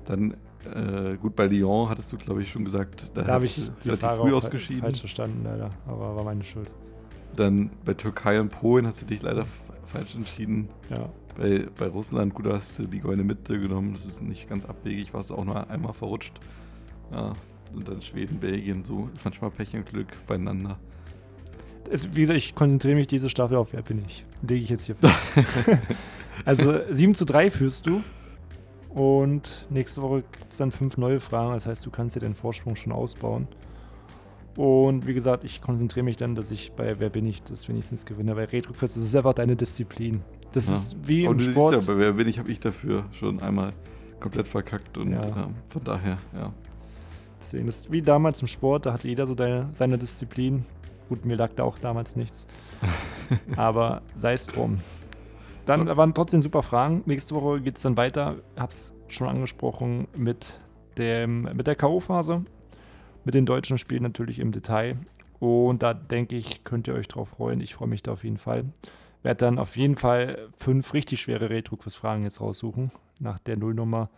[0.10, 0.34] Dann,
[0.66, 3.62] äh, gut, bei Lyon hattest du, glaube ich, schon gesagt, da, da habe ich die
[3.90, 4.82] relativ Frage früh ausgeschieden.
[4.82, 6.70] falsch verstanden, leider, aber war meine Schuld.
[7.36, 9.46] Dann bei Türkei und Polen hast du dich leider
[9.86, 10.68] falsch entschieden.
[10.90, 11.10] Ja.
[11.38, 15.14] Bei, bei Russland, gut, hast du die goldene Mitte genommen, das ist nicht ganz abwegig,
[15.14, 16.34] warst auch nur einmal verrutscht.
[17.12, 17.34] Ja,
[17.74, 20.80] und dann Schweden, Belgien, so ist manchmal Pech und Glück beieinander
[21.92, 24.26] es, wie gesagt, ich konzentriere mich diese Staffel auf, wer bin ich?
[24.48, 25.48] Lege ich jetzt hier fest.
[26.46, 28.02] also 7 zu 3 führst du.
[28.90, 31.54] Und nächste Woche gibt es dann fünf neue Fragen.
[31.54, 33.48] Das heißt, du kannst dir den Vorsprung schon ausbauen.
[34.56, 38.06] Und wie gesagt, ich konzentriere mich dann, dass ich bei Wer bin ich das wenigstens
[38.06, 38.36] gewinne.
[38.36, 40.22] Weil Retro-Quiz, das ist einfach deine Disziplin.
[40.52, 40.76] Das ja.
[40.76, 41.76] ist wie im du Sport.
[41.76, 43.72] Siehst ja, bei Wer bin ich, habe ich dafür schon einmal
[44.20, 44.98] komplett verkackt.
[44.98, 45.22] Und ja.
[45.22, 46.52] äh, von daher, ja.
[47.40, 50.66] Deswegen, das ist wie damals im Sport, da hatte jeder so deine, seine Disziplin.
[51.08, 52.46] Gut, mir lag da auch damals nichts.
[53.56, 54.82] Aber sei es drum.
[55.70, 57.04] Dann waren trotzdem super Fragen.
[57.06, 58.38] Nächste Woche geht es dann weiter.
[58.56, 60.60] Hab's schon angesprochen mit,
[60.98, 62.44] dem, mit der K.O.-Phase.
[63.24, 64.98] Mit den deutschen Spielen natürlich im Detail.
[65.38, 67.62] Und da denke ich, könnt ihr euch drauf freuen.
[67.62, 68.66] Ich freue mich da auf jeden Fall.
[69.22, 72.92] Werde dann auf jeden Fall fünf richtig schwere Retro-Quiz-Fragen jetzt raussuchen.
[73.20, 74.10] Nach der Nullnummer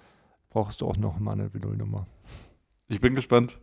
[0.52, 2.08] brauchst du auch noch mal eine Nullnummer.
[2.88, 3.60] Ich bin gespannt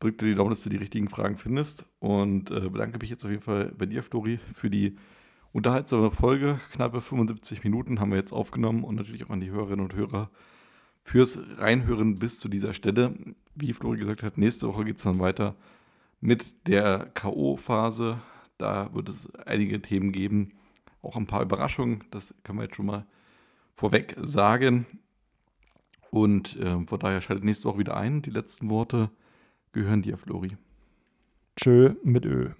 [0.00, 1.86] drück dir die Daumen, dass du die richtigen Fragen findest.
[1.98, 4.96] Und äh, bedanke mich jetzt auf jeden Fall bei dir, Flori, für die
[5.56, 6.60] unterhaltsame Folge.
[6.72, 10.28] Knappe 75 Minuten haben wir jetzt aufgenommen und natürlich auch an die Hörerinnen und Hörer
[11.02, 13.14] fürs Reinhören bis zu dieser Stelle.
[13.54, 15.56] Wie Flori gesagt hat, nächste Woche geht es dann weiter
[16.20, 18.18] mit der K.O.-Phase.
[18.58, 20.52] Da wird es einige Themen geben,
[21.00, 22.04] auch ein paar Überraschungen.
[22.10, 23.06] Das können wir jetzt schon mal
[23.74, 24.84] vorweg sagen.
[26.10, 28.20] Und äh, von daher schaltet nächste Woche wieder ein.
[28.20, 29.10] Die letzten Worte
[29.72, 30.58] gehören dir, Flori.
[31.56, 32.50] Tschö mit Ö.